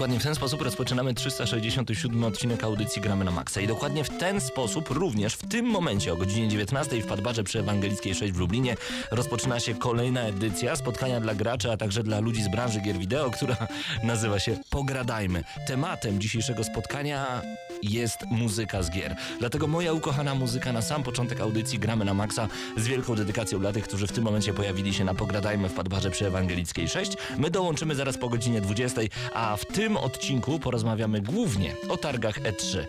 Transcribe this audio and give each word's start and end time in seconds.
Dokładnie 0.00 0.20
w 0.20 0.22
ten 0.22 0.34
sposób 0.34 0.62
rozpoczynamy 0.62 1.14
367 1.14 2.24
odcinek 2.24 2.64
audycji 2.64 3.02
Gramy 3.02 3.24
na 3.24 3.30
Maxa. 3.30 3.60
I 3.60 3.66
dokładnie 3.66 4.04
w 4.04 4.18
ten 4.18 4.40
sposób 4.40 4.90
również 4.90 5.34
w 5.34 5.48
tym 5.48 5.66
momencie 5.66 6.12
o 6.12 6.16
godzinie 6.16 6.48
19 6.48 7.02
w 7.02 7.06
Padbarze 7.06 7.44
przy 7.44 7.58
Ewangelickiej 7.58 8.14
6 8.14 8.32
w 8.32 8.38
Lublinie 8.38 8.76
rozpoczyna 9.10 9.60
się 9.60 9.74
kolejna 9.74 10.20
edycja 10.20 10.76
spotkania 10.76 11.20
dla 11.20 11.34
graczy, 11.34 11.72
a 11.72 11.76
także 11.76 12.02
dla 12.02 12.20
ludzi 12.20 12.42
z 12.42 12.48
branży 12.48 12.80
gier 12.80 12.98
wideo, 12.98 13.30
która 13.30 13.56
nazywa 14.02 14.38
się 14.38 14.56
Pogradajmy. 14.70 15.44
Tematem 15.66 16.20
dzisiejszego 16.20 16.64
spotkania 16.64 17.42
jest 17.82 18.18
muzyka 18.30 18.82
z 18.82 18.90
gier. 18.90 19.16
Dlatego 19.38 19.66
moja 19.66 19.92
ukochana 19.92 20.34
muzyka 20.34 20.72
na 20.72 20.82
sam 20.82 21.02
początek 21.02 21.40
audycji 21.40 21.78
Gramy 21.78 22.04
na 22.04 22.14
Maxa 22.14 22.48
z 22.76 22.86
wielką 22.86 23.14
dedykacją 23.14 23.58
dla 23.58 23.72
tych, 23.72 23.84
którzy 23.84 24.06
w 24.06 24.12
tym 24.12 24.24
momencie 24.24 24.54
pojawili 24.54 24.94
się 24.94 25.04
na 25.04 25.14
Pogradajmy 25.14 25.68
w 25.68 25.74
Padbarze 25.74 26.10
przy 26.10 26.26
Ewangelickiej 26.26 26.88
6. 26.88 27.12
My 27.38 27.50
dołączymy 27.50 27.94
zaraz 27.94 28.18
po 28.18 28.28
godzinie 28.28 28.60
20, 28.60 29.00
a 29.34 29.56
w 29.56 29.64
tym 29.64 29.89
odcinku 29.96 30.58
porozmawiamy 30.58 31.20
głównie 31.20 31.74
o 31.88 31.96
targach 31.96 32.40
E3. 32.40 32.84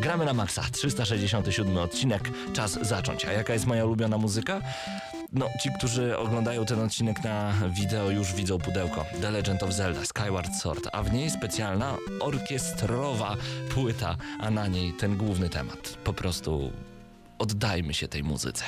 Gramy 0.00 0.24
na 0.24 0.34
Maxa, 0.34 0.62
367 0.72 1.78
odcinek, 1.78 2.30
czas 2.52 2.78
zacząć. 2.82 3.24
A 3.24 3.32
jaka 3.32 3.52
jest 3.52 3.66
moja 3.66 3.84
ulubiona 3.84 4.18
muzyka? 4.18 4.60
No, 5.32 5.48
ci, 5.60 5.70
którzy 5.78 6.18
oglądają 6.18 6.64
ten 6.64 6.80
odcinek 6.80 7.24
na 7.24 7.52
wideo 7.70 8.10
już 8.10 8.34
widzą 8.34 8.58
pudełko 8.58 9.04
The 9.20 9.30
Legend 9.30 9.62
of 9.62 9.72
Zelda 9.72 10.04
Skyward 10.04 10.54
Sword, 10.54 10.88
a 10.92 11.02
w 11.02 11.12
niej 11.12 11.30
specjalna 11.30 11.96
orkiestrowa 12.20 13.36
płyta, 13.70 14.16
a 14.40 14.50
na 14.50 14.66
niej 14.66 14.92
ten 14.92 15.16
główny 15.16 15.48
temat. 15.48 15.98
Po 16.04 16.12
prostu 16.12 16.72
oddajmy 17.38 17.94
się 17.94 18.08
tej 18.08 18.24
muzyce. 18.24 18.64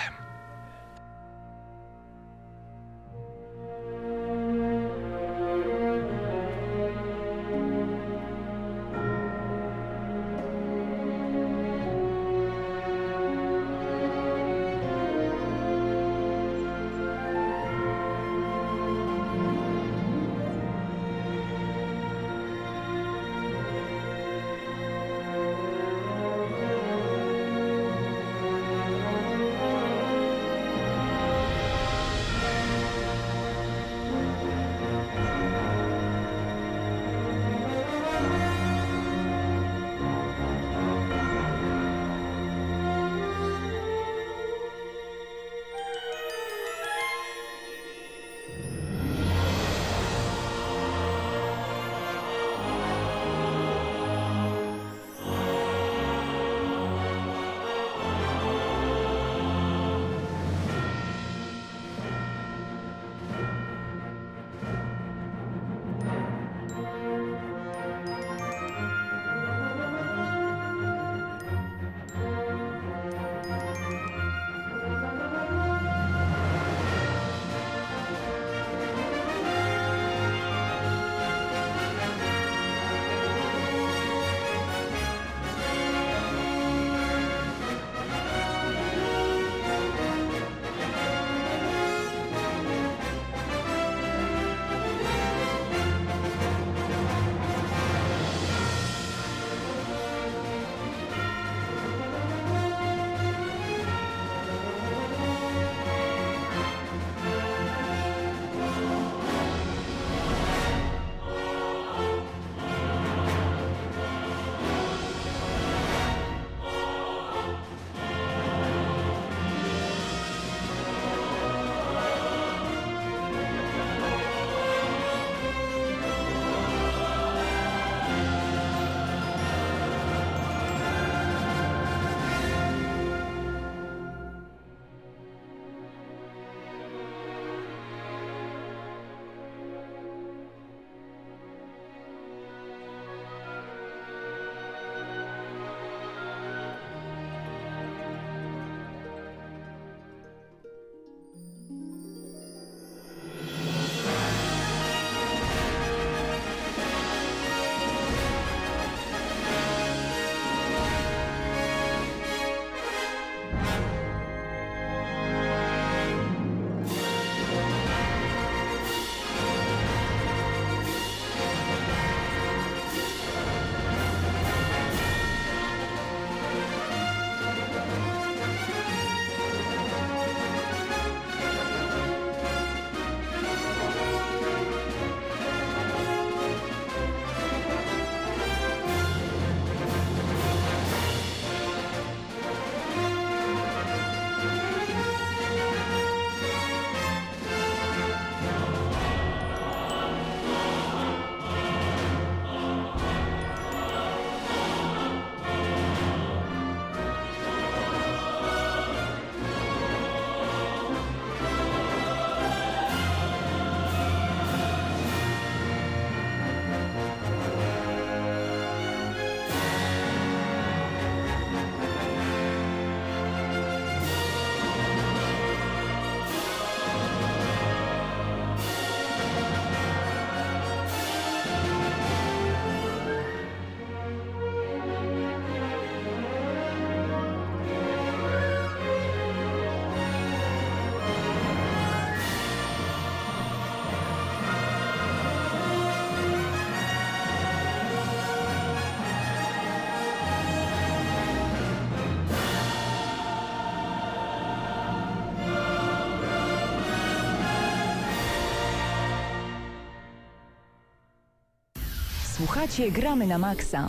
Słuchacie 262.46 262.90
Gramy 262.90 263.26
na 263.26 263.38
Maxa. 263.38 263.86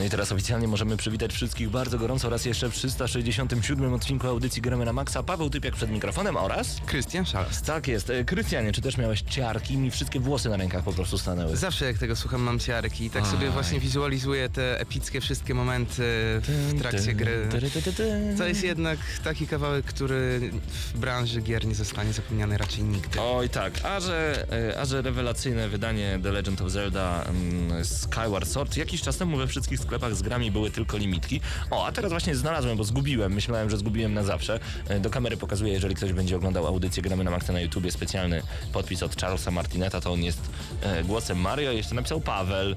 No 0.00 0.06
i 0.06 0.10
teraz 0.10 0.32
oficjalnie 0.32 0.68
możemy 0.68 0.96
przywitać 0.96 1.32
wszystkich 1.32 1.70
bardzo 1.70 1.98
gorąco 1.98 2.30
raz 2.30 2.44
jeszcze 2.44 2.70
w 2.70 2.74
367 2.74 3.94
odcinku 3.94 4.26
audycji 4.26 4.62
Gramy 4.62 4.84
na 4.84 4.92
Maxa. 4.92 5.22
Paweł 5.22 5.50
Typiak 5.50 5.74
przed 5.74 5.90
mikrofonem 5.90 6.36
oraz... 6.36 6.76
Krystian 6.86 7.26
Szalast. 7.26 7.66
Tak 7.66 7.88
jest. 7.88 8.10
E, 8.10 8.24
Krystianie, 8.24 8.72
czy 8.72 8.80
też 8.80 8.96
miałeś 8.96 9.22
ciarki? 9.22 9.76
Mi 9.76 9.90
wszystkie 9.90 10.20
włosy 10.20 10.48
na 10.48 10.56
rękach 10.56 10.84
po 10.84 10.92
prostu 10.92 11.18
stanęły. 11.18 11.56
Zawsze 11.56 11.84
jak 11.84 11.98
tego 11.98 12.16
słucham 12.16 12.42
mam 12.42 12.58
ciarki 12.58 13.04
i 13.04 13.10
tak 13.10 13.26
sobie 13.26 13.46
Aj. 13.46 13.52
właśnie 13.52 13.80
wizualizuję 13.80 14.48
te 14.48 14.80
epickie 14.80 15.20
wszystkie 15.20 15.54
momenty 15.54 16.02
w 16.42 16.74
trakcie 16.78 17.14
gry. 17.14 17.48
To 18.38 18.46
jest 18.46 18.64
jednak 18.64 18.98
taki 19.24 19.46
kawałek, 19.46 19.84
który 19.84 20.50
w 20.94 20.98
branży 20.98 21.40
gier 21.40 21.66
nie 21.66 21.74
zostanie 21.74 22.12
zapomniany 22.12 22.58
raczej 22.58 22.84
nigdy. 22.84 23.20
Oj 23.20 23.48
tak, 23.48 23.84
a 23.84 24.00
że, 24.00 24.46
e, 24.72 24.80
a 24.80 24.84
że 24.84 25.02
rewelacyjne 25.02 25.68
wydanie 25.68 26.18
The 26.22 26.32
Legend 26.32 26.60
of 26.60 26.70
Zelda 26.70 27.22
mm, 27.22 27.84
Skyward 27.84 28.48
Sword 28.48 28.76
jakiś 28.76 29.02
czas 29.02 29.16
temu 29.16 29.36
we 29.36 29.46
wszystkich 29.46 29.80
sklepach 29.90 30.14
z 30.14 30.22
grami 30.22 30.50
były 30.50 30.70
tylko 30.70 30.96
limitki. 30.96 31.40
O, 31.70 31.86
a 31.86 31.92
teraz 31.92 32.10
właśnie 32.10 32.34
znalazłem, 32.34 32.76
bo 32.76 32.84
zgubiłem, 32.84 33.32
myślałem, 33.32 33.70
że 33.70 33.76
zgubiłem 33.78 34.14
na 34.14 34.22
zawsze. 34.22 34.60
E, 34.88 35.00
Do 35.00 35.10
kamery 35.10 35.36
pokazuję, 35.36 35.72
jeżeli 35.72 35.94
ktoś 35.94 36.12
będzie 36.12 36.36
oglądał 36.36 36.66
audycję 36.66 37.02
Gramy 37.02 37.24
na 37.24 37.30
Maxa 37.30 37.52
na 37.52 37.60
YouTubie, 37.60 37.90
specjalny 37.92 38.42
podpis 38.72 39.02
od 39.02 39.20
Charlesa 39.20 39.50
Martineta, 39.50 40.00
to 40.00 40.12
on 40.12 40.22
jest 40.22 40.40
e, 40.82 41.04
głosem 41.04 41.38
Mario, 41.40 41.72
jeszcze 41.72 41.94
napisał 41.94 42.20
Paweł. 42.20 42.74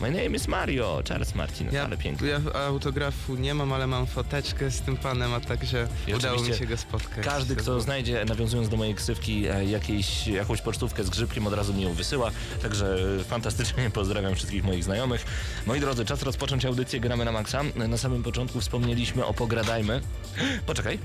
My 0.00 0.10
name 0.10 0.36
is 0.36 0.48
Mario, 0.48 1.02
Charles 1.08 1.34
Martinet, 1.34 1.72
Ja, 1.72 1.84
ale 1.84 1.96
pięknie. 1.96 2.28
ja 2.28 2.40
autografu 2.66 3.34
nie 3.36 3.54
mam, 3.54 3.72
ale 3.72 3.86
mam 3.86 4.06
foteczkę 4.06 4.70
z 4.70 4.80
tym 4.80 4.96
panem, 4.96 5.34
a 5.34 5.40
także 5.40 5.88
I 6.06 6.14
udało 6.14 6.42
mi 6.42 6.54
się 6.54 6.66
go 6.66 6.76
spotkać. 6.76 7.24
Każdy, 7.24 7.56
To 7.56 7.62
kto 7.62 7.80
znajdzie, 7.80 8.24
nawiązując 8.24 8.68
do 8.68 8.76
mojej 8.76 8.94
ksywki, 8.94 9.46
e, 9.48 9.64
jakiejś, 9.64 10.26
jakąś 10.26 10.62
pocztówkę 10.62 11.04
z 11.04 11.10
grzybkiem, 11.10 11.46
od 11.46 11.52
razu 11.54 11.74
mi 11.74 11.82
ją 11.82 11.92
wysyła. 11.92 12.30
Także 12.62 12.96
e, 13.20 13.24
fantastycznie 13.24 13.90
pozdrawiam 14.00 14.34
wszystkich 14.34 14.64
moich 14.64 14.84
znajomych. 14.84 15.24
Moi 15.66 15.80
drodzy, 15.80 16.04
czas 16.04 16.22
rozpocząć 16.22 16.64
audycję 16.64 17.00
Gramy 17.00 17.24
na 17.24 17.32
Maxa. 17.32 17.62
Na 17.88 17.96
samym 17.96 18.22
początku 18.22 18.60
wspomnieliśmy 18.60 19.24
o 19.26 19.34
Pogradajmy. 19.34 20.00
Poczekaj. 20.66 20.98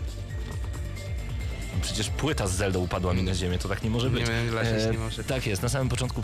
Przecież 1.81 2.09
płyta 2.09 2.47
z 2.47 2.55
Zeldą 2.55 2.79
upadła 2.79 3.13
mi 3.13 3.23
na 3.23 3.35
ziemię, 3.35 3.57
to 3.57 3.69
tak 3.69 3.83
nie 3.83 3.89
może 3.89 4.09
być. 4.09 4.27
Nie 4.27 4.51
leżeć 4.51 4.91
nie 4.91 4.97
może. 4.97 5.23
Tak 5.23 5.47
jest, 5.47 5.61
na 5.61 5.69
samym 5.69 5.89
początku 5.89 6.21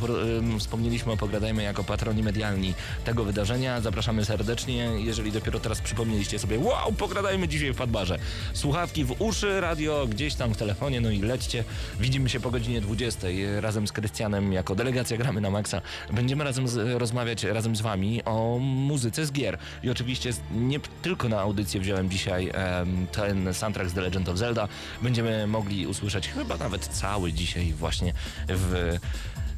wspomnieliśmy 0.59 1.11
o 1.11 1.17
Pogradajmy 1.17 1.63
jako 1.63 1.83
patroni 1.83 2.23
medialni 2.23 2.73
tego 3.05 3.23
wydarzenia. 3.23 3.81
Zapraszamy 3.81 4.25
serdecznie, 4.25 4.89
jeżeli 4.97 5.31
dopiero 5.31 5.59
teraz 5.59 5.81
przypomnieliście 5.81 6.39
sobie, 6.39 6.59
wow, 6.59 6.93
pogradajmy 6.93 7.47
dzisiaj 7.47 7.73
w 7.73 7.77
Padbarze. 7.77 8.19
Słuchawki 8.53 9.05
w 9.05 9.21
uszy, 9.21 9.61
radio 9.61 10.07
gdzieś 10.07 10.35
tam 10.35 10.53
w 10.53 10.57
telefonie, 10.57 11.01
no 11.01 11.09
i 11.09 11.21
lećcie. 11.21 11.63
Widzimy 11.99 12.29
się 12.29 12.39
po 12.39 12.51
godzinie 12.51 12.81
20 12.81 13.27
razem 13.59 13.87
z 13.87 13.91
Krystianem 13.91 14.53
jako 14.53 14.75
delegacja 14.75 15.17
Gramy 15.17 15.41
na 15.41 15.49
Maxa. 15.49 15.81
Będziemy 16.13 16.43
razem 16.43 16.67
z, 16.67 16.99
rozmawiać 16.99 17.43
razem 17.43 17.75
z 17.75 17.81
wami 17.81 18.23
o 18.23 18.57
muzyce 18.61 19.25
z 19.25 19.31
gier. 19.31 19.57
I 19.83 19.89
oczywiście 19.89 20.33
nie 20.51 20.79
tylko 21.01 21.29
na 21.29 21.39
audycję 21.39 21.81
wziąłem 21.81 22.09
dzisiaj 22.09 22.51
em, 22.53 23.07
ten 23.11 23.53
soundtrack 23.53 23.89
z 23.89 23.93
The 23.93 24.01
Legend 24.01 24.29
of 24.29 24.37
Zelda. 24.37 24.67
Będziemy 25.01 25.47
mogli 25.51 25.87
usłyszeć 25.87 26.27
chyba 26.27 26.57
nawet 26.57 26.87
cały 26.87 27.33
dzisiaj 27.33 27.73
właśnie 27.73 28.13
w 28.47 28.97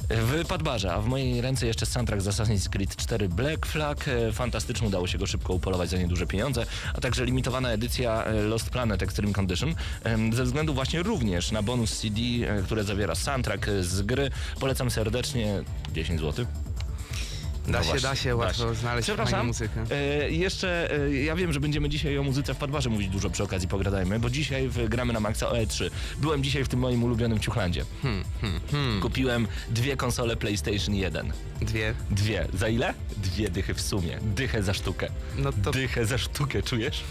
w 0.09 0.47
Padbarze, 0.47 0.93
a 0.93 1.01
w 1.01 1.05
mojej 1.05 1.41
ręce 1.41 1.67
jeszcze 1.67 1.85
soundtrack 1.85 2.21
z 2.21 2.27
Assassin's 2.27 2.69
Creed 2.69 2.95
4 2.95 3.29
Black 3.29 3.65
Flag. 3.65 4.07
E, 4.07 4.31
Fantastycznie 4.31 4.87
udało 4.87 5.07
się 5.07 5.17
go 5.17 5.25
szybko 5.25 5.53
upolować 5.53 5.89
za 5.89 5.97
nieduże 5.97 6.27
pieniądze, 6.27 6.65
a 6.93 7.01
także 7.01 7.25
limitowana 7.25 7.71
edycja 7.71 8.23
e, 8.23 8.33
Lost 8.41 8.69
Planet 8.69 9.03
Extreme 9.03 9.33
Condition. 9.33 9.75
Ze 10.33 10.43
względu 10.43 10.73
właśnie 10.73 11.03
również 11.03 11.51
na 11.51 11.61
bonus 11.61 11.99
CD, 11.99 12.21
e, 12.21 12.63
które 12.63 12.83
zawiera 12.83 13.15
soundtrack 13.15 13.69
z 13.81 14.01
gry. 14.01 14.29
Polecam 14.59 14.91
serdecznie 14.91 15.63
10 15.93 16.19
zł. 16.19 16.45
Da 17.67 17.71
No 17.71 17.83
się, 17.83 17.89
właśnie, 17.89 18.09
da 18.09 18.15
się 18.15 18.29
da 18.29 18.35
łatwo 18.35 18.69
się. 18.69 18.75
znaleźć 18.75 19.05
Przepraszam, 19.05 19.47
muzykę. 19.47 19.85
E, 19.91 20.31
jeszcze, 20.31 20.91
e, 21.05 21.13
ja 21.13 21.35
wiem, 21.35 21.53
że 21.53 21.59
będziemy 21.59 21.89
dzisiaj 21.89 22.17
o 22.17 22.23
muzyce 22.23 22.53
w 22.53 22.57
Padbarze 22.57 22.89
mówić 22.89 23.09
dużo 23.09 23.29
przy 23.29 23.43
okazji, 23.43 23.67
pogradajmy, 23.67 24.19
bo 24.19 24.29
dzisiaj 24.29 24.69
w, 24.69 24.89
gramy 24.89 25.13
na 25.13 25.19
Maxa 25.19 25.49
o 25.49 25.53
E3. 25.55 25.89
Byłem 26.17 26.43
dzisiaj 26.43 26.63
w 26.63 26.67
tym 26.67 26.79
moim 26.79 27.03
ulubionym 27.03 27.39
ciuchlandzie. 27.39 27.85
Hmm, 28.01 28.23
hmm, 28.41 28.59
hmm. 28.71 29.01
Kupiłem 29.01 29.47
dwie 29.69 29.97
konsole 29.97 30.35
PlayStation 30.35 30.95
1. 30.95 31.33
Dwie. 31.61 31.93
Dwie. 32.11 32.47
Za 32.53 32.67
ile? 32.67 32.93
Dwie 33.17 33.49
dychy 33.49 33.73
w 33.73 33.81
sumie. 33.81 34.19
Dychę 34.21 34.63
za 34.63 34.73
sztukę. 34.73 35.07
No 35.37 35.51
to 35.63 35.71
Dychę 35.71 36.05
za 36.05 36.17
sztukę, 36.17 36.63
czujesz? 36.63 37.03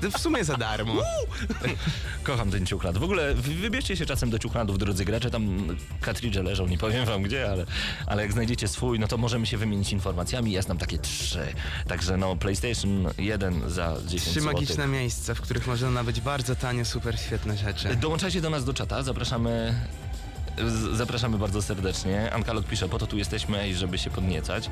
To 0.00 0.10
w 0.10 0.18
sumie 0.22 0.44
za 0.44 0.56
darmo. 0.56 1.02
Kocham 2.22 2.50
ten 2.50 2.66
ciuchland. 2.66 2.98
W 2.98 3.02
ogóle 3.02 3.34
wy- 3.34 3.54
wybierzcie 3.54 3.96
się 3.96 4.06
czasem 4.06 4.30
do 4.30 4.38
ciuchlandów, 4.38 4.78
drodzy 4.78 5.04
gracze. 5.04 5.30
Tam 5.30 5.76
kartridże 6.00 6.42
leżą, 6.42 6.66
nie 6.66 6.78
powiem 6.78 7.04
wam 7.06 7.22
gdzie, 7.22 7.50
ale, 7.50 7.66
ale 8.06 8.22
jak 8.22 8.32
znajdziecie 8.32 8.68
swój, 8.68 8.98
no 8.98 9.08
to 9.08 9.18
możemy 9.18 9.46
się 9.46 9.56
wymienić 9.58 9.92
informacjami. 9.92 10.52
Ja 10.52 10.62
znam 10.62 10.78
takie 10.78 10.98
trzy. 10.98 11.46
Także 11.88 12.16
no, 12.16 12.36
PlayStation 12.36 13.08
1 13.18 13.70
za 13.70 13.96
10 14.06 14.22
Trzy 14.22 14.40
zł. 14.40 14.52
magiczne 14.54 14.86
miejsca, 14.86 15.34
w 15.34 15.40
których 15.40 15.66
można 15.66 15.90
nabyć 15.90 16.20
bardzo 16.20 16.56
tanie, 16.56 16.84
super 16.84 17.18
świetne 17.20 17.56
rzeczy. 17.56 17.96
Dołączajcie 17.96 18.40
do 18.40 18.50
nas 18.50 18.64
do 18.64 18.74
czata, 18.74 19.02
zapraszamy. 19.02 19.74
Zapraszamy 20.92 21.38
bardzo 21.38 21.62
serdecznie. 21.62 22.32
Ankalog 22.32 22.66
pisze, 22.66 22.88
po 22.88 22.98
to 22.98 23.06
tu 23.06 23.18
jesteśmy, 23.18 23.68
i 23.68 23.74
żeby 23.74 23.98
się 23.98 24.10
podniecać. 24.10 24.70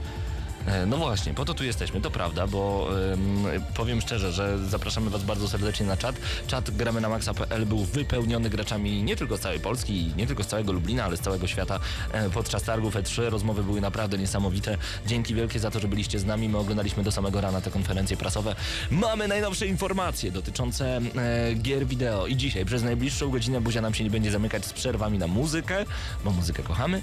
E, 0.66 0.86
No 0.86 0.96
właśnie, 0.96 1.34
po 1.34 1.44
to 1.44 1.54
tu 1.54 1.64
jesteśmy, 1.64 2.00
to 2.00 2.10
prawda, 2.10 2.46
bo 2.46 2.88
ym, 3.12 3.46
powiem 3.76 4.00
szczerze, 4.00 4.32
że 4.32 4.58
zapraszamy 4.68 5.10
Was 5.10 5.22
bardzo 5.22 5.48
serdecznie 5.48 5.86
na 5.86 5.96
czat. 5.96 6.16
Czat 6.46 6.70
gramy 6.70 7.00
na 7.00 7.08
maxa.pl 7.08 7.66
był 7.66 7.84
wypełniony 7.84 8.50
graczami 8.50 9.02
nie 9.02 9.16
tylko 9.16 9.36
z 9.36 9.40
całej 9.40 9.60
Polski, 9.60 10.12
nie 10.16 10.26
tylko 10.26 10.42
z 10.44 10.46
całego 10.46 10.72
Lublina, 10.72 11.04
ale 11.04 11.16
z 11.16 11.20
całego 11.20 11.46
świata. 11.46 11.80
E, 12.12 12.30
podczas 12.30 12.62
targów 12.62 12.94
E3 12.94 13.28
rozmowy 13.28 13.64
były 13.64 13.80
naprawdę 13.80 14.18
niesamowite. 14.18 14.78
Dzięki 15.06 15.34
wielkie 15.34 15.60
za 15.60 15.70
to, 15.70 15.80
że 15.80 15.88
byliście 15.88 16.18
z 16.18 16.24
nami. 16.24 16.48
My 16.48 16.58
oglądaliśmy 16.58 17.02
do 17.02 17.12
samego 17.12 17.40
rana 17.40 17.60
te 17.60 17.70
konferencje 17.70 18.16
prasowe. 18.16 18.56
Mamy 18.90 19.28
najnowsze 19.28 19.66
informacje 19.66 20.32
dotyczące 20.32 20.96
e, 20.96 21.54
gier 21.54 21.86
wideo 21.86 22.26
i 22.26 22.36
dzisiaj 22.36 22.64
przez 22.64 22.82
najbliższą 22.82 23.30
godzinę 23.30 23.60
buzia 23.60 23.80
nam 23.80 23.94
się 23.94 24.04
nie 24.04 24.10
będzie 24.10 24.30
zamykać 24.30 24.66
z 24.66 24.72
przerwami 24.72 25.18
na 25.18 25.26
muzykę, 25.26 25.84
bo 26.24 26.30
muzykę 26.30 26.62
kochamy 26.62 27.02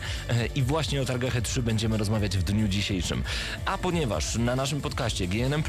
i 0.55 0.63
właśnie 0.63 1.01
o 1.01 1.05
targach 1.05 1.35
E3 1.35 1.61
będziemy 1.61 1.97
rozmawiać 1.97 2.37
w 2.37 2.43
dniu 2.43 2.67
dzisiejszym. 2.67 3.23
A 3.65 3.77
ponieważ 3.77 4.35
na 4.35 4.55
naszym 4.55 4.81
podcaście 4.81 5.27
GNM+, 5.27 5.63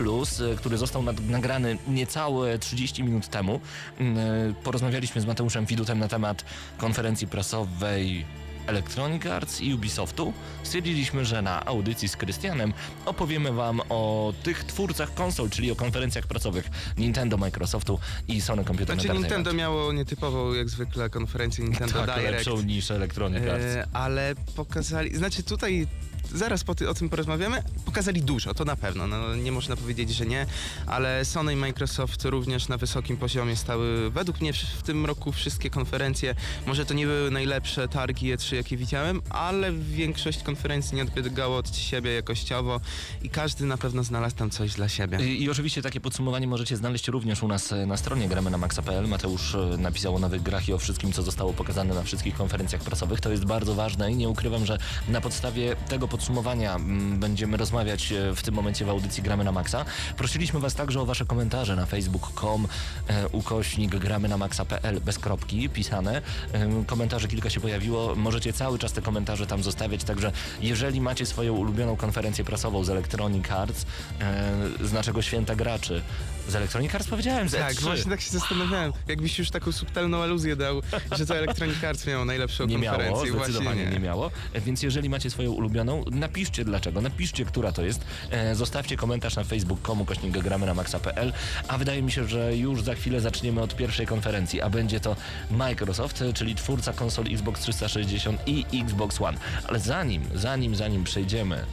e, 0.53 0.57
który 0.57 0.79
został 0.79 1.03
nagrany 1.29 1.79
niecałe 1.89 2.59
30 2.59 3.05
minut 3.05 3.29
temu, 3.29 3.61
m, 3.99 4.19
e, 4.19 4.23
porozmawialiśmy 4.65 5.21
z 5.21 5.27
Mateuszem 5.27 5.67
Widutem 5.67 5.99
na 5.99 6.09
temat 6.09 6.45
konferencji 6.79 7.27
prasowej 7.27 8.25
Electronic 8.67 9.27
Arts 9.27 9.61
i 9.61 9.75
Ubisoftu, 9.75 10.33
stwierdziliśmy, 10.63 11.25
że 11.25 11.43
na 11.43 11.67
audycji 11.67 12.09
z 12.09 12.17
Krystianem 12.17 12.73
opowiemy 13.07 13.53
Wam 13.53 13.81
o 13.89 14.33
tych 14.43 14.65
twórcach 14.65 15.15
konsol, 15.15 15.51
czyli 15.51 15.71
o 15.71 15.77
konferencjach 15.77 16.27
pracowych 16.27 16.71
Nintendo, 16.99 17.37
Microsoftu 17.37 17.99
i 18.29 18.41
Sony 18.41 18.65
Computer 18.65 19.01
Znaczy. 19.01 19.19
Nintendo 19.19 19.53
miało 19.53 19.93
nietypową 19.93 20.53
jak 20.53 20.69
zwykle 20.69 21.11
konferencję 21.11 21.65
Nintendo 21.69 22.07
tak, 22.07 22.21
Direct. 22.21 22.47
lepszą 22.47 22.63
niż 22.63 22.91
Electronic 22.91 23.43
Arts. 23.43 23.65
E, 23.65 23.87
ale 23.93 24.35
pokazali, 24.57 25.17
znaczy 25.17 25.43
tutaj 25.43 25.87
zaraz 26.35 26.65
po 26.65 26.75
ty, 26.75 26.89
o 26.89 26.95
tym 26.95 27.09
porozmawiamy, 27.09 27.63
pokazali 27.85 28.23
dużo, 28.23 28.55
to 28.55 28.65
na 28.65 28.77
pewno, 28.77 29.07
no, 29.07 29.37
nie 29.37 29.53
można 29.53 29.77
powiedzieć, 29.77 30.11
że 30.11 30.27
nie, 30.27 30.47
ale 30.87 31.25
Sony 31.25 31.53
i 31.53 31.57
Microsoft 31.57 32.25
również 32.25 32.69
na 32.69 32.77
wysokim 32.77 33.17
poziomie 33.17 33.57
stały, 33.57 34.11
według 34.11 34.41
mnie 34.41 34.53
w, 34.53 34.83
tym 34.83 35.07
roku 35.07 35.33
wszystkie 35.33 35.71
konferencje, 35.71 36.35
może 36.67 36.87
to 36.87 36.95
nie 36.95 37.07
były 37.07 37.31
najlepsze 37.31 37.89
targi 37.89 38.35
E3, 38.35 38.55
jakie 38.55 38.77
widziałem, 38.77 39.23
ale 39.31 39.73
większość 39.73 40.43
konferencji 40.43 40.97
nie 40.97 41.03
odbiegało 41.03 41.57
od 41.57 41.77
siebie 41.77 42.13
jakościowo 42.15 42.81
i 43.23 43.31
każdy 43.31 43.67
na 43.67 43.79
pewno 43.79 44.05
znalazł 44.05 44.37
tam 44.37 44.51
coś 44.51 44.75
dla 44.75 44.89
siebie. 44.89 45.27
I, 45.27 45.43
I 45.43 45.51
oczywiście 45.51 45.83
takie 45.83 46.01
podsumowanie 46.01 46.47
możecie 46.47 46.77
znaleźć 46.77 47.09
również 47.09 47.43
u 47.43 47.49
nas 47.49 47.73
e, 47.73 47.87
na 47.87 47.97
stronie 47.97 48.29
gramy 48.29 48.51
na 48.51 48.59
maxa.pl. 48.59 49.09
Mateusz 49.09 49.55
e, 49.55 49.77
napisał 49.79 50.17
o 50.17 50.19
nowych 50.19 50.43
grach 50.43 50.69
i 50.69 50.73
o 50.73 50.79
wszystkim, 50.79 51.13
co 51.13 51.23
zostało 51.23 51.53
pokazane 51.53 51.95
na 51.95 52.03
wszystkich 52.03 52.35
konferencjach 52.35 52.83
prasowych. 52.83 53.21
To 53.21 53.31
jest 53.31 53.45
bardzo 53.45 53.75
ważne 53.75 54.13
i 54.13 54.17
nie 54.17 54.29
ukrywam, 54.29 54.67
że 54.67 54.79
na 55.09 55.21
podstawie 55.21 55.77
tego 55.89 56.09
podsumowania 56.09 56.22
mm, 56.31 57.19
będziemy 57.21 57.57
rozmawiać 57.57 58.13
e, 58.13 58.35
w 58.35 58.43
tym 58.43 58.55
momencie 58.55 58.85
w 58.85 58.91
audycji 58.91 59.23
Gramy 59.23 59.45
na 59.45 59.53
Maxa. 59.53 59.85
Prosiliśmy 60.17 60.61
Was 60.61 60.75
także 60.75 61.01
o 61.01 61.07
Wasze 61.07 61.25
komentarze 61.25 61.77
na 61.77 61.87
facebook.com 61.87 62.69
e, 63.09 63.29
ukośnik 63.29 63.97
gramy 63.97 64.29
na 64.29 64.37
maxa.pl 64.37 65.01
bez 65.01 65.19
kropki 65.19 65.69
pisane. 65.69 66.23
E, 66.53 66.85
komentarzy 66.87 67.29
kilka 67.29 67.51
się 67.51 67.61
pojawiło. 67.61 68.15
Możecie 68.15 68.53
cały 68.53 68.79
czas 68.79 68.93
te 68.93 69.03
komentarze 69.03 69.47
tam 69.47 69.63
zostawiać, 69.63 70.05
także 70.05 70.33
jeżeli 70.61 71.01
macie 71.01 71.27
swoją 71.27 71.55
ulubioną 71.55 71.97
konferencję 71.97 72.45
prasową 72.45 72.85
z 72.85 72.91
Electronic 72.91 73.51
Arts, 73.51 73.87
e, 74.21 74.87
z 74.87 74.93
naszego 74.93 75.23
święta 75.23 75.55
graczy, 75.55 76.03
z 76.49 76.55
Electronic 76.57 76.95
Arts 76.95 77.09
powiedziałem, 77.09 77.49
z 77.49 77.53
Tak, 77.53 77.75
E3. 77.75 77.81
właśnie 77.83 78.11
tak 78.11 78.21
się 78.21 78.31
zastanawiałem. 78.31 78.93
Jakbyś 79.09 79.39
już 79.39 79.51
taką 79.51 79.73
subtelną 79.73 80.23
aluzję 80.23 80.57
dał, 80.57 80.83
że 81.19 81.27
to 81.27 81.37
Electronic 81.37 81.85
Arts 81.85 82.07
miało 82.07 82.25
najlepszą 82.25 82.67
nie 82.67 82.79
miało, 82.79 82.99
konferencję. 82.99 83.33
zdecydowanie 83.33 83.81
Właśnie 83.83 83.99
nie. 83.99 84.05
miało. 84.05 84.31
E, 84.53 84.61
Więc 84.61 84.83
jeżeli 84.83 85.09
macie 85.09 85.31
swoją 85.31 85.53
ulubioną, 85.53 86.05
napiszcie 86.11 86.65
dlaczego, 86.65 87.01
napiszcie, 87.01 87.45
która 87.45 87.73
to 87.73 87.83
jest. 87.85 88.05
E, 88.31 88.55
zostawcie 88.55 88.97
komentarz 88.97 89.37
na 89.37 89.45
facebook.com 89.45 90.05
kośnik 90.05 90.39
gramy 90.39 90.67
na 90.67 90.75
maxa.pl, 90.75 91.33
a 91.69 91.79
wydaje 91.79 92.03
mi 92.03 92.13
się, 92.13 92.29
że 92.29 92.57
już 92.57 92.83
za 92.83 92.95
chwilę 92.95 93.21
zaczniemy 93.21 93.61
od 93.63 93.77
pierwszej 93.77 94.07
konferencji, 94.07 94.61
a 94.61 94.71
będzie 94.71 95.01
to 95.01 95.17
Microsoft, 95.51 96.23
e, 96.23 96.33
czyli 96.33 96.55
twórca 96.55 96.93
konsol 96.93 97.25
Xbox 97.33 97.61
360 97.61 98.41
i 98.47 98.65
Xbox 98.83 99.21
One. 99.21 99.39
Ale 99.69 99.81
zanim, 99.81 100.23
zanim, 100.35 100.75
zanim 100.77 101.05
przejdziemy 101.05 101.65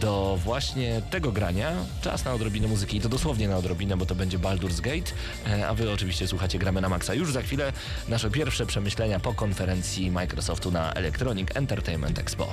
do 0.00 0.38
właśnie 0.44 1.02
tego 1.10 1.32
grania, 1.32 1.72
czas 2.02 2.24
na 2.24 2.32
odrobinę 2.32 2.68
muzyki 2.68 2.96
i 2.96 3.00
to 3.00 3.08
dosłownie 3.08 3.48
na 3.48 3.56
odrobinę, 3.56 3.96
bo 3.96 4.06
to 4.06 4.14
będzie 4.14 4.38
Baldur's 4.38 4.80
Gate, 4.80 5.12
e, 5.46 5.68
a 5.68 5.74
wy 5.74 5.90
oczywiście 5.90 6.28
słuchacie 6.28 6.58
Gramy 6.58 6.80
na 6.80 6.88
Maxa. 6.88 7.14
Już 7.14 7.32
za 7.32 7.42
chwilę 7.42 7.72
nasze 8.08 8.30
pierwsze 8.30 8.66
przemyślenia 8.66 9.20
po 9.20 9.34
konferencji 9.34 10.10
Microsoftu 10.10 10.70
na 10.70 10.92
Electronic 10.92 11.48
Entertainment 11.56 12.18
Expo. 12.18 12.46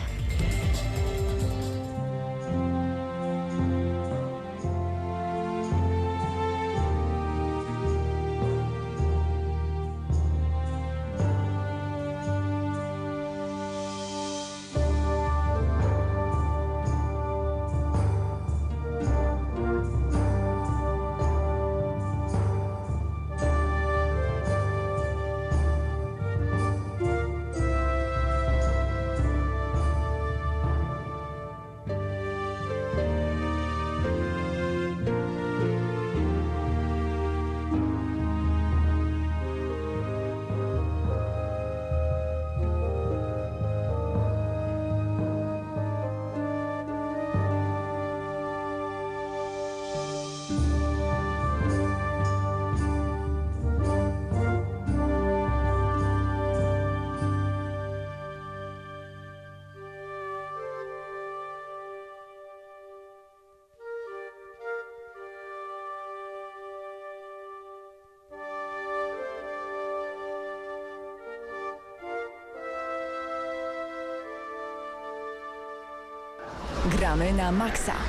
Gramy 77.50 77.58
na 77.58 77.66
maksa. 77.66 78.09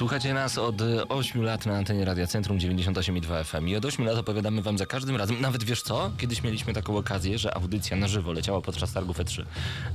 Słuchacie 0.00 0.34
nas 0.34 0.58
od 0.58 0.82
8 1.08 1.42
lat 1.42 1.66
na 1.66 1.76
antenie 1.76 2.04
Radia 2.04 2.26
Centrum 2.26 2.58
98,2 2.58 3.44
FM 3.44 3.68
i 3.68 3.76
od 3.76 3.84
8 3.84 4.04
lat 4.06 4.16
opowiadamy 4.18 4.62
wam 4.62 4.78
za 4.78 4.86
każdym 4.86 5.16
razem, 5.16 5.40
nawet 5.40 5.64
wiesz 5.64 5.82
co, 5.82 6.10
kiedyś 6.18 6.42
mieliśmy 6.42 6.72
taką 6.74 6.96
okazję, 6.96 7.38
że 7.38 7.54
audycja 7.54 7.96
na 7.96 8.08
żywo 8.08 8.32
leciała 8.32 8.60
podczas 8.60 8.92
targów 8.92 9.18
E3 9.18 9.44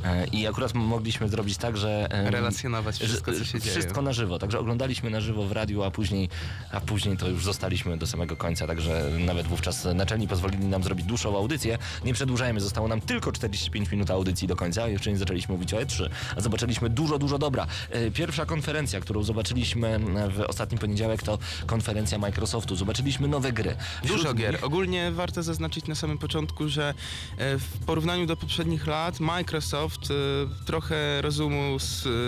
e, 0.03 0.27
i 0.27 0.47
akurat 0.47 0.73
mogliśmy 0.73 1.29
zrobić 1.29 1.57
tak, 1.57 1.77
że... 1.77 2.07
e, 2.11 2.31
Relacjonować 2.31 2.95
wszystko, 2.95 3.31
co 3.33 3.45
się 3.45 3.59
dzieje. 3.59 3.71
Wszystko 3.71 4.01
na 4.01 4.13
żywo, 4.13 4.39
także 4.39 4.59
oglądaliśmy 4.59 5.09
na 5.09 5.21
żywo 5.21 5.43
w 5.47 5.51
radiu, 5.51 5.83
a 5.83 5.91
później, 5.91 6.29
a 6.71 6.81
później 6.81 7.17
to 7.17 7.27
już 7.27 7.45
zostaliśmy 7.45 7.97
do 7.97 8.07
samego 8.07 8.35
końca, 8.37 8.67
także 8.67 9.09
nawet 9.19 9.47
wówczas 9.47 9.87
naczelni 9.95 10.27
pozwolili 10.27 10.65
nam 10.65 10.83
zrobić 10.83 11.05
dłuższą 11.05 11.37
audycję. 11.37 11.77
Nie 12.03 12.13
przedłużajmy, 12.13 12.61
zostało 12.61 12.87
nam 12.87 13.01
tylko 13.01 13.31
45 13.31 13.91
minut 13.91 14.11
audycji 14.11 14.47
do 14.47 14.55
końca, 14.55 14.87
jeszcze 14.87 15.11
nie 15.11 15.17
zaczęliśmy 15.17 15.53
mówić 15.53 15.73
o 15.73 15.77
E3, 15.77 16.09
a 16.37 16.41
zobaczyliśmy 16.41 16.89
dużo, 16.89 17.19
dużo 17.19 17.37
dobra. 17.37 17.67
E, 17.89 18.11
Pierwsza 18.11 18.45
konferencja, 18.45 18.99
którą 18.99 19.23
zobaczyliśmy 19.23 19.94
w 19.99 20.39
ostatni 20.47 20.77
poniedziałek 20.77 21.23
to 21.23 21.37
konferencja 21.65 22.17
Microsoftu. 22.17 22.75
Zobaczyliśmy 22.75 23.27
nowe 23.27 23.51
gry. 23.53 23.75
Dużo 24.03 24.17
Wśród 24.17 24.37
gier. 24.37 24.53
nich- 24.53 24.63
Ogólnie 24.63 25.11
warto 25.11 25.43
zaznaczyć 25.43 25.87
na 25.87 25.95
samym 25.95 26.17
początku, 26.17 26.69
że 26.69 26.93
e, 27.37 27.57
w 27.59 27.65
porównaniu 27.85 28.25
do 28.25 28.37
poprzednich 28.37 28.87
lat 28.87 29.19
Microsoft 29.19 30.01
e, 30.11 30.13
trochę 30.65 31.21
rozumu 31.21 31.77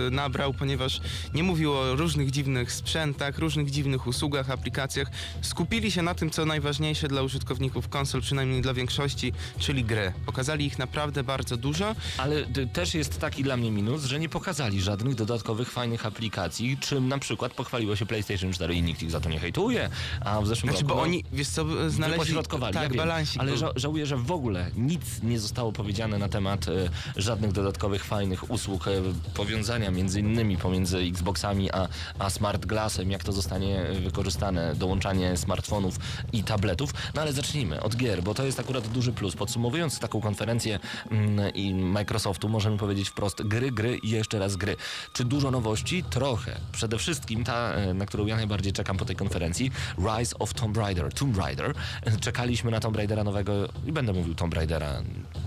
e, 0.08 0.12
nabrał, 0.12 0.54
ponieważ 0.54 1.02
nie 1.34 1.44
mówił 1.44 1.74
o 1.74 1.96
różnych 1.96 2.32
dziwnych 2.32 2.72
sprzętach, 2.72 3.38
różnych 3.38 3.72
dziwnych 3.72 4.08
usługach, 4.08 4.50
aplikacjach. 4.52 5.08
Skupili 5.42 5.92
się 5.92 6.02
na 6.02 6.16
tym, 6.16 6.30
co 6.30 6.46
najważniejsze 6.46 7.08
dla 7.08 7.22
użytkowników 7.22 7.90
konsol, 7.90 8.22
przynajmniej 8.22 8.62
dla 8.62 8.74
większości, 8.74 9.34
czyli 9.60 9.84
gry. 9.84 10.14
Pokazali 10.26 10.66
ich 10.66 10.80
naprawdę 10.80 11.24
bardzo 11.24 11.58
dużo. 11.58 11.96
Ale 12.18 12.46
też 12.74 12.94
jest 12.94 13.20
taki 13.20 13.44
dla 13.44 13.58
mnie 13.58 13.72
minus, 13.72 14.04
że 14.06 14.20
nie 14.20 14.30
pokazali 14.30 14.82
żadnych 14.82 15.16
dodatkowych 15.16 15.72
fajnych 15.72 16.06
aplikacji, 16.06 16.78
czym 16.78 17.08
na 17.08 17.18
przykład 17.18 17.54
pochwaliło 17.58 17.96
się 17.96 18.06
PlayStation 18.06 18.54
4 18.54 18.76
i 18.76 18.82
nikt 18.82 19.04
ich 19.04 19.12
za 19.12 19.20
to 19.20 19.30
nie 19.30 19.40
hejtuje, 19.40 19.90
a 20.26 20.42
w 20.42 20.48
zeszłym 20.48 20.72
Znaczy, 20.72 20.84
roku... 20.84 20.96
bo 20.96 21.02
oni, 21.02 21.24
wiesz 21.34 21.50
co, 21.50 21.90
znaleźli... 21.90 22.36
Tak, 22.74 22.92
ja 22.92 22.98
balansik 22.98 23.42
ale 23.42 23.52
ża- 23.54 23.72
żałuję, 23.76 24.06
że 24.06 24.18
w 24.18 24.32
ogóle 24.32 24.72
nic 24.76 25.24
nie 25.24 25.40
zostało 25.40 25.72
powiedziane 25.72 26.18
na 26.18 26.30
temat 26.30 26.68
e, 26.68 26.72
żadnych 27.16 27.52
dodatkowych 27.52 28.06
fajnych 28.06 28.52
usług, 28.52 28.88
e, 28.88 28.92
powiązania 29.34 29.92
między 29.92 30.20
innymi 30.20 30.58
pomiędzy 30.58 30.98
Xboxami 30.98 31.72
a, 31.72 31.88
a 32.20 32.30
Smart 32.30 32.66
Glassem, 32.66 33.12
jak 33.12 33.24
to 33.24 33.32
zostanie 33.32 33.80
e, 33.80 33.94
wykorzystane, 33.94 34.76
dołączanie 34.76 35.38
smartfonów 35.38 36.00
i 36.34 36.44
tabletów. 36.44 36.94
No 37.16 37.22
ale 37.22 37.34
zacznijmy 37.34 37.82
od 37.82 37.96
gier, 37.96 38.24
bo 38.24 38.34
to 38.34 38.44
jest 38.44 38.60
akurat 38.60 38.88
duży 38.88 39.14
plus. 39.14 39.36
Podsumowując 39.36 40.00
taką 40.00 40.22
konferencję 40.22 40.80
mm, 41.12 41.54
i 41.54 41.74
Microsoftu, 41.74 42.50
możemy 42.50 42.78
powiedzieć 42.78 43.10
wprost 43.10 43.44
gry, 43.44 43.72
gry 43.72 43.98
i 43.98 44.10
jeszcze 44.10 44.40
raz 44.40 44.56
gry. 44.56 44.76
Czy 45.14 45.26
dużo 45.26 45.52
nowości? 45.52 46.04
Trochę. 46.10 46.60
Przede 46.72 46.98
wszystkim 46.98 47.44
ta, 47.48 47.74
e, 47.74 47.94
na 47.94 48.06
którą 48.06 48.26
ja 48.26 48.36
najbardziej 48.36 48.74
czekam 48.74 48.98
po 48.98 49.06
tej 49.06 49.16
konferencji, 49.16 49.72
Rise 49.98 50.40
of 50.40 50.54
Tomb 50.54 50.78
Raider, 50.78 51.14
Tomb 51.14 51.38
Raider. 51.38 51.74
Czekaliśmy 52.28 52.72
na 52.72 52.80
Tomb 52.80 52.96
Raidera 52.96 53.24
nowego 53.24 53.54
i 53.86 53.92
będę 53.92 54.14
mówił 54.14 54.36
Tomb 54.36 54.54
Raidera. 54.54 55.02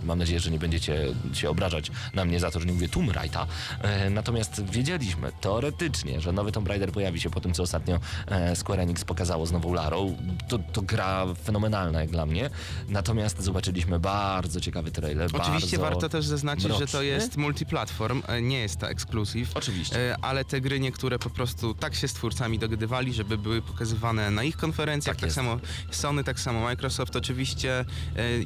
Mam 0.04 0.18
nadzieję, 0.18 0.40
że 0.40 0.50
nie 0.50 0.58
będziecie 0.58 1.06
się 1.32 1.50
obrażać 1.50 1.90
na 2.14 2.24
mnie 2.24 2.40
za 2.40 2.50
to, 2.50 2.60
że 2.60 2.66
nie 2.66 2.72
mówię 2.72 2.88
Tomb 2.88 3.12
Raida. 3.12 3.46
E, 3.82 4.10
Natomiast 4.10 4.64
wiedzieliśmy 4.70 5.32
teoretycznie, 5.40 6.20
że 6.20 6.32
nowy 6.32 6.52
Tomb 6.52 6.68
Raider 6.68 6.92
pojawi 6.92 7.20
się 7.20 7.30
po 7.30 7.40
tym, 7.40 7.52
co 7.52 7.62
ostatnio 7.62 8.00
e, 8.26 8.56
Square 8.56 8.80
Enix 8.80 9.04
pokazało 9.04 9.46
z 9.46 9.52
nową 9.52 9.72
Larą. 9.74 10.16
To, 10.48 10.58
to 10.58 10.82
gra 10.82 11.26
fenomenalna 11.44 12.00
jak 12.00 12.10
dla 12.10 12.26
mnie. 12.26 12.50
Natomiast 12.88 13.42
zobaczyliśmy 13.42 14.00
bardzo 14.00 14.60
ciekawy 14.60 14.90
trailer. 14.90 15.30
Oczywiście 15.32 15.78
warto 15.78 16.08
też 16.08 16.26
zaznaczyć, 16.26 16.62
że 16.64 16.70
to 16.70 16.76
mroczny. 16.78 17.04
jest 17.04 17.36
multiplatform, 17.36 18.22
nie 18.42 18.58
jest 18.58 18.76
to 18.80 18.88
ekskluzyw. 18.88 19.56
Oczywiście. 19.56 20.16
Ale 20.22 20.44
te 20.44 20.60
gry 20.60 20.80
niektóre 20.80 21.18
po 21.18 21.30
prostu 21.30 21.74
tak 21.74 21.89
się 21.94 22.08
z 22.08 22.12
twórcami 22.12 22.58
dogadywali, 22.58 23.14
żeby 23.14 23.38
były 23.38 23.62
pokazywane 23.62 24.30
na 24.30 24.44
ich 24.44 24.56
konferencjach. 24.56 25.16
Tak 25.16 25.20
Tak, 25.20 25.32
samo 25.32 25.58
Sony, 25.90 26.24
tak 26.24 26.40
samo 26.40 26.60
Microsoft. 26.60 27.16
Oczywiście 27.16 27.80
e, 27.80 27.84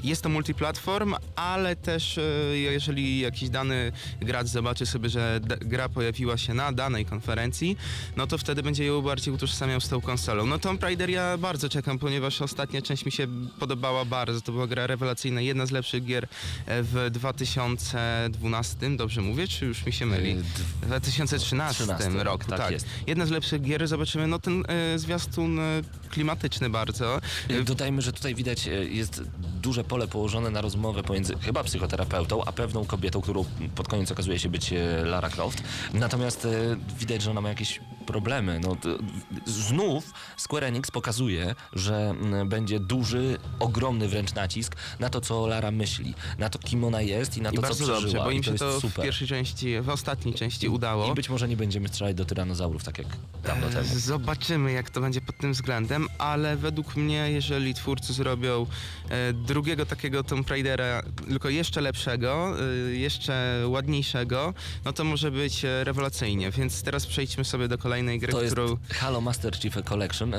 jest 0.05 0.23
to 0.23 0.29
multiplatform, 0.29 1.15
ale 1.37 1.77
też 1.77 2.19
e, 2.19 2.23
jeżeli 2.57 3.21
jakiś 3.21 3.49
dany 3.49 3.93
gracz 4.21 4.47
zobaczy 4.47 4.87
sobie, 4.87 5.09
że 5.09 5.41
gra 5.61 5.89
pojawiła 5.89 6.37
się 6.37 6.55
na 6.55 6.73
danej 6.73 7.07
konferencji, 7.07 7.77
no 8.17 8.27
to 8.27 8.39
wtedy 8.39 8.63
będzie 8.63 8.85
ją 8.85 9.03
bardziej 9.03 9.35
utożsamiał 9.35 9.81
z 9.81 9.89
tą 9.89 10.01
konsolą. 10.01 10.47
No 10.47 10.59
Tomb 10.59 10.83
Raider 10.83 11.11
ja 11.11 11.39
bardzo 11.39 11.69
czekam, 11.69 11.99
ponieważ 11.99 12.43
ostatnia 12.43 12.83
część 12.83 13.05
mi 13.05 13.13
się 13.13 13.27
podobała 13.59 14.05
bardzo. 14.05 14.41
To 14.41 14.53
była 14.53 14.67
gra 14.67 14.87
rewelacyjna, 14.87 15.41
jedna 15.41 15.67
z 15.67 15.71
lepszych 15.71 16.05
gier 16.05 16.25
e, 16.25 16.83
w 16.83 17.09
2012, 17.11 18.97
dobrze 18.97 19.21
mówię, 19.21 19.49
czy 19.49 19.67
już 19.67 19.87
mi 19.87 19.93
się 19.93 20.07
myli? 20.07 20.35
W 20.35 20.87
2013 20.87 21.85
13 21.85 22.11
roku, 22.25 22.45
tak 22.49 22.59
tak. 22.59 22.73
jest. 22.73 22.87
Jedna 23.07 23.24
z 23.27 23.31
lepszych 23.31 23.63
gier, 23.63 23.89
zobaczymy, 23.89 24.27
no 24.27 24.39
ten 24.39 24.65
e, 24.69 24.99
zwiastun 24.99 25.59
e, 25.59 25.63
klimatyczny 26.11 26.71
bardzo. 26.71 27.21
E, 27.49 27.63
Dodajmy, 27.63 28.03
że 28.03 28.13
tutaj 28.13 28.35
widać, 28.35 28.69
y, 28.69 28.89
jest 28.91 29.23
duże 29.63 29.85
pole 29.85 30.09
położone 30.09 30.51
na 30.51 30.61
rozmowę 30.61 31.03
pomiędzy 31.03 31.35
chyba 31.41 31.65
psychoterapeutą, 31.65 32.45
a 32.45 32.53
pewną 32.53 32.85
kobietą, 32.85 33.21
którą 33.21 33.45
pod 33.75 33.89
koniec 33.89 34.13
okazuje 34.13 34.39
się 34.39 34.49
być 34.49 34.75
Lara 35.05 35.31
Croft. 35.31 35.63
Natomiast 35.95 36.49
widać, 36.99 37.23
że 37.23 37.31
ona 37.31 37.41
ma 37.41 37.49
jakieś 37.49 37.81
problemy. 38.05 38.61
No, 38.63 38.77
to, 38.77 38.89
znów 39.47 40.13
Square 40.37 40.65
Enix 40.65 40.91
pokazuje, 40.91 41.55
że 41.73 41.97
mm, 42.11 42.49
będzie 42.49 42.81
duży, 42.81 43.39
ogromny 43.59 44.09
wręcz 44.09 44.35
nacisk 44.35 44.77
na 45.01 45.11
to, 45.11 45.21
co 45.21 45.47
Lara 45.47 45.71
myśli, 45.71 46.15
na 46.39 46.49
to, 46.51 46.59
kim 46.59 46.85
ona 46.85 47.03
jest 47.03 47.37
i 47.37 47.43
na 47.43 47.51
I 47.51 47.57
to, 47.57 47.63
co 47.63 47.75
przeżyła. 47.75 48.01
dobrze, 48.01 48.19
bo 48.19 48.31
I 48.31 48.37
im 48.37 48.43
się 48.43 48.51
jest 48.51 48.65
to 48.65 48.79
w 48.79 48.81
super. 48.81 49.05
pierwszej 49.05 49.29
części, 49.29 49.81
w 49.81 49.89
ostatniej 49.89 50.35
części 50.35 50.69
udało. 50.69 51.13
I 51.13 51.15
być 51.15 51.31
może 51.31 51.49
nie 51.49 51.57
będziemy 51.57 51.89
strzelać 51.89 52.17
do 52.17 52.25
tyranozaurów, 52.25 52.85
tak 52.85 52.99
jak 52.99 53.07
dawno 53.45 53.69
temu. 53.69 53.89
Zobaczymy, 53.95 54.73
jak 54.73 54.91
to 54.91 55.01
będzie 55.01 55.21
pod 55.21 55.37
tym 55.37 55.53
względem, 55.53 56.09
ale 56.19 56.57
według 56.57 56.97
mnie, 56.97 57.31
jeżeli 57.31 57.75
twórcy 57.75 58.13
zrobią 58.13 58.67
e, 59.09 59.33
drugiego 59.33 59.87
takiego 59.87 60.25
Tomb 60.25 60.51
Raidera, 60.51 61.03
tylko 61.29 61.49
jeszcze 61.49 61.81
lepszego, 61.81 62.55
e, 62.61 62.95
jeszcze 62.95 63.63
ładniejszego, 63.67 64.55
no 64.85 64.93
to 64.93 65.05
może 65.05 65.31
być 65.31 65.65
e, 65.65 65.85
rewelacyjnie. 65.85 66.51
Więc 66.51 66.83
teraz 66.83 67.07
przejdźmy 67.07 67.45
sobie 67.45 67.69
do 67.69 67.79
kolejnej 67.95 68.19
gry, 68.19 68.33
To 68.33 68.43
jest 68.43 68.53
którą 68.55 68.77
Halo 68.95 69.21
Master 69.21 69.57
Chief 69.57 69.83
Collection. 69.85 70.35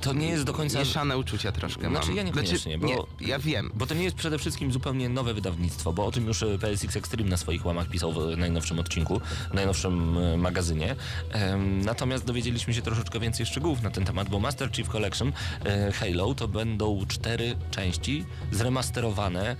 To 0.00 0.12
nie 0.12 0.26
jest 0.28 0.44
do 0.44 0.52
końca... 0.52 0.78
mieszane 0.78 1.18
uczucia 1.18 1.52
troszkę 1.52 1.88
Znaczy 1.88 2.08
mam. 2.08 2.16
ja 2.16 2.22
niekoniecznie, 2.22 2.78
bo- 2.78 2.86
nie, 2.86 2.96
ja 3.20 3.38
wiem. 3.38 3.70
Bo 3.74 3.86
to 3.86 3.94
nie 3.94 4.04
jest 4.04 4.16
przede 4.16 4.38
wszystkim 4.38 4.72
zupełnie 4.72 5.08
nowe 5.08 5.34
wydawnictwo, 5.34 5.92
bo 5.92 6.06
o 6.06 6.10
tym 6.10 6.26
już 6.26 6.42
e, 6.42 6.58
PSX 6.58 6.96
Extreme 6.96 7.30
na 7.30 7.36
swoich 7.36 7.66
łamach 7.66 7.88
pisał 7.88 8.12
w 8.12 8.36
najnowszym 8.36 8.78
odcinku, 8.78 9.20
w 9.50 9.54
najnowszym 9.54 10.18
e, 10.18 10.36
magazynie. 10.36 10.96
Natomiast 11.84 12.24
dowiedzieliśmy 12.24 12.74
się 12.74 12.82
troszeczkę 12.82 13.20
więcej 13.20 13.46
szczegółów 13.46 13.82
na 13.82 13.90
ten 13.90 14.04
temat, 14.04 14.28
bo 14.28 14.40
Master 14.40 14.72
Chief 14.72 14.88
Collection 14.88 15.32
e, 15.64 15.92
Halo 15.92 16.34
to 16.34 16.48
będą 16.48 17.06
cztery 17.08 17.56
części 17.70 18.24
zremasterowane 18.52 19.56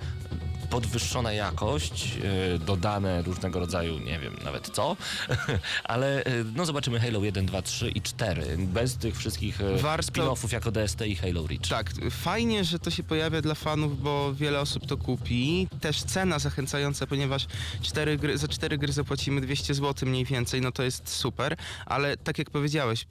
podwyższona 0.71 1.33
jakość, 1.33 2.19
e, 2.55 2.59
dodane 2.59 3.23
różnego 3.23 3.61
rodzaju, 3.61 3.99
nie 3.99 4.19
wiem 4.19 4.37
nawet 4.45 4.71
co, 4.71 4.97
ale 5.85 6.25
e, 6.25 6.31
no 6.55 6.67
zobaczymy 6.67 7.01
Halo 7.01 7.25
1, 7.25 7.47
2, 7.47 7.63
3 7.63 7.91
i 7.91 8.03
4, 8.03 8.57
bez 8.59 8.97
tych 8.97 9.17
wszystkich 9.17 9.61
e, 9.61 9.77
Warto- 9.77 10.03
spin-offów 10.13 10.53
jako 10.53 10.71
DST 10.73 11.01
i 11.07 11.17
Halo 11.17 11.47
Reach. 11.47 11.69
Tak, 11.69 11.91
fajnie, 12.11 12.65
że 12.65 12.79
to 12.79 12.91
się 12.91 13.03
pojawia 13.03 13.43
dla 13.43 13.55
fanów, 13.55 14.03
bo 14.03 14.35
wiele 14.35 14.61
osób 14.61 14.87
to 14.87 14.97
kupi. 14.97 15.69
Też 15.81 16.03
cena 16.03 16.39
zachęcająca, 16.39 17.07
ponieważ 17.07 17.47
cztery 17.83 18.17
gry, 18.17 18.39
za 18.39 18.49
cztery 18.49 18.79
gry 18.79 18.93
zapłacimy 18.93 19.41
200 19.41 19.75
zł 19.75 20.09
mniej 20.09 20.25
więcej, 20.25 20.61
no 20.61 20.73
to 20.73 20.83
jest 20.83 21.09
super, 21.09 21.57
ale 21.87 22.17
tak 22.17 22.39
jak 22.39 22.51
powiedziałeś, 22.51 23.07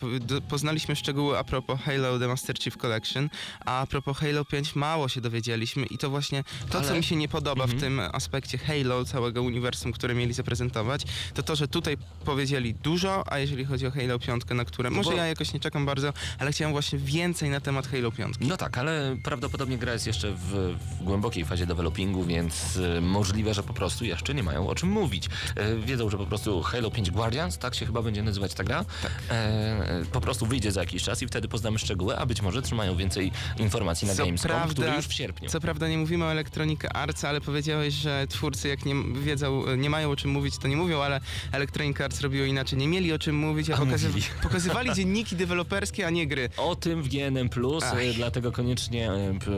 poznaliśmy 0.50 0.96
szczegóły 0.96 1.38
a 1.38 1.44
propos 1.44 1.80
Halo 1.82 2.20
The 2.20 2.28
Master 2.28 2.60
Chief 2.60 2.78
Collection, 2.78 3.30
a 3.66 3.80
a 3.80 3.88
propos 3.88 4.18
Halo 4.18 4.46
5 4.46 4.76
mało 4.76 5.10
się 5.10 5.22
dowiedzieliśmy 5.22 5.86
i 5.86 5.98
to 5.98 6.10
właśnie 6.10 6.44
to, 6.70 6.82
co 6.82 6.88
Ale- 6.90 6.98
mi 6.98 7.04
się 7.04 7.16
nie 7.16 7.28
podoba 7.28 7.49
Mhm. 7.54 7.78
w 7.78 7.82
tym 7.82 8.00
aspekcie 8.14 8.58
Halo, 8.58 9.06
całego 9.06 9.42
uniwersum, 9.42 9.92
które 9.92 10.16
mieli 10.16 10.34
zaprezentować, 10.34 11.02
to 11.34 11.44
to, 11.44 11.56
że 11.56 11.68
tutaj 11.68 11.98
powiedzieli 12.26 12.74
dużo, 12.74 13.24
a 13.32 13.40
jeżeli 13.40 13.66
chodzi 13.66 13.88
o 13.88 13.92
Halo 13.92 14.20
5, 14.20 14.44
na 14.50 14.66
które 14.66 14.90
może 14.90 15.10
bo- 15.10 15.16
ja 15.16 15.26
jakoś 15.28 15.54
nie 15.54 15.60
czekam 15.60 15.86
bardzo, 15.86 16.14
ale 16.40 16.52
chciałem 16.52 16.72
właśnie 16.72 17.00
więcej 17.00 17.50
na 17.50 17.60
temat 17.60 17.88
Halo 17.88 18.12
5. 18.12 18.36
No 18.42 18.58
tak, 18.58 18.78
ale 18.78 19.18
prawdopodobnie 19.24 19.78
gra 19.78 19.94
jest 19.94 20.08
jeszcze 20.08 20.32
w, 20.32 20.76
w 21.00 21.04
głębokiej 21.04 21.46
fazie 21.46 21.66
developingu, 21.66 22.24
więc 22.24 22.76
y, 22.78 23.02
możliwe, 23.02 23.54
że 23.54 23.64
po 23.64 23.74
prostu 23.74 24.06
jeszcze 24.06 24.34
nie 24.34 24.44
mają 24.44 24.68
o 24.68 24.76
czym 24.76 24.90
mówić. 24.90 25.26
Y, 25.26 25.80
wiedzą, 25.86 26.10
że 26.10 26.18
po 26.18 26.26
prostu 26.26 26.62
Halo 26.62 26.92
5 26.92 27.12
Guardians, 27.12 27.58
tak 27.58 27.76
się 27.76 27.86
chyba 27.86 28.02
będzie 28.02 28.24
nazywać 28.24 28.54
ta 28.54 28.64
gra, 28.64 28.86
e, 29.30 29.34
e, 29.34 30.06
po 30.12 30.22
prostu 30.22 30.46
wyjdzie 30.46 30.72
za 30.72 30.80
jakiś 30.80 31.04
czas 31.04 31.22
i 31.22 31.28
wtedy 31.28 31.48
poznamy 31.48 31.80
szczegóły, 31.80 32.18
a 32.18 32.26
być 32.26 32.42
może 32.42 32.62
trzymają 32.62 32.96
więcej 32.96 33.32
informacji 33.58 34.08
na 34.08 34.16
Co 34.16 34.26
Gamescom, 34.26 34.50
prawda- 34.52 34.74
który 34.74 34.92
już 34.96 35.08
w 35.08 35.14
sierpniu. 35.14 35.50
Co 35.50 35.60
prawda 35.60 35.88
nie 35.88 35.98
mówimy 35.98 36.26
o 36.26 36.32
Electronic 36.32 36.80
Arts, 36.94 37.24
ale 37.26 37.39
powiedziałeś, 37.42 37.94
że 37.94 38.28
twórcy 38.30 38.68
jak 38.68 38.86
nie 38.86 38.96
wiedzą, 39.14 39.76
nie 39.76 39.90
mają 39.90 40.12
o 40.12 40.16
czym 40.16 40.32
mówić, 40.32 40.58
to 40.58 40.68
nie 40.68 40.76
mówią, 40.78 41.02
ale 41.02 41.20
Electronic 41.52 42.02
Arts 42.02 42.22
robiło 42.22 42.46
inaczej. 42.46 42.80
Nie 42.80 42.88
mieli 42.88 43.14
o 43.14 43.20
czym 43.20 43.36
mówić, 43.36 43.70
a, 43.70 43.74
A 43.76 43.78
pokazy- 43.78 44.10
pokazywali 44.44 44.94
dzienniki 44.94 45.36
deweloperskie, 45.36 46.08
a 46.08 46.10
nie 46.10 46.28
gry. 46.28 46.50
O 46.58 46.76
tym 46.76 47.04
w 47.04 47.08
GNM+, 47.08 47.50
Ach. 47.84 48.00
y, 48.00 48.14
dlatego 48.14 48.52
koniecznie 48.52 49.12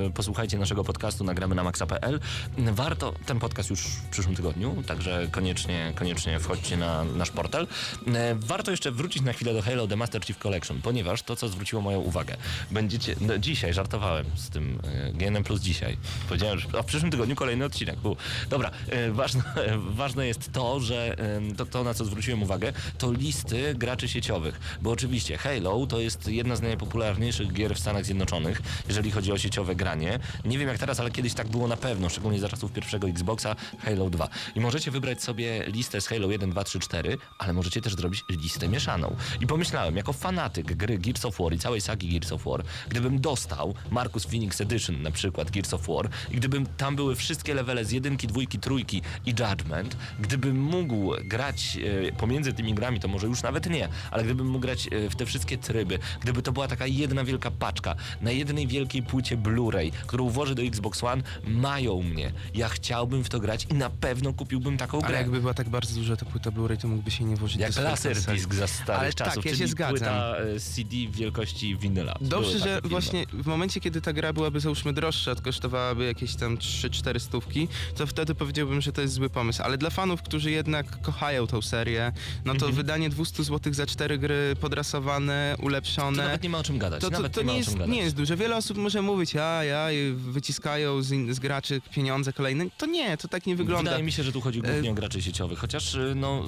y, 0.08 0.12
posłuchajcie 0.14 0.58
naszego 0.58 0.84
podcastu, 0.84 1.24
nagramy 1.24 1.56
na 1.56 1.64
maxa.pl. 1.64 2.20
Warto, 2.58 3.14
ten 3.26 3.40
podcast 3.40 3.70
już 3.70 3.82
w 3.82 4.10
przyszłym 4.10 4.36
tygodniu, 4.36 4.84
także 4.88 5.28
koniecznie, 5.32 5.94
koniecznie 5.96 6.40
wchodźcie 6.40 6.78
na 6.78 7.04
nasz 7.04 7.32
portal. 7.32 7.68
E, 8.08 8.36
Warto 8.36 8.72
jeszcze 8.72 8.92
wrócić 8.92 9.24
na 9.24 9.34
chwilę 9.34 9.54
do 9.54 9.62
Halo 9.62 9.88
The 9.88 9.96
Master 9.96 10.26
Chief 10.26 10.38
Collection, 10.38 10.82
ponieważ 10.82 11.24
to, 11.24 11.36
co 11.36 11.48
zwróciło 11.48 11.82
moją 11.82 12.00
uwagę, 12.00 12.38
będziecie, 12.72 13.16
no 13.22 13.38
dzisiaj 13.38 13.74
żartowałem 13.74 14.26
z 14.36 14.50
tym 14.50 14.80
y, 15.10 15.14
GNM 15.14 15.44
Plus 15.44 15.62
dzisiaj. 15.62 15.98
Powiedziałem, 16.30 16.60
że 16.60 16.68
a 16.80 16.82
w 16.82 16.86
przyszłym 16.86 17.12
tygodniu 17.12 17.36
kolejny 17.36 17.66
odcinek. 17.72 18.00
był. 18.00 18.16
Dobra, 18.50 18.72
e, 18.90 19.12
ważne, 19.12 19.44
ważne 20.02 20.28
jest 20.28 20.52
to, 20.52 20.80
że 20.80 21.16
to, 21.58 21.66
to, 21.66 21.84
na 21.84 21.94
co 21.94 22.06
zwróciłem 22.06 22.44
uwagę, 22.44 22.74
to 22.98 23.12
listy 23.12 23.76
graczy 23.76 24.08
sieciowych, 24.08 24.60
bo 24.82 24.92
oczywiście 24.92 25.38
Halo 25.38 25.88
to 25.88 26.00
jest 26.00 26.28
jedna 26.28 26.56
z 26.56 26.62
najpopularniejszych 26.62 27.54
gier 27.54 27.76
w 27.76 27.80
Stanach 27.80 28.06
Zjednoczonych, 28.06 28.62
jeżeli 28.88 29.12
chodzi 29.12 29.32
o 29.32 29.38
sieciowe 29.38 29.76
granie. 29.76 30.20
Nie 30.46 30.58
wiem 30.58 30.68
jak 30.68 30.78
teraz, 30.78 31.00
ale 31.00 31.12
kiedyś 31.12 31.34
tak 31.34 31.48
było 31.48 31.68
na 31.68 31.78
pewno, 31.78 32.10
szczególnie 32.10 32.40
za 32.40 32.50
czasów 32.50 32.72
pierwszego 32.72 33.08
Xboxa, 33.08 33.56
Halo 33.80 34.10
2. 34.10 34.30
I 34.56 34.60
możecie 34.60 34.92
wybrać 34.92 35.24
sobie 35.24 35.64
listę 35.68 36.02
z 36.02 36.08
Halo 36.08 36.32
1, 36.32 36.50
2, 36.50 36.64
3, 36.64 36.80
4, 36.80 37.18
ale 37.38 37.54
możecie 37.54 37.82
też 37.82 37.96
zrobić 37.96 38.24
listę 38.30 38.68
mieszaną. 38.68 39.16
I 39.42 39.48
pomyślałem, 39.48 39.98
jako 39.98 40.14
fanatyk 40.14 40.76
gry 40.76 40.98
Gears 40.98 41.26
of 41.26 41.38
War 41.40 41.54
i 41.54 41.60
całej 41.60 41.82
sagi 41.82 42.10
Gears 42.10 42.32
of 42.32 42.44
War, 42.44 42.64
gdybym 42.90 43.22
dostał 43.22 43.74
Marcus 43.92 44.26
Phoenix 44.26 44.62
Edition, 44.62 45.02
na 45.02 45.12
przykład 45.12 45.52
Gears 45.52 45.74
of 45.74 45.88
War, 45.88 46.10
i 46.32 46.36
gdybym 46.36 46.66
tam 46.78 46.96
były 46.96 47.16
wszystkie 47.16 47.54
levele 47.62 47.86
z 47.86 47.92
jedynki, 47.92 48.28
dwójki, 48.28 48.60
trójki 48.60 49.02
i 49.26 49.30
Judgment, 49.30 49.98
gdybym 50.20 50.62
mógł 50.64 51.12
grać 51.26 51.78
e, 52.08 52.12
pomiędzy 52.12 52.54
tymi 52.54 52.74
grami, 52.74 53.00
to 53.00 53.08
może 53.08 53.28
już 53.28 53.44
nawet 53.44 53.70
nie, 53.70 53.90
ale 54.12 54.24
gdybym 54.24 54.48
mógł 54.48 54.60
grać 54.60 54.88
e, 54.92 55.10
w 55.10 55.16
te 55.16 55.26
wszystkie 55.26 55.58
tryby, 55.58 56.00
gdyby 56.22 56.42
to 56.42 56.52
była 56.52 56.68
taka 56.68 56.88
jedna 56.88 57.24
wielka 57.24 57.52
paczka 57.52 57.96
na 58.22 58.32
jednej 58.32 58.68
wielkiej 58.68 59.04
płycie 59.04 59.38
Blu-ray, 59.38 59.92
którą 60.08 60.30
włożę 60.30 60.56
do 60.56 60.62
Xbox 60.62 61.04
One, 61.04 61.24
mają 61.48 62.02
mnie. 62.04 62.32
Ja 62.54 62.70
chciałbym 62.70 63.24
w 63.24 63.30
to 63.30 63.40
grać 63.40 63.68
i 63.70 63.74
na 63.74 63.90
pewno 63.90 64.34
kupiłbym 64.34 64.78
taką 64.78 64.98
Ale 64.98 65.08
grę. 65.08 65.18
jakby 65.18 65.40
była 65.42 65.54
tak 65.54 65.70
bardzo 65.70 65.96
duża 65.96 66.16
ta 66.16 66.26
płyta 66.26 66.52
Blu-ray, 66.52 66.78
to 66.78 66.88
mógłby 66.88 67.12
się 67.12 67.24
nie 67.24 67.36
włożyć 67.36 67.58
Jak 67.62 67.74
do 67.74 67.82
Laserdisc 67.82 68.26
konsoli. 68.28 68.56
za 68.60 68.68
starych 68.68 69.02
Ale 69.02 69.14
czasów, 69.14 69.44
tak, 69.44 69.46
ja 69.46 69.56
się 69.58 69.68
zgadzam. 69.68 69.90
płyta 69.98 70.36
e, 70.38 70.60
CD 70.60 70.96
wielkości 71.10 71.78
winyla. 71.78 72.16
Dobrze, 72.22 72.60
że 72.60 72.66
filmy. 72.66 72.90
właśnie 72.90 73.26
w 73.34 73.46
momencie, 73.48 73.80
kiedy 73.80 74.02
ta 74.02 74.14
gra 74.14 74.34
byłaby 74.34 74.60
załóżmy 74.60 74.94
droższa, 74.94 75.36
to 75.36 75.42
kosztowałaby 75.42 76.06
jakieś 76.06 76.36
tam 76.36 76.58
3-4 76.58 77.20
stówki, 77.42 77.68
to 77.96 78.08
wtedy 78.08 78.36
powiedziałbym, 78.36 78.82
że 78.82 78.92
to 78.92 79.02
jest 79.02 79.14
zły 79.14 79.30
pomysł. 79.30 79.62
Ale 79.64 79.78
dla 79.78 79.90
fanów, 79.90 80.22
którzy 80.22 80.52
jednak 80.52 81.02
kochają 81.02 81.48
tą 81.48 81.62
serię, 81.62 82.12
no 82.46 82.52
to 82.54 82.58
Mhm. 82.66 82.74
wydanie 82.76 83.10
200 83.10 83.44
zł 83.44 83.74
za 83.74 83.86
4 83.86 84.18
gry 84.18 84.56
podrasowane, 84.62 85.54
To 85.58 85.64
ulepszone. 85.64 86.24
nawet 86.24 86.44
nie 86.44 86.50
ma 86.50 86.58
o 86.58 86.64
czym 86.64 86.78
gadać. 86.78 87.02
To, 87.02 87.08
to, 87.10 87.14
nawet 87.14 87.34
to 87.34 87.42
nie 87.42 87.46
ma 87.46 87.52
nie, 87.52 87.58
jest, 87.58 87.74
gadać. 87.74 87.90
nie 87.90 88.02
jest 88.02 88.16
duże. 88.16 88.36
Wiele 88.38 88.58
osób 88.58 88.78
może 88.78 89.02
mówić, 89.02 89.36
a 89.36 89.64
ja 89.64 89.88
wyciskają 90.16 91.02
z, 91.02 91.36
z 91.36 91.40
graczy 91.40 91.82
pieniądze 91.92 92.34
kolejne. 92.34 92.66
To 92.78 92.86
nie, 92.86 93.18
to 93.18 93.28
tak 93.28 93.46
nie 93.46 93.56
wygląda. 93.56 93.90
Wydaje 93.92 94.04
mi 94.04 94.12
się, 94.12 94.24
że 94.24 94.32
tu 94.32 94.42
chodzi 94.42 94.62
głównie 94.62 94.90
E, 94.90 94.92
o 94.92 94.96
graczy 94.96 95.22
sieciowych, 95.22 95.60
chociaż 95.60 95.96
y, 95.96 96.14
no, 96.16 96.44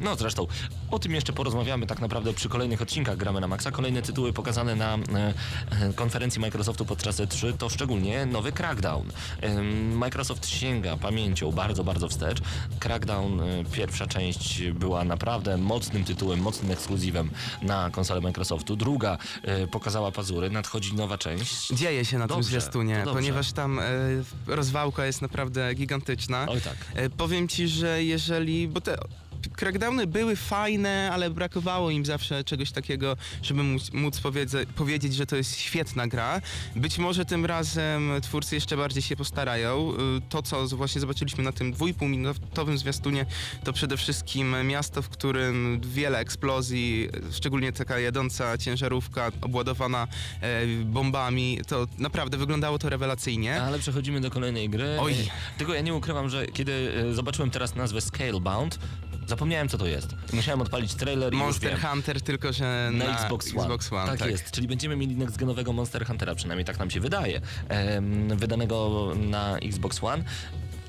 no 0.00 0.16
zresztą 0.16 0.46
o 0.90 0.98
tym 0.98 1.14
jeszcze 1.14 1.32
porozmawiamy 1.32 1.86
tak 1.86 2.00
naprawdę 2.00 2.32
przy 2.34 2.48
kolejnych 2.48 2.82
odcinkach 2.82 3.16
Gramy 3.16 3.40
na 3.40 3.48
Maxa. 3.48 3.70
Kolejne 3.70 4.02
tytuły 4.02 4.32
pokazane 4.32 4.76
na 4.76 4.94
e, 4.94 4.98
e, 5.70 5.92
konferencji 5.92 6.40
Microsoftu 6.40 6.84
podczas 6.84 7.20
E3 7.20 7.52
to 7.58 7.68
szczególnie 7.68 8.26
nowy 8.26 8.52
Crackdown. 8.52 9.06
Ym, 9.44 9.96
Microsoft 9.98 10.35
sięga 10.44 10.96
pamięcią 10.96 11.52
bardzo, 11.52 11.84
bardzo 11.84 12.08
wstecz. 12.08 12.38
Crackdown, 12.78 13.40
y, 13.40 13.64
pierwsza 13.72 14.06
część 14.06 14.62
była 14.62 15.04
naprawdę 15.04 15.56
mocnym 15.56 16.04
tytułem, 16.04 16.40
mocnym 16.40 16.70
ekskluzywem 16.70 17.30
na 17.62 17.90
konsolę 17.90 18.20
Microsoftu. 18.20 18.76
Druga 18.76 19.18
y, 19.64 19.66
pokazała 19.66 20.12
pazury, 20.12 20.50
nadchodzi 20.50 20.94
nowa 20.94 21.18
część. 21.18 21.68
Dzieje 21.68 22.04
się 22.04 22.18
na 22.18 22.26
Dobrze, 22.26 22.42
tym 22.42 22.50
zwiastunie, 22.50 23.04
ponieważ 23.12 23.52
tam 23.52 23.78
e, 23.78 23.82
rozwałka 24.46 25.06
jest 25.06 25.22
naprawdę 25.22 25.74
gigantyczna. 25.74 26.46
Oj 26.48 26.60
tak. 26.60 26.76
Powiem 27.16 27.48
ci, 27.48 27.68
że 27.68 28.04
jeżeli. 28.04 28.68
Bo 28.68 28.80
te 28.80 28.96
crackdowny 29.56 30.06
były 30.06 30.36
fajne, 30.36 31.10
ale 31.12 31.30
brakowało 31.30 31.90
im 31.90 32.04
zawsze 32.06 32.44
czegoś 32.44 32.70
takiego, 32.72 33.16
żeby 33.42 33.62
móc, 33.62 33.92
móc 33.92 34.20
powiedzieć, 34.76 35.14
że 35.14 35.26
to 35.26 35.36
jest 35.36 35.58
świetna 35.58 36.06
gra. 36.06 36.40
Być 36.76 36.98
może 36.98 37.24
tym 37.24 37.46
razem 37.46 38.10
twórcy 38.22 38.54
jeszcze 38.54 38.76
bardziej 38.76 39.02
się 39.02 39.16
postarają. 39.16 39.92
Y, 39.92 39.96
To, 40.28 40.42
co 40.42 40.66
właśnie 40.68 41.00
zobaczyliśmy 41.00 41.44
na 41.44 41.52
tym 41.52 41.72
dwójpółminutowym 41.72 42.78
zwiastunie, 42.78 43.26
to 43.64 43.72
przede 43.72 43.96
wszystkim 43.96 44.56
miasto, 44.66 45.02
w 45.02 45.08
którym 45.08 45.80
wiele 45.84 46.18
eksplozji, 46.18 47.08
szczególnie 47.32 47.72
taka 47.72 47.98
jadąca 47.98 48.58
ciężarówka 48.58 49.32
obładowana 49.42 50.08
e, 50.40 50.66
bombami, 50.84 51.60
to 51.68 51.86
naprawdę 51.98 52.36
wyglądało 52.38 52.78
to 52.78 52.88
rewelacyjnie. 52.88 53.62
Ale 53.62 53.78
przechodzimy 53.78 54.20
do 54.20 54.30
kolejnej 54.30 54.68
gry. 54.70 54.96
Oj. 55.00 55.12
E, 55.12 55.16
Tylko 55.58 55.74
ja 55.74 55.80
nie 55.80 55.94
ukrywam, 55.94 56.28
że 56.28 56.46
kiedy 56.46 56.92
e, 57.10 57.14
zobaczyłem 57.14 57.50
teraz 57.50 57.74
nazwę 57.74 58.00
Scalebound, 58.00 58.78
zapomniałem 59.26 59.68
co 59.68 59.78
to 59.78 59.86
jest. 59.86 60.14
Musiałem 60.32 60.60
odpalić 60.60 60.94
trailer 60.94 61.34
i 61.34 61.36
Monster. 61.36 61.80
Hunter, 61.80 62.20
tylko 62.20 62.52
że 62.52 62.90
Na, 62.92 63.04
na, 63.04 63.18
Xbox 63.22 63.46
One. 63.50 63.60
Xbox 63.62 63.92
One 63.92 64.18
tak, 64.18 64.30
jest. 64.30 64.50
Czyli 64.50 64.68
będziemy 64.68 64.96
mieli 64.96 65.16
nextgenowego 65.16 65.72
Monster 65.72 66.06
Huntera, 66.06 66.34
przynajmniej 66.34 66.64
tak 66.64 66.78
nam 66.78 66.90
się 66.90 67.00
wydaje, 67.00 67.40
em, 67.68 68.36
wydanego 68.36 69.12
na 69.16 69.58
Xbox 69.58 70.04
One. 70.04 70.24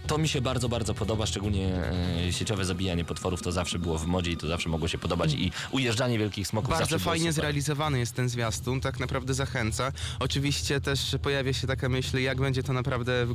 To 0.08 0.18
mi 0.18 0.28
się 0.28 0.42
bardzo, 0.42 0.70
bardzo 0.70 0.94
podoba, 0.94 1.26
szczególnie 1.26 1.82
e, 2.28 2.34
sieciowe 2.34 2.66
zabijanie 2.66 3.06
potworów 3.06 3.42
to 3.42 3.52
zawsze 3.52 3.80
było 3.80 3.98
w 3.98 4.06
modzie 4.06 4.32
i 4.32 4.38
to 4.38 4.48
zawsze 4.48 4.70
mogło 4.70 4.88
się 4.88 4.98
podobać 4.98 5.34
i 5.34 5.52
ujeżdżanie 5.72 6.20
wielkich 6.20 6.48
smoków 6.48 6.70
zawsze 6.70 6.82
Bardzo 6.96 7.00
fajnie 7.06 7.32
zrealizowany 7.34 8.00
jest 8.00 8.16
ten 8.16 8.30
zwiastun, 8.30 8.82
tak 8.82 9.00
naprawdę 9.00 9.34
zachęca. 9.34 9.92
Oczywiście 10.20 10.82
też 10.82 11.16
pojawia 11.22 11.54
się 11.54 11.68
taka 11.68 11.90
myśl, 11.90 12.18
jak 12.20 12.38
będzie 12.38 12.64
to 12.64 12.74
naprawdę 12.74 13.26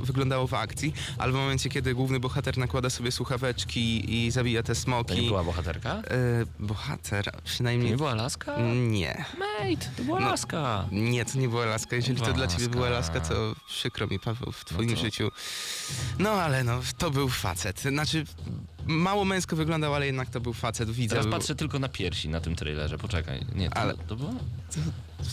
wyglądało 0.00 0.46
w 0.46 0.54
akcji, 0.54 0.92
ale 1.18 1.32
w 1.32 1.34
momencie, 1.34 1.70
kiedy 1.70 1.94
główny 1.94 2.20
bohater 2.20 2.58
nakłada 2.58 2.90
sobie 2.90 3.12
słuchaweczki 3.12 4.14
i 4.26 4.30
zabija 4.30 4.62
te 4.62 4.66
To 4.66 4.72
nie 4.72 4.80
smoki... 4.80 5.26
była 5.26 5.44
bohaterka? 5.44 5.90
E, 5.94 6.02
bohater, 6.58 7.24
To 7.24 7.38
przynajmniej... 7.44 7.90
nie 7.90 7.96
była 7.96 8.14
laska? 8.14 8.56
Nie. 8.88 9.24
Mate, 9.38 9.86
to 9.96 10.02
była 10.04 10.20
No. 10.20 10.28
laska. 10.28 10.84
Nie, 10.92 11.24
to 11.24 11.38
nie 11.38 11.48
była 11.48 11.64
laska. 11.64 11.96
Jeżeli 11.96 12.20
to 12.20 12.32
dla 12.32 12.46
ciebie 12.46 12.68
była 12.68 12.88
laska, 12.88 13.20
to 13.20 13.54
przykro 13.68 14.06
mi, 14.06 14.18
Paweł, 14.20 14.52
w 14.52 14.64
twoim 14.64 14.90
No 14.90 14.96
to- 14.96 15.02
życiu. 15.02 15.30
No 16.20 16.30
ale 16.30 16.64
no, 16.64 16.80
to 16.98 17.10
był 17.10 17.28
facet. 17.28 17.80
Znaczy, 17.80 18.24
mało 18.86 19.24
męsko 19.24 19.56
wyglądał, 19.56 19.94
ale 19.94 20.06
jednak 20.06 20.30
to 20.30 20.40
był 20.40 20.52
facet. 20.52 20.90
Widzę. 20.90 21.16
Teraz 21.16 21.32
patrzę 21.32 21.54
tylko 21.54 21.78
na 21.78 21.88
piersi 21.88 22.28
na 22.28 22.40
tym 22.40 22.56
trailerze, 22.56 22.98
poczekaj. 22.98 23.46
Nie, 23.54 23.70
to, 23.70 23.76
Ale- 23.76 23.94
to 23.94 24.16
było? 24.16 24.34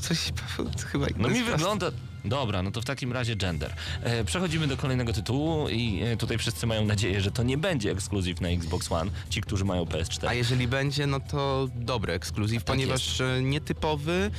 Coś, 0.01 0.31
Paweł, 0.31 0.71
to 0.73 0.87
chyba... 0.87 1.07
No 1.17 1.29
mi 1.29 1.37
jest 1.37 1.51
wygląda... 1.51 1.91
Dobra, 2.25 2.63
no 2.63 2.71
to 2.71 2.81
w 2.81 2.85
takim 2.85 3.13
razie 3.13 3.35
gender. 3.35 3.73
E, 4.03 4.23
przechodzimy 4.23 4.67
do 4.67 4.77
kolejnego 4.77 5.13
tytułu 5.13 5.69
i 5.69 6.01
e, 6.03 6.17
tutaj 6.17 6.37
wszyscy 6.37 6.67
mają 6.67 6.85
nadzieję, 6.85 7.21
że 7.21 7.31
to 7.31 7.43
nie 7.43 7.57
będzie 7.57 7.91
ekskluzyw 7.91 8.41
na 8.41 8.49
Xbox 8.49 8.91
One, 8.91 9.11
ci, 9.29 9.41
którzy 9.41 9.65
mają 9.65 9.83
PS4. 9.83 10.27
A 10.27 10.33
jeżeli 10.33 10.67
będzie, 10.67 11.07
no 11.07 11.19
to 11.19 11.69
dobry 11.75 12.13
ekskluzyw, 12.13 12.63
Tak 12.63 12.75
ponieważ 12.75 13.21
e, 13.21 13.41
nietypowy, 13.41 14.31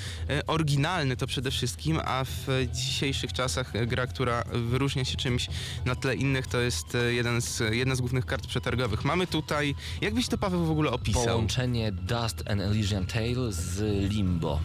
oryginalny 0.47 1.17
to 1.17 1.27
przede 1.27 1.51
wszystkim, 1.51 2.01
a 2.05 2.25
w 2.25 2.47
dzisiejszych 2.73 3.33
czasach 3.33 3.87
gra, 3.87 4.07
która 4.07 4.45
wyróżnia 4.53 5.05
się 5.05 5.17
czymś 5.17 5.49
na 5.85 5.95
tle 5.95 6.15
innych, 6.15 6.47
to 6.47 6.61
jest 6.61 6.97
jeden 7.09 7.41
z, 7.41 7.63
jedna 7.71 7.95
z 7.95 8.01
głównych 8.01 8.27
kart 8.27 8.47
przetargowych. 8.47 9.05
Mamy 9.05 9.27
tutaj, 9.27 9.75
jakbyś 10.01 10.29
to 10.29 10.39
Paweł 10.39 10.65
w 10.65 10.71
ogóle 10.71 10.91
opisał? 10.91 11.25
Połączenie 11.25 11.93
Dust 11.93 12.51
and 12.51 12.61
Elysian 12.61 13.07
Tale 13.07 13.53
z 13.53 13.81
Limbo. 14.13 14.61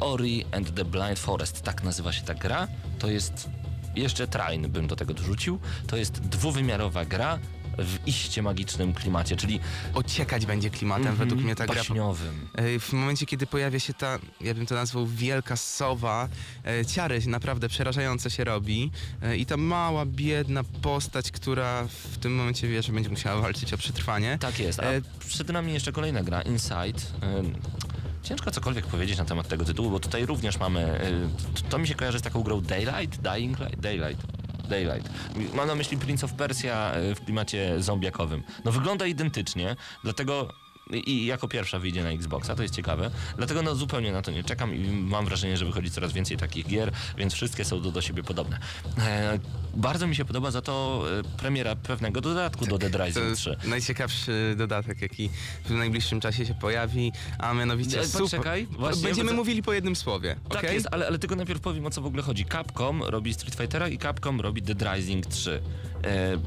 Ori 0.00 0.44
and 0.52 0.74
the 0.74 0.84
Blind 0.84 1.18
Forest, 1.18 1.62
tak 1.62 1.82
nazywa 1.82 2.12
się 2.12 2.22
ta 2.22 2.34
gra. 2.34 2.68
To 2.98 3.08
jest, 3.08 3.48
jeszcze 3.96 4.26
Train 4.26 4.70
bym 4.70 4.86
do 4.86 4.96
tego 4.96 5.14
dorzucił, 5.14 5.58
to 5.86 5.96
jest 5.96 6.20
dwuwymiarowa 6.20 7.04
gra 7.04 7.38
w 7.78 8.06
iście 8.06 8.42
magicznym 8.42 8.94
klimacie, 8.94 9.36
czyli 9.36 9.60
Ociekać 9.94 10.46
będzie 10.46 10.70
klimatem, 10.70 11.06
mhm, 11.06 11.16
według 11.18 11.44
mnie 11.44 11.56
ta 11.56 11.66
baśniowym. 11.66 12.48
W 12.80 12.92
momencie, 12.92 13.26
kiedy 13.26 13.46
pojawia 13.46 13.78
się 13.78 13.94
ta, 13.94 14.18
ja 14.40 14.54
bym 14.54 14.66
to 14.66 14.74
nazwał 14.74 15.06
wielka 15.06 15.56
sowa, 15.56 16.28
e, 16.66 16.86
ciary 16.86 17.20
naprawdę 17.26 17.68
przerażające 17.68 18.30
się 18.30 18.44
robi 18.44 18.90
e, 19.22 19.36
i 19.36 19.46
ta 19.46 19.56
mała, 19.56 20.06
biedna 20.06 20.64
postać, 20.82 21.30
która 21.30 21.86
w 22.12 22.18
tym 22.18 22.34
momencie 22.34 22.68
wie, 22.68 22.82
że 22.82 22.92
będzie 22.92 23.10
musiała 23.10 23.40
walczyć 23.40 23.74
o 23.74 23.78
przetrwanie. 23.78 24.38
Tak 24.40 24.58
jest, 24.58 24.80
a 24.80 24.82
E, 24.82 25.00
przed 25.28 25.48
nami 25.48 25.72
jeszcze 25.72 25.92
kolejna 25.92 26.22
gra, 26.22 26.42
Inside. 26.42 27.00
Ciężko 28.24 28.50
cokolwiek 28.50 28.86
powiedzieć 28.86 29.18
na 29.18 29.24
temat 29.24 29.48
tego 29.48 29.64
tytułu, 29.64 29.90
bo 29.90 30.00
tutaj 30.00 30.26
również 30.26 30.58
mamy. 30.58 30.80
y, 31.56 31.62
t- 31.62 31.68
To 31.68 31.78
mi 31.78 31.86
się 31.88 31.94
kojarzy 31.94 32.18
z 32.18 32.22
taką 32.22 32.42
grą 32.42 32.60
Daylight, 32.60 33.20
Dying 33.22 33.58
Light, 33.60 33.80
Daylight. 33.80 34.22
Daylight. 34.68 35.10
Mam 35.54 35.66
na 35.68 35.74
myśli 35.74 35.96
Prince 35.98 36.24
of 36.24 36.32
Persia 36.32 36.92
y, 36.96 37.14
w 37.14 37.24
klimacie 37.24 37.82
zombiakowym. 37.82 38.42
No 38.64 38.72
wygląda 38.72 39.06
identycznie, 39.06 39.76
dlatego 40.04 40.48
i 40.98 41.26
jako 41.26 41.48
pierwsza 41.48 41.78
wyjdzie 41.78 42.02
na 42.02 42.10
Xboxa, 42.10 42.54
to 42.54 42.62
jest 42.62 42.74
ciekawe. 42.74 43.10
Dlatego 43.36 43.62
no 43.62 43.74
zupełnie 43.74 44.12
na 44.12 44.22
to 44.22 44.30
nie 44.30 44.44
czekam 44.44 44.74
i 44.74 44.78
mam 44.90 45.24
wrażenie, 45.24 45.56
że 45.56 45.64
wychodzi 45.64 45.90
coraz 45.90 46.12
więcej 46.12 46.36
takich 46.36 46.66
gier, 46.66 46.92
więc 47.18 47.34
wszystkie 47.34 47.64
są 47.64 47.80
do, 47.80 47.90
do 47.90 48.02
siebie 48.02 48.22
podobne. 48.22 48.58
E, 48.98 49.38
bardzo 49.74 50.06
mi 50.06 50.16
się 50.16 50.24
podoba 50.24 50.50
za 50.50 50.62
to 50.62 51.04
e, 51.18 51.22
premiera 51.38 51.76
pewnego 51.76 52.20
dodatku 52.20 52.66
do 52.66 52.78
Dead 52.78 52.94
Rising 53.06 53.26
jest 53.26 53.40
3. 53.40 53.56
najciekawszy 53.64 54.54
dodatek, 54.58 55.02
jaki 55.02 55.30
w 55.64 55.70
najbliższym 55.70 56.20
czasie 56.20 56.46
się 56.46 56.54
pojawi, 56.54 57.12
a 57.38 57.54
mianowicie 57.54 58.00
E, 58.00 58.04
poczekaj, 58.18 58.66
właśnie, 58.70 59.02
Będziemy 59.02 59.32
mówili 59.32 59.62
po 59.62 59.72
jednym 59.72 59.96
słowie, 59.96 60.36
Tak 60.48 60.58
okej? 60.58 60.74
jest, 60.74 60.86
ale, 60.90 61.06
ale 61.06 61.18
tylko 61.18 61.36
najpierw 61.36 61.60
powiem 61.60 61.86
o 61.86 61.90
co 61.90 62.02
w 62.02 62.06
ogóle 62.06 62.22
chodzi. 62.22 62.46
Capcom 62.46 63.02
robi 63.02 63.34
Street 63.34 63.54
Fightera 63.54 63.88
i 63.88 63.98
Capcom 63.98 64.40
robi 64.40 64.62
Dead 64.62 64.94
Rising 64.94 65.26
3. 65.26 65.62
E, 66.04 66.38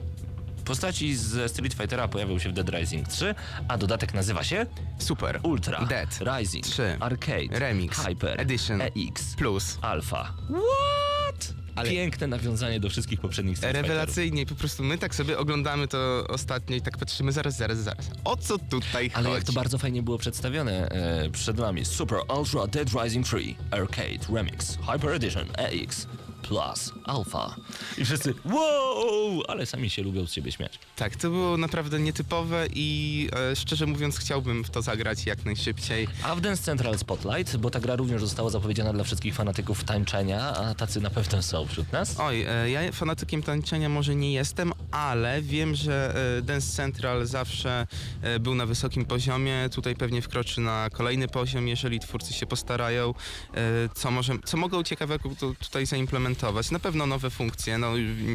postaci 0.67 1.15
ze 1.15 1.49
Street 1.49 1.73
Fightera 1.73 2.07
pojawią 2.07 2.39
się 2.39 2.49
w 2.49 2.53
Dead 2.53 2.69
Rising 2.69 3.07
3, 3.07 3.35
a 3.67 3.77
dodatek 3.77 4.13
nazywa 4.13 4.43
się 4.43 4.65
Super. 4.99 5.39
Ultra, 5.43 5.85
Dead. 5.85 6.19
Rising, 6.37 6.65
3, 6.65 6.97
Arcade, 6.99 7.59
Remix, 7.59 8.05
Hyper, 8.05 8.41
Edition, 8.41 8.81
EX, 8.81 9.35
Plus. 9.35 9.77
Alpha. 9.81 10.33
What? 10.49 11.53
Ale- 11.75 11.89
Piękne 11.89 12.27
nawiązanie 12.27 12.79
do 12.79 12.89
wszystkich 12.89 13.19
poprzednich 13.21 13.57
Street. 13.57 13.75
Rewelacyjnie, 13.75 14.45
po 14.45 14.55
prostu 14.55 14.83
my 14.83 14.97
tak 14.97 15.15
sobie 15.15 15.37
oglądamy 15.37 15.87
to 15.87 16.25
ostatnio 16.29 16.75
i 16.75 16.81
tak 16.81 16.97
patrzymy, 16.97 17.31
zaraz, 17.31 17.57
zaraz, 17.57 17.77
zaraz. 17.77 18.05
O 18.23 18.37
co 18.37 18.57
tutaj 18.57 19.11
Ale 19.13 19.23
chodzi? 19.23 19.35
jak 19.35 19.43
to 19.43 19.53
bardzo 19.53 19.77
fajnie 19.77 20.03
było 20.03 20.17
przedstawione 20.17 20.89
e, 20.89 21.29
przed 21.29 21.57
nami. 21.57 21.85
Super 21.85 22.19
Ultra 22.37 22.67
Dead 22.67 22.89
Rising 23.03 23.25
3, 23.25 23.37
Arcade, 23.71 24.33
Remix, 24.35 24.77
Hyper 24.91 25.09
Edition, 25.09 25.45
EX, 25.57 26.07
Plus, 26.47 26.93
Alpha. 27.03 27.55
I 27.97 28.05
wszyscy 28.05 28.33
wow, 28.45 29.43
ale 29.47 29.65
sami 29.65 29.89
się 29.89 30.03
lubią 30.03 30.27
z 30.27 30.33
siebie 30.33 30.51
śmiać. 30.51 30.79
Tak, 30.95 31.15
to 31.15 31.29
było 31.29 31.57
naprawdę 31.57 31.99
nietypowe 31.99 32.67
i 32.73 33.29
e, 33.51 33.55
szczerze 33.55 33.85
mówiąc 33.85 34.17
chciałbym 34.17 34.63
w 34.63 34.69
to 34.69 34.81
zagrać 34.81 35.25
jak 35.25 35.45
najszybciej. 35.45 36.07
A 36.23 36.35
w 36.35 36.41
Dance 36.41 36.63
Central 36.63 36.97
Spotlight, 36.99 37.57
bo 37.57 37.69
ta 37.69 37.79
gra 37.79 37.95
również 37.95 38.21
została 38.21 38.49
zapowiedziana 38.49 38.93
dla 38.93 39.03
wszystkich 39.03 39.35
fanatyków 39.35 39.83
tańczenia, 39.83 40.41
a 40.41 40.75
tacy 40.75 41.01
na 41.01 41.09
pewno 41.09 41.41
są 41.41 41.67
wśród 41.67 41.91
nas. 41.91 42.19
Oj, 42.19 42.45
e, 42.49 42.69
ja 42.69 42.91
fanatykiem 42.91 43.43
tańczenia 43.43 43.89
może 43.89 44.15
nie 44.15 44.33
jestem, 44.33 44.73
ale 44.91 45.41
wiem, 45.41 45.75
że 45.75 46.15
e, 46.37 46.41
Dance 46.41 46.67
Central 46.75 47.25
zawsze 47.25 47.87
e, 48.21 48.39
był 48.39 48.55
na 48.55 48.65
wysokim 48.65 49.05
poziomie. 49.05 49.69
Tutaj 49.71 49.95
pewnie 49.95 50.21
wkroczy 50.21 50.61
na 50.61 50.89
kolejny 50.93 51.27
poziom, 51.27 51.67
jeżeli 51.67 51.99
twórcy 51.99 52.33
się 52.33 52.45
postarają. 52.45 53.13
E, 53.53 53.89
Co, 53.95 54.11
może, 54.11 54.33
co 54.45 54.57
mogą 54.57 54.83
ciekawego 54.83 55.29
tu, 55.39 55.55
tutaj 55.55 55.85
zaimplementować? 55.85 56.36
Na 56.71 56.79
pewno 56.79 57.05
nowe 57.05 57.29
funkcje, 57.29 57.77
no, 57.77 57.91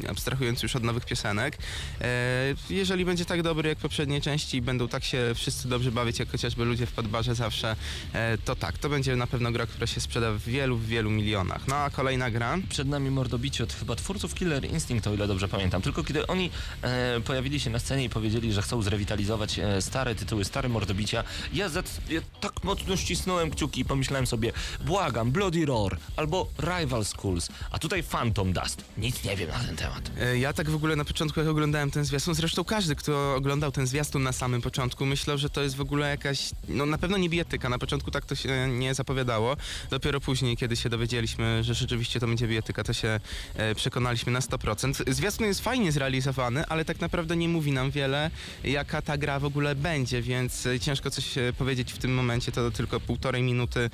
abstrahując 0.09 0.62
już 0.62 0.77
od 0.77 0.83
nowych 0.83 1.05
piosenek. 1.05 1.59
E, 2.01 2.55
Jeżeli 2.71 3.05
będzie 3.05 3.25
tak 3.25 3.43
dobry 3.43 3.69
jak 3.69 3.79
poprzednie 3.79 4.21
części 4.21 4.57
i 4.57 4.62
będą 4.62 4.88
tak 4.88 5.05
się 5.05 5.33
wszyscy 5.35 5.69
dobrze 5.69 5.93
bawić, 5.93 6.19
jak 6.19 6.31
chociażby 6.31 6.65
ludzie 6.65 6.87
w 6.87 6.93
podbarze 6.93 7.35
zawsze, 7.35 7.77
e, 8.12 8.38
to 8.38 8.57
tak, 8.57 8.79
to 8.79 8.88
będzie 8.88 9.17
na 9.17 9.27
pewno 9.27 9.53
gra, 9.53 9.67
która 9.67 9.87
się 9.87 10.01
sprzeda 10.01 10.33
w 10.33 10.38
wielu, 10.41 10.77
w 10.77 10.87
wielu 10.87 11.11
milionach. 11.11 11.69
No 11.69 11.77
a 11.77 11.91
kolejna 11.91 12.31
gra? 12.31 12.59
Przed 12.69 12.88
nami 12.88 13.11
mordobicie 13.11 13.65
od 13.65 13.73
chyba 13.73 13.97
twórców 13.97 14.35
Killer 14.35 14.65
Instinct, 14.65 15.07
o 15.07 15.15
ile 15.15 15.27
dobrze 15.27 15.49
pamiętam. 15.49 15.83
Tylko 15.83 16.05
kiedy 16.05 16.27
oni 16.27 16.51
e, 16.83 17.21
pojawili 17.21 17.61
się 17.61 17.71
na 17.71 17.79
scenie 17.79 18.05
i 18.05 18.09
powiedzieli, 18.09 18.53
że 18.53 18.62
chcą 18.62 18.83
zrewitalizować 18.83 19.61
stare 19.81 20.15
tytuły, 20.15 20.45
stare 20.45 20.69
mordobicia, 20.69 21.25
ja, 21.53 21.69
za, 21.69 21.83
ja 22.09 22.21
tak 22.41 22.65
mocno 22.65 22.97
ścisnąłem 22.97 23.51
kciuki 23.51 23.81
i 23.81 23.85
pomyślałem 23.85 24.27
sobie, 24.27 24.53
błagam, 24.85 25.31
Bloody 25.31 25.67
Roar 25.67 25.99
albo 26.17 26.47
Rival 26.59 27.05
Schools, 27.05 27.49
a 27.71 27.79
tutaj 27.83 28.03
Phantom 28.03 28.53
Dust. 28.53 28.85
Nic 28.99 29.25
nie 29.25 29.37
wiem 29.37 29.49
na 29.49 29.59
ten 29.59 29.77
temat. 29.77 30.11
E, 30.21 30.38
Ja 30.38 30.53
tak 30.53 30.71
w 30.71 30.75
ogóle 30.75 30.97
na 30.97 31.05
początku, 31.05 31.40
jak 31.40 31.49
oglądałem 31.49 31.90
ten 31.90 32.05
zwiastun, 32.05 32.35
zresztą 32.35 32.64
każdy, 32.64 32.95
kto 32.97 33.35
oglądał 33.35 33.73
ten 33.73 33.87
zwiastun 33.87 34.23
na 34.23 34.33
samym 34.33 34.62
początku, 34.62 35.07
myślał, 35.07 35.38
że 35.38 35.51
to 35.51 35.62
jest 35.62 35.77
w 35.77 35.81
ogóle 35.81 36.09
jakaś, 36.11 36.51
no 36.68 36.87
na 36.87 36.99
pewno 36.99 37.16
nie 37.18 37.29
bijatyka, 37.29 37.68
na 37.68 37.79
początku 37.79 38.11
tak 38.11 38.27
to 38.27 38.35
się 38.35 38.68
nie 38.68 38.95
zapowiadało. 38.95 39.57
Dopiero 39.90 40.21
później, 40.21 40.57
kiedy 40.57 40.77
się 40.77 40.88
dowiedzieliśmy, 40.88 41.64
że 41.64 41.75
rzeczywiście 41.75 42.21
to 42.21 42.27
będzie 42.27 42.49
bijatyka, 42.49 42.85
to 42.85 42.92
się 42.92 43.21
e, 43.55 43.75
przekonaliśmy 43.75 44.33
na 44.33 44.40
100%. 44.40 45.12
Zwiastun 45.12 45.47
jest 45.47 45.61
fajnie 45.61 45.92
zrealizowany, 45.92 46.66
ale 46.66 46.85
tak 46.85 47.01
naprawdę 47.01 47.37
nie 47.37 47.49
mówi 47.49 47.73
nam 47.73 47.90
wiele, 47.90 48.31
jaka 48.64 49.03
ta 49.03 49.18
gra 49.18 49.38
w 49.38 49.45
ogóle 49.45 49.75
będzie, 49.75 50.23
więc 50.23 50.66
e, 50.66 50.81
ciężko 50.81 51.11
coś 51.11 51.35
powiedzieć 51.59 51.92
w 51.92 51.99
tym 51.99 52.14
momencie, 52.14 52.53
to 52.53 52.71
tylko 52.71 53.01
półtorej 53.01 53.42
minuty 53.42 53.90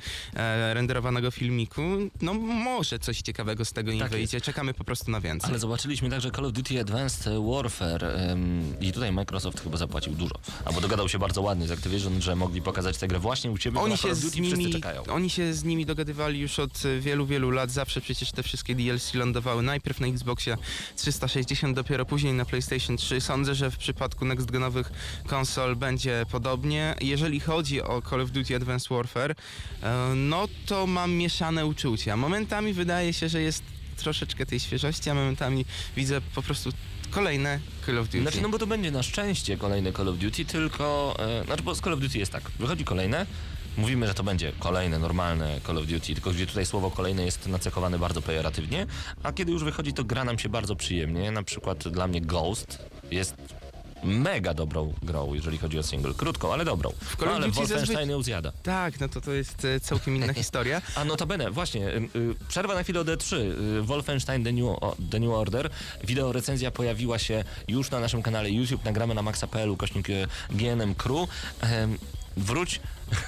renderowanego 0.73 1.31
filmiku. 1.31 1.81
No 2.21 2.33
może 2.33 2.99
coś 2.99 3.21
ciekawego 3.21 3.65
z 3.65 3.73
tego 3.79 3.93
nie 3.93 3.99
Tak 3.99 4.11
wyjdzie, 4.11 4.41
czekamy 4.41 4.73
po 4.73 4.83
prostu 4.83 5.11
na 5.11 5.21
więcej. 5.21 5.49
Ale 5.49 5.59
zobaczyliśmy 5.59 6.09
także 6.09 6.31
Call 6.31 6.45
of 6.45 6.53
Duty 6.53 6.81
Advanced 6.81 7.33
Warfare 7.51 8.03
em, 8.03 8.75
i 8.81 8.91
tutaj 8.91 9.11
Microsoft 9.11 9.63
chyba 9.63 9.77
zapłacił 9.77 10.13
dużo. 10.13 10.35
Albo 10.65 10.81
dogadał 10.81 11.09
się 11.09 11.19
bardzo 11.19 11.41
ładnie 11.41 11.67
z 11.67 11.71
Activision, 11.71 12.21
że 12.21 12.35
mogli 12.35 12.61
pokazać 12.61 12.97
tę 12.97 13.07
grę 13.07 13.19
właśnie 13.19 13.51
u 13.51 13.57
ciebie, 13.57 13.79
Oni 13.79 13.89
na 13.89 13.97
się, 13.97 14.01
Call 14.01 14.11
of 14.11 14.17
z 14.17 14.21
Duty 14.21 14.41
wszyscy 14.41 14.57
nimi, 14.57 14.71
czekają. 14.73 15.03
oni 15.03 15.29
się 15.29 15.53
z 15.53 15.63
nimi 15.63 15.85
dogadywali 15.85 16.39
już 16.39 16.59
od 16.59 16.83
wielu, 16.99 17.25
wielu 17.25 17.51
lat. 17.51 17.71
Zawsze 17.71 18.01
przecież 18.01 18.31
te 18.31 18.43
wszystkie 18.43 18.75
DLC 18.75 19.13
lądowały 19.13 19.63
najpierw 19.63 19.99
na 19.99 20.07
Xboxie 20.07 20.57
360, 20.95 21.75
dopiero 21.75 22.05
później 22.05 22.33
na 22.33 22.45
PlayStation 22.45 22.97
3. 22.97 23.21
Sądzę, 23.21 23.55
że 23.55 23.71
w 23.71 23.77
przypadku 23.77 24.25
next-genowych 24.25 24.85
konsol 25.27 25.75
będzie 25.75 26.25
podobnie. 26.31 26.95
Jeżeli 27.01 27.39
chodzi 27.39 27.81
o 27.81 28.01
Call 28.09 28.21
of 28.21 28.31
Duty 28.31 28.55
Advanced 28.55 28.89
Warfare, 28.89 29.35
e, 29.83 30.13
no 30.15 30.47
to 30.65 30.87
mam 30.87 31.11
mieszane 31.13 31.65
uczucia. 31.65 32.17
Momentami 32.17 32.73
wydaje 32.73 33.13
się, 33.13 33.29
że 33.29 33.41
jest 33.41 33.63
troszeczkę 33.99 34.45
tej 34.45 34.59
świeżości, 34.59 35.09
a 35.09 35.13
momentami 35.13 35.65
widzę 35.95 36.21
po 36.21 36.41
prostu 36.41 36.69
kolejne 37.09 37.59
Call 37.85 37.97
of 37.97 38.05
Duty. 38.05 38.21
Znaczy, 38.21 38.41
no 38.41 38.49
bo 38.49 38.59
to 38.59 38.67
będzie 38.67 38.91
na 38.91 39.03
szczęście 39.03 39.57
kolejny 39.57 39.93
Call 39.93 40.07
of 40.07 40.17
Duty, 40.17 40.45
tylko... 40.45 41.15
E, 41.19 41.43
znaczy, 41.45 41.63
bo 41.63 41.75
z 41.75 41.81
Call 41.81 41.93
of 41.93 41.99
Duty 41.99 42.17
jest 42.17 42.31
tak, 42.31 42.51
wychodzi 42.59 42.85
kolejne, 42.85 43.25
mówimy, 43.77 44.07
że 44.07 44.13
to 44.13 44.23
będzie 44.23 44.51
kolejne, 44.59 44.99
normalne 44.99 45.59
Call 45.67 45.77
of 45.77 45.85
Duty, 45.85 46.13
tylko 46.13 46.31
gdzie 46.31 46.47
tutaj 46.47 46.65
słowo 46.65 46.91
kolejne 46.91 47.25
jest 47.25 47.47
nacechowane 47.47 47.99
bardzo 47.99 48.21
pejoratywnie, 48.21 48.85
a 49.23 49.31
kiedy 49.31 49.51
już 49.51 49.63
wychodzi, 49.63 49.93
to 49.93 50.03
gra 50.03 50.23
nam 50.23 50.39
się 50.39 50.49
bardzo 50.49 50.75
przyjemnie. 50.75 51.31
Na 51.31 51.43
przykład 51.43 51.87
dla 51.87 52.07
mnie 52.07 52.21
Ghost 52.21 52.79
jest 53.11 53.35
mega 54.03 54.53
dobrą 54.53 54.93
grą, 55.03 55.33
jeżeli 55.33 55.57
chodzi 55.57 55.79
o 55.79 55.83
single. 55.83 56.13
Krótką, 56.13 56.53
ale 56.53 56.65
dobrą. 56.65 56.91
Call 57.19 57.27
No, 57.29 57.35
ale 57.35 57.49
Wolfenstein 57.49 57.97
zazwy- 57.97 58.09
ją 58.09 58.23
zjada. 58.23 58.51
Tak, 58.63 58.99
no 58.99 59.09
to 59.09 59.21
to 59.21 59.31
jest 59.31 59.65
e, 59.65 59.79
całkiem 59.79 60.15
inna 60.15 60.33
historia. 60.43 60.81
A 60.95 61.05
notabene, 61.05 61.51
właśnie, 61.51 61.87
y, 61.89 62.09
y, 62.15 62.35
przerwa 62.47 62.73
na 62.73 62.83
chwilę 62.83 62.99
o 62.99 63.03
D3. 63.03 63.35
Y, 63.35 63.81
Wolfenstein 63.81 64.43
The 64.43 64.51
New, 64.53 64.65
o, 64.83 64.95
The 65.11 65.19
New 65.19 65.31
Order. 65.31 65.69
Wideo 66.03 66.31
recenzja 66.31 66.71
pojawiła 66.71 67.19
się 67.19 67.43
już 67.67 67.91
na 67.91 67.99
naszym 67.99 68.21
kanale 68.21 68.51
YouTube. 68.51 68.85
Nagramy 68.85 69.13
na 69.13 69.21
maxa.pl 69.21 69.75
kośnik 69.77 70.07
GNM 70.51 70.95
Crew. 70.95 71.29
Wróć 72.37 72.79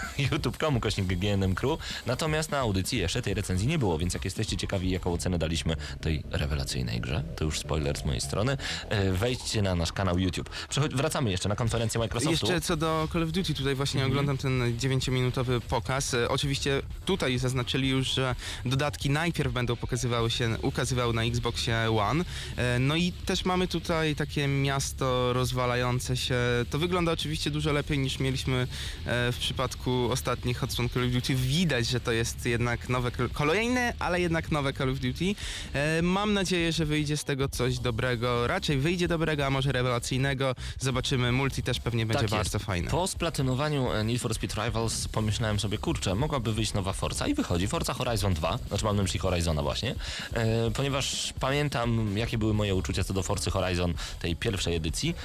youtube.com 0.32 0.80
kośnik 0.80 1.08
GNM 1.08 1.56
Crew. 1.56 1.80
Natomiast 2.06 2.52
na 2.52 2.60
audycji 2.60 3.00
jeszcze 3.00 3.22
tej 3.22 3.34
recenzji 3.34 3.68
nie 3.68 3.80
było, 3.80 3.98
więc 3.98 4.14
jak 4.14 4.26
jesteście 4.26 4.58
ciekawi, 4.58 4.90
jaką 4.92 5.14
ocenę 5.14 5.38
daliśmy 5.40 5.76
tej 6.02 6.24
rewelacyjnej 6.32 7.02
grze, 7.02 7.24
to 7.36 7.46
już 7.46 7.60
spoiler 7.60 7.98
z 7.98 8.06
mojej 8.06 8.22
strony, 8.22 8.58
e, 8.90 9.12
wejdźcie 9.12 9.62
na 9.62 9.76
nasz 9.76 9.92
kanał 9.94 10.20
YouTube. 10.20 10.50
Przechodź, 10.70 10.92
wracamy 10.96 11.32
jeszcze 11.32 11.50
na 11.50 11.56
konferencję 11.56 12.00
Microsoftu. 12.00 12.32
Jeszcze 12.32 12.62
co 12.62 12.78
do 12.78 13.08
Call 13.14 13.24
of 13.24 13.32
Duty, 13.32 13.54
tutaj 13.54 13.76
właśnie 13.76 14.02
Mhm. 14.04 14.12
oglądam 14.12 14.38
ten 14.38 14.78
9-minutowy 14.78 15.62
pokaz. 15.62 16.14
E, 16.14 16.30
Oczywiście 16.30 16.82
tutaj 17.06 17.38
zaznaczyli 17.38 17.90
już, 17.90 18.08
że 18.14 18.36
dodatki 18.66 19.10
najpierw 19.10 19.54
będą 19.54 19.76
pokazywały 19.76 20.32
się, 20.32 20.58
ukazywały 20.62 21.14
na 21.14 21.24
Xboxie 21.24 21.76
One. 22.00 22.24
E, 22.58 22.80
No 22.80 22.96
i 22.96 23.12
też 23.12 23.46
mamy 23.46 23.68
tutaj 23.68 24.16
takie 24.16 24.48
miasto 24.48 25.34
rozwalające 25.34 26.18
się. 26.18 26.36
To 26.70 26.80
wygląda 26.80 27.12
oczywiście 27.12 27.52
dużo 27.52 27.72
lepiej 27.72 27.98
niż 28.00 28.20
mieliśmy 28.20 28.68
w 29.06 29.36
przypadku 29.40 29.71
ostatnich 30.12 30.64
odsłon 30.64 30.90
Call 30.90 31.04
of 31.06 31.12
Duty. 31.12 31.36
Widać, 31.36 31.88
że 31.88 32.00
to 32.00 32.12
jest 32.12 32.46
jednak 32.46 32.90
nowe, 32.90 33.12
kolejne, 33.34 33.94
ale 34.00 34.22
jednak 34.22 34.52
nowe 34.52 34.74
Call 34.74 34.90
of 34.90 35.00
Duty. 35.00 35.36
E, 35.74 36.02
Mam 36.02 36.34
nadzieję, 36.34 36.72
że 36.72 36.86
wyjdzie 36.86 37.18
z 37.18 37.24
tego 37.24 37.50
coś 37.50 37.80
dobrego. 37.80 38.48
Raczej 38.48 38.78
wyjdzie 38.78 39.08
dobrego, 39.08 39.46
a 39.46 39.50
może 39.50 39.72
rewelacyjnego. 39.72 40.56
Zobaczymy. 40.80 41.32
Multi 41.32 41.64
też 41.64 41.80
pewnie 41.80 42.06
będzie 42.06 42.22
Tak 42.22 42.30
bardzo 42.32 42.60
fajne. 42.60 42.92
Po 42.92 43.08
splatynowaniu 43.08 43.92
e, 43.92 44.04
Need 44.04 44.22
for 44.22 44.36
Speed 44.36 44.66
Rivals 44.66 45.08
pomyślałem 45.08 45.60
sobie, 45.60 45.78
kurczę, 45.78 46.16
mogłaby 46.16 46.54
wyjść 46.54 46.74
nowa 46.74 46.94
Forza 46.94 47.28
i 47.28 47.34
wychodzi 47.34 47.68
Forza 47.68 47.94
Horizon 47.94 48.34
2, 48.34 48.60
znaczy 48.68 48.86
mam 48.86 48.96
na 48.96 49.04
myśli 49.04 49.20
Horizona 49.20 49.62
właśnie, 49.62 49.96
e, 50.34 50.72
ponieważ 50.72 51.34
pamiętam 51.40 52.18
jakie 52.18 52.38
były 52.38 52.54
moje 52.54 52.76
uczucia 52.76 53.04
co 53.04 53.14
do 53.14 53.24
Forcy 53.24 53.52
Horizon 53.52 53.94
tej 54.20 54.36
pierwszej 54.36 54.76
edycji. 54.76 55.16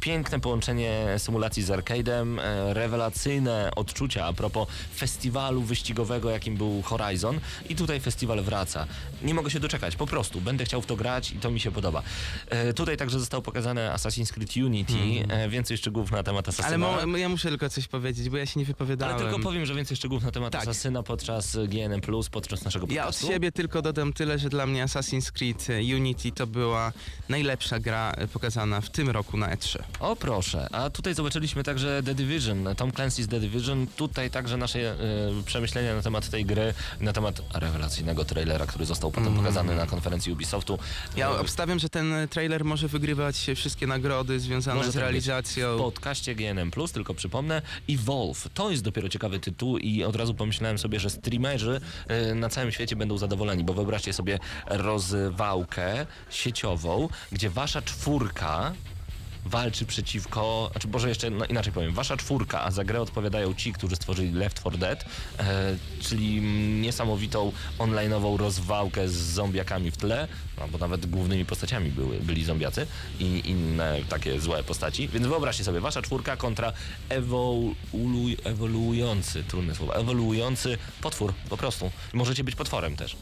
Piękne 0.00 0.40
połączenie 0.40 1.06
symulacji 1.18 1.62
z 1.62 1.68
arcade'em, 1.70 2.38
rewelacyjne 2.72 3.70
odczucia 3.90 4.26
a 4.26 4.32
propos 4.32 4.68
festiwalu 4.96 5.62
wyścigowego, 5.62 6.30
jakim 6.30 6.56
był 6.56 6.82
Horizon 6.82 7.40
i 7.68 7.76
tutaj 7.76 8.00
festiwal 8.00 8.42
wraca. 8.42 8.86
Nie 9.22 9.34
mogę 9.34 9.50
się 9.50 9.60
doczekać, 9.60 9.96
po 9.96 10.06
prostu. 10.06 10.40
Będę 10.40 10.64
chciał 10.64 10.82
w 10.82 10.86
to 10.86 10.96
grać 10.96 11.30
i 11.32 11.36
to 11.36 11.50
mi 11.50 11.60
się 11.60 11.70
podoba. 11.70 12.02
E, 12.48 12.74
tutaj 12.74 12.96
także 12.96 13.20
zostało 13.20 13.42
pokazane 13.42 13.92
Assassin's 13.94 14.32
Creed 14.32 14.56
Unity, 14.56 14.94
e, 15.28 15.48
więcej 15.48 15.76
szczegółów 15.76 16.10
na 16.10 16.22
temat 16.22 16.48
Assassina. 16.48 16.88
Ale 16.88 17.06
mo, 17.06 17.16
ja 17.16 17.28
muszę 17.28 17.48
tylko 17.48 17.68
coś 17.70 17.88
powiedzieć, 17.88 18.28
bo 18.28 18.36
ja 18.36 18.46
się 18.46 18.60
nie 18.60 18.66
wypowiadałem. 18.66 19.16
Ale 19.16 19.24
tylko 19.24 19.38
powiem, 19.42 19.66
że 19.66 19.74
więcej 19.74 19.96
szczegółów 19.96 20.24
na 20.24 20.30
temat 20.30 20.52
Tak. 20.52 20.62
Asasyna 20.62 21.02
podczas 21.02 21.56
GNM+, 21.68 22.00
podczas 22.30 22.64
naszego 22.64 22.86
Ja 22.90 23.02
od 23.02 23.06
podcastu. 23.06 23.26
siebie 23.32 23.52
tylko 23.52 23.82
dodam 23.82 24.12
tyle, 24.12 24.38
że 24.38 24.48
dla 24.48 24.66
mnie 24.66 24.84
Assassin's 24.84 25.32
Creed 25.32 25.70
e, 25.70 25.96
Unity 25.96 26.32
to 26.32 26.46
była 26.46 26.92
najlepsza 27.28 27.78
gra 27.78 28.12
e, 28.12 28.28
pokazana 28.28 28.80
w 28.80 28.90
tym 28.90 29.10
roku 29.10 29.36
na 29.36 29.50
E 29.50 29.56
E3. 29.56 29.78
O 30.00 30.16
proszę, 30.16 30.68
a 30.72 30.90
tutaj 30.90 31.14
zobaczyliśmy 31.14 31.64
także 31.64 32.02
The 32.04 32.14
Division, 32.14 32.68
Tom 32.76 32.90
Clancy's 32.90 33.28
The 33.28 33.40
Division. 33.40 33.79
Tutaj 33.86 34.30
także 34.30 34.56
nasze 34.56 34.90
e, 34.90 34.96
przemyślenia 35.46 35.94
na 35.94 36.02
temat 36.02 36.28
tej 36.30 36.44
gry, 36.44 36.74
na 37.00 37.12
temat 37.12 37.42
rewelacyjnego 37.54 38.24
trailera, 38.24 38.66
który 38.66 38.86
został 38.86 39.10
potem 39.10 39.36
pokazany 39.36 39.76
na 39.76 39.86
konferencji 39.86 40.32
Ubisoftu. 40.32 40.78
Ja 41.16 41.28
E, 41.30 41.38
obstawiam, 41.40 41.78
że 41.78 41.88
ten 41.88 42.14
trailer 42.30 42.64
może 42.64 42.88
wygrywać 42.88 43.46
wszystkie 43.56 43.86
nagrody 43.86 44.40
związane 44.40 44.76
Może 44.78 44.90
z 44.90 44.94
tak 44.94 45.02
realizacją. 45.02 45.76
w 45.76 45.80
podcaście 45.80 46.34
GNM+, 46.34 46.70
tylko 46.92 47.14
przypomnę, 47.14 47.62
i 47.88 47.96
Wolf. 47.96 48.48
To 48.54 48.70
jest 48.70 48.82
dopiero 48.82 49.08
ciekawy 49.08 49.40
tytuł 49.40 49.78
i 49.78 50.04
od 50.04 50.16
razu 50.16 50.34
pomyślałem 50.34 50.78
sobie, 50.78 51.00
że 51.00 51.10
streamerzy 51.10 51.80
e, 52.08 52.34
na 52.34 52.48
całym 52.48 52.72
świecie 52.72 52.96
będą 52.96 53.18
zadowoleni, 53.18 53.64
bo 53.64 53.74
wyobraźcie 53.74 54.12
sobie 54.12 54.38
rozwałkę 54.66 56.06
sieciową, 56.30 57.08
gdzie 57.32 57.50
wasza 57.50 57.82
czwórka 57.82 58.72
walczy 59.44 59.86
przeciwko, 59.86 60.68
znaczy 60.72 60.88
może 60.88 61.08
jeszcze 61.08 61.30
no 61.30 61.44
inaczej 61.44 61.72
powiem, 61.72 61.94
wasza 61.94 62.16
czwórka, 62.16 62.64
a 62.64 62.70
za 62.70 62.84
grę 62.84 63.00
odpowiadają 63.00 63.54
ci, 63.54 63.72
którzy 63.72 63.96
stworzyli 63.96 64.32
Left 64.32 64.60
4 64.60 64.78
Dead, 64.78 65.04
e, 65.38 65.76
czyli 66.00 66.40
niesamowitą 66.80 67.52
online'ową 67.78 68.36
rozwałkę 68.36 69.08
z 69.08 69.12
zombiakami 69.12 69.90
w 69.90 69.96
tle, 69.96 70.28
no, 70.58 70.68
bo 70.68 70.78
nawet 70.78 71.06
głównymi 71.06 71.44
postaciami 71.44 71.90
były, 71.90 72.20
byli 72.20 72.44
zombiacy 72.44 72.86
i 73.20 73.42
inne 73.44 73.98
takie 74.08 74.40
złe 74.40 74.62
postaci, 74.62 75.08
więc 75.08 75.26
wyobraźcie 75.26 75.64
sobie, 75.64 75.80
wasza 75.80 76.02
czwórka 76.02 76.36
kontra 76.36 76.72
ewoluuj, 77.08 78.36
ewoluujący, 78.44 79.44
trudne 79.44 79.74
słowo, 79.74 79.96
ewoluujący 79.96 80.78
potwór, 81.02 81.34
po 81.50 81.56
prostu. 81.56 81.90
Możecie 82.12 82.44
być 82.44 82.54
potworem 82.54 82.96
też. 82.96 83.16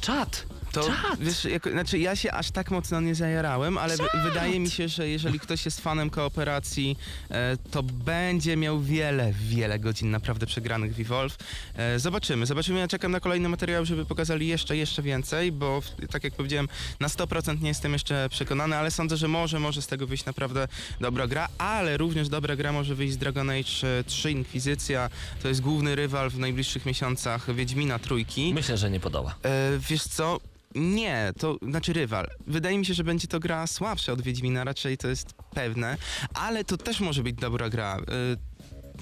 Czad! 0.00 0.46
To 0.72 0.80
Czad! 0.82 1.20
wiesz, 1.20 1.44
jako, 1.44 1.70
znaczy 1.70 1.98
ja 1.98 2.16
się 2.16 2.32
aż 2.32 2.50
tak 2.50 2.70
mocno 2.70 3.00
nie 3.00 3.14
zajarałem, 3.14 3.78
ale 3.78 3.96
wy, 3.96 4.04
wydaje 4.24 4.60
mi 4.60 4.70
się, 4.70 4.88
że 4.88 5.08
jeżeli 5.08 5.40
ktoś 5.40 5.64
jest 5.64 5.80
fanem 5.80 6.10
kooperacji, 6.10 6.96
e, 7.30 7.56
to 7.70 7.82
będzie 7.82 8.56
miał 8.56 8.80
wiele, 8.80 9.32
wiele 9.32 9.78
godzin 9.78 10.10
naprawdę 10.10 10.46
przegranych 10.46 10.94
w 10.94 11.00
Evolve. 11.00 11.36
E, 11.74 11.98
zobaczymy, 11.98 12.46
zobaczymy. 12.46 12.78
Ja 12.78 12.88
czekam 12.88 13.12
na 13.12 13.20
kolejny 13.20 13.48
materiał, 13.48 13.84
żeby 13.84 14.04
pokazali 14.04 14.46
jeszcze, 14.46 14.76
jeszcze 14.76 15.02
więcej, 15.02 15.52
bo 15.52 15.80
w, 15.80 15.90
tak 16.10 16.24
jak 16.24 16.34
powiedziałem, 16.34 16.68
na 17.00 17.08
100% 17.08 17.62
nie 17.62 17.68
jestem 17.68 17.92
jeszcze 17.92 18.28
przekonany, 18.30 18.76
ale 18.76 18.90
sądzę, 18.90 19.16
że 19.16 19.28
może, 19.28 19.60
może 19.60 19.82
z 19.82 19.86
tego 19.86 20.06
wyjść 20.06 20.24
naprawdę 20.24 20.68
dobra 21.00 21.26
gra, 21.26 21.48
ale 21.58 21.96
również 21.96 22.28
dobra 22.28 22.56
gra 22.56 22.72
może 22.72 22.94
wyjść 22.94 23.14
z 23.14 23.18
Dragon 23.18 23.50
Age 23.50 23.98
e, 24.00 24.04
3 24.04 24.30
Inkwizycja. 24.30 25.10
To 25.42 25.48
jest 25.48 25.60
główny 25.60 25.94
rywal 25.94 26.30
w 26.30 26.38
najbliższych 26.38 26.86
miesiącach 26.86 27.54
Wiedźmina 27.54 27.98
Trójki. 27.98 28.54
Myślę, 28.54 28.76
że 28.76 28.90
nie 28.90 29.00
podoła. 29.00 29.34
E, 29.42 29.78
wiesz 29.78 30.02
co? 30.02 30.40
Nie, 30.74 31.32
to 31.38 31.58
znaczy 31.68 31.92
rywal. 31.92 32.28
Wydaje 32.46 32.78
mi 32.78 32.86
się, 32.86 32.94
że 32.94 33.04
będzie 33.04 33.28
to 33.28 33.40
gra 33.40 33.66
słabsza 33.66 34.12
od 34.12 34.22
Wiedźmina, 34.22 34.64
raczej 34.64 34.98
to 34.98 35.08
jest 35.08 35.32
pewne, 35.54 35.96
ale 36.34 36.64
to 36.64 36.76
też 36.76 37.00
może 37.00 37.22
być 37.22 37.36
dobra 37.36 37.70
gra. 37.70 37.96
E, 37.96 38.02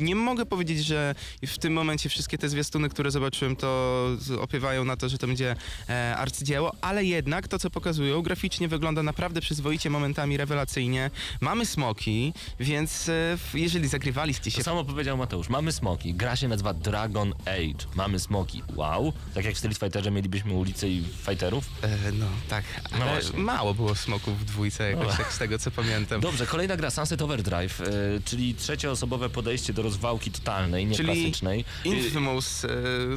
nie 0.01 0.15
mogę 0.15 0.47
powiedzieć, 0.47 0.85
że 0.85 1.15
w 1.47 1.59
tym 1.59 1.73
momencie 1.73 2.09
wszystkie 2.09 2.39
te 2.39 2.49
zwiastuny, 2.49 2.89
które 2.89 3.11
zobaczyłem, 3.11 3.57
to 3.57 4.07
opiewają 4.41 4.85
na 4.85 4.97
to, 4.97 5.09
że 5.09 5.19
to 5.19 5.27
będzie 5.27 5.57
e, 5.89 6.17
arcydzieło, 6.17 6.73
ale 6.81 7.05
jednak 7.05 7.49
to, 7.49 7.59
co 7.59 7.71
pokazują, 7.71 8.23
graficznie 8.23 8.69
wygląda 8.69 9.03
naprawdę 9.03 9.41
przyzwoicie, 9.41 9.91
momentami 9.91 10.37
rewelacyjnie. 10.37 11.11
Mamy 11.41 11.67
smoki, 11.67 12.33
więc 12.61 13.09
e, 13.09 13.39
jeżeli 13.55 13.89
zagrywaliście 13.89 14.51
się 14.51 14.59
To 14.59 14.65
samo 14.65 14.85
powiedział 14.85 15.17
Mateusz. 15.17 15.49
Mamy 15.49 15.73
smoki. 15.73 16.15
Gra 16.15 16.37
się 16.37 16.49
nazywa 16.49 16.75
Dragon 16.75 17.35
Age. 17.47 17.87
Mamy 17.95 18.21
smoki. 18.21 18.63
Wow. 18.75 19.13
Tak 19.35 19.45
jak 19.45 19.55
w 19.55 19.59
Street 19.59 19.79
Fighterze 19.79 20.11
mielibyśmy 20.11 20.53
ulice 20.55 20.89
i 20.89 21.05
fighterów. 21.27 21.65
E, 21.83 22.13
no 22.13 22.27
tak, 22.49 22.65
No 22.99 23.39
mało 23.43 23.75
było 23.75 23.95
smoków 23.95 24.41
w 24.41 24.45
dwójce 24.45 24.91
jakoś 24.91 25.07
No. 25.07 25.13
tak 25.17 25.33
z 25.33 25.39
tego 25.39 25.59
co 25.59 25.71
pamiętam. 25.71 26.21
Dobrze, 26.21 26.47
kolejna 26.47 26.77
gra 26.77 26.91
Sunset 26.91 27.23
Overdrive, 27.23 27.81
e, 27.81 27.85
czyli 28.25 28.55
trzecioosobowe 28.55 29.31
podejście 29.31 29.73
do 29.73 29.83
rozwałki 29.90 30.31
totalnej, 30.31 30.87
nie 30.87 30.94
Czyli 30.96 31.07
klasycznej. 31.09 31.64
Infamous, 31.85 32.64
e, 32.64 32.68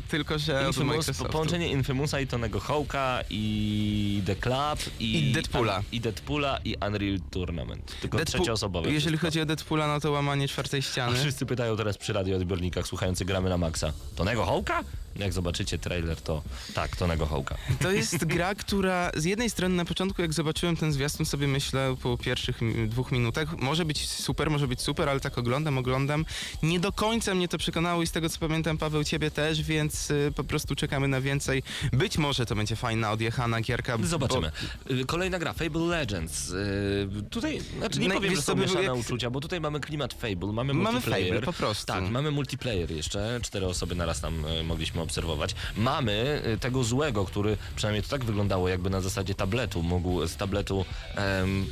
tylko 0.09 0.39
że 0.39 0.63
Infamous, 0.67 1.05
połączenie 1.31 1.67
Infamousa 1.71 2.19
i 2.19 2.27
Tonego 2.27 2.59
Hawka 2.59 3.19
i 3.29 4.21
The 4.25 4.35
Club 4.35 4.79
i, 4.99 5.29
I 5.29 5.33
Deadpoola. 5.33 5.81
i 5.91 5.99
Deadpoola 6.01 6.59
i 6.65 6.75
Unreal 6.87 7.19
Tournament. 7.31 7.95
Tylko 8.01 8.17
Deadpool- 8.17 8.25
trzecioosobowe. 8.25 8.91
Jeżeli 8.91 9.17
wszystko. 9.17 9.27
chodzi 9.27 9.41
o 9.41 9.45
Deadpoola, 9.45 9.87
no 9.87 9.99
to 9.99 10.11
łamanie 10.11 10.47
czwartej 10.47 10.79
A 10.79 10.81
ściany. 10.83 11.19
wszyscy 11.19 11.45
pytają 11.45 11.77
teraz 11.77 11.97
przy 11.97 12.13
radioodbiornikach 12.13 12.87
słuchający 12.87 13.25
gramy 13.25 13.49
na 13.49 13.57
maksa. 13.57 13.93
Tonego 14.15 14.45
Hawka? 14.45 14.83
Jak 15.15 15.33
zobaczycie 15.33 15.77
trailer, 15.77 16.21
to 16.21 16.41
tak, 16.73 16.95
Tonego 16.95 17.25
Hawka. 17.25 17.57
To 17.81 17.91
jest 17.91 18.25
gra, 18.25 18.55
która 18.55 19.11
z 19.15 19.25
jednej 19.25 19.49
strony 19.49 19.75
na 19.75 19.85
początku, 19.85 20.21
jak 20.21 20.33
zobaczyłem 20.33 20.77
ten 20.77 20.93
zwiastun, 20.93 21.25
sobie 21.25 21.47
myślę 21.47 21.95
po 22.01 22.17
pierwszych 22.17 22.59
dwóch 22.87 23.11
minutach, 23.11 23.57
może 23.57 23.85
być 23.85 24.09
super, 24.09 24.49
może 24.51 24.67
być 24.67 24.81
super, 24.81 25.09
ale 25.09 25.19
tak 25.19 25.37
oglądam, 25.37 25.77
oglądam. 25.77 26.25
Nie 26.63 26.79
do 26.79 26.91
końca 26.91 27.35
mnie 27.35 27.47
to 27.47 27.57
przekonało 27.57 28.03
i 28.03 28.07
z 28.07 28.11
tego 28.11 28.29
co 28.29 28.39
pamiętam, 28.39 28.77
Paweł, 28.77 29.03
ciebie 29.03 29.31
też, 29.31 29.61
więc 29.63 30.11
y, 30.11 30.31
po 30.35 30.43
prostu 30.43 30.75
czekamy 30.75 31.07
na 31.07 31.21
więcej. 31.21 31.63
Być 31.93 32.17
może 32.17 32.45
to 32.45 32.55
będzie 32.55 32.75
fajna, 32.75 33.11
odjechana 33.11 33.61
gierka. 33.61 33.97
bo- 33.97 34.05
Zobaczymy. 34.07 34.51
Y, 34.91 35.05
Kolejna 35.05 35.39
gra, 35.39 35.53
Fable 35.53 35.81
Legends. 35.81 36.49
Y, 36.49 37.07
Tutaj, 37.29 37.61
znaczy 37.77 37.99
nie 37.99 38.07
No 38.07 38.13
powiem, 38.15 38.35
że 38.35 38.41
są 38.41 38.55
mieszane 38.55 38.83
jak- 38.83 38.95
uczucia, 38.95 39.29
bo 39.29 39.39
tutaj 39.41 39.61
mamy 39.61 39.79
klimat 39.79 40.13
Fable, 40.13 40.53
mamy 40.53 40.73
Mamy 40.73 40.91
multiplayer. 40.91 41.27
Fable, 41.33 41.41
po 41.45 41.53
prostu. 41.53 41.85
Tak, 41.85 42.03
mamy 42.09 42.31
multiplayer 42.31 42.91
jeszcze. 42.91 43.39
Cztery 43.43 43.65
osoby 43.67 43.95
naraz 43.95 44.21
tam 44.21 44.45
mogliśmy 44.63 45.01
obserwować. 45.03 45.55
Mamy 45.77 46.41
y, 46.53 46.57
tego 46.57 46.83
złego, 46.83 47.25
który 47.25 47.57
przynajmniej 47.75 48.03
to 48.03 48.09
tak 48.09 48.25
wyglądało, 48.25 48.69
jakby 48.69 48.89
na 48.89 49.01
zasadzie 49.01 49.35
tabletu. 49.35 49.83
Mógł 49.83 50.27
z 50.27 50.35
tabletu 50.35 50.85
em, 51.15 51.65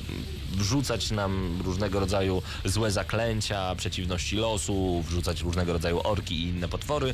wrzucać 0.51 1.11
nam 1.11 1.61
różnego 1.65 1.99
rodzaju 1.99 2.41
złe 2.65 2.91
zaklęcia, 2.91 3.75
przeciwności 3.75 4.35
losu, 4.35 5.03
wrzucać 5.07 5.41
różnego 5.41 5.73
rodzaju 5.73 6.01
orki 6.03 6.35
i 6.35 6.47
inne 6.47 6.67
potwory. 6.67 7.13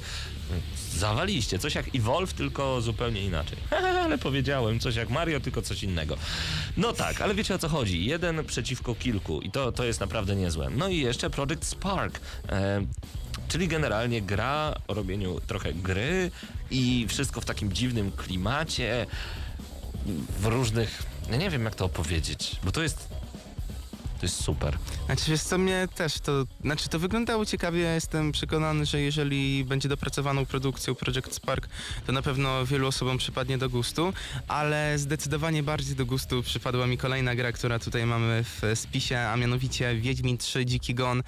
Zawaliście. 0.94 1.60
Coś 1.60 1.76
jak 1.76 1.96
Evolve, 1.96 2.34
tylko 2.34 2.82
zupełnie 2.82 3.22
inaczej. 3.22 3.58
ale 4.04 4.18
powiedziałem, 4.18 4.80
coś 4.80 4.96
jak 4.96 5.10
Mario, 5.10 5.40
tylko 5.40 5.62
coś 5.62 5.84
innego. 5.84 6.18
No 6.78 6.94
tak, 6.94 7.22
ale 7.22 7.36
wiecie 7.36 7.56
o 7.56 7.58
co 7.58 7.70
chodzi. 7.70 8.06
Jeden 8.06 8.46
przeciwko 8.46 8.96
kilku 8.96 9.42
i 9.42 9.52
to, 9.52 9.72
to 9.72 9.84
jest 9.84 10.00
naprawdę 10.00 10.36
niezłe. 10.36 10.70
No 10.70 10.88
i 10.88 10.98
jeszcze 10.98 11.30
Project 11.30 11.66
Spark. 11.66 12.20
E, 12.50 12.82
Czyli 13.48 13.68
generalnie 13.68 14.22
gra 14.22 14.76
o 14.88 14.94
robieniu 14.94 15.40
trochę 15.48 15.74
gry 15.74 16.32
i 16.72 17.06
wszystko 17.10 17.42
w 17.42 17.46
takim 17.46 17.74
dziwnym 17.74 18.12
klimacie, 18.12 19.06
w 20.40 20.46
różnych. 20.46 21.04
Ja 21.32 21.38
nie 21.38 21.50
wiem, 21.50 21.66
jak 21.66 21.76
to 21.76 21.86
opowiedzieć, 21.86 22.56
bo 22.64 22.72
to 22.72 22.84
jest. 22.84 23.08
To 24.20 24.26
jest 24.26 24.44
super. 24.44 24.78
Znaczy 25.06 25.32
wiesz 25.32 25.42
co, 25.42 25.58
mnie 25.58 25.88
też 25.96 26.20
to, 26.20 26.46
znaczy 26.62 26.90
to 26.90 27.00
wyglądało 27.00 27.46
ciekawie, 27.46 27.80
jestem 27.80 28.32
przekonany, 28.32 28.86
że 28.86 29.02
jeżeli 29.02 29.66
będzie 29.66 29.90
dopracowaną 29.90 30.46
produkcją 30.46 30.96
Project 30.96 31.34
Spark, 31.34 31.68
to 32.06 32.12
na 32.12 32.22
pewno 32.22 32.66
wielu 32.66 32.88
osobom 32.88 33.18
przypadnie 33.18 33.58
do 33.58 33.70
gustu, 33.70 34.14
ale 34.48 35.00
zdecydowanie 35.00 35.64
bardziej 35.64 35.96
do 35.96 36.06
gustu 36.06 36.44
przypadła 36.44 36.88
mi 36.88 36.98
kolejna 36.98 37.36
gra, 37.36 37.52
która 37.52 37.80
tutaj 37.80 38.06
mamy 38.06 38.44
w 38.44 38.72
spisie, 38.76 39.20
a 39.20 39.38
mianowicie 39.38 39.96
Wiedźmin 39.96 40.38
3 40.38 40.66
Dziki 40.66 40.96
Gon, 40.96 41.24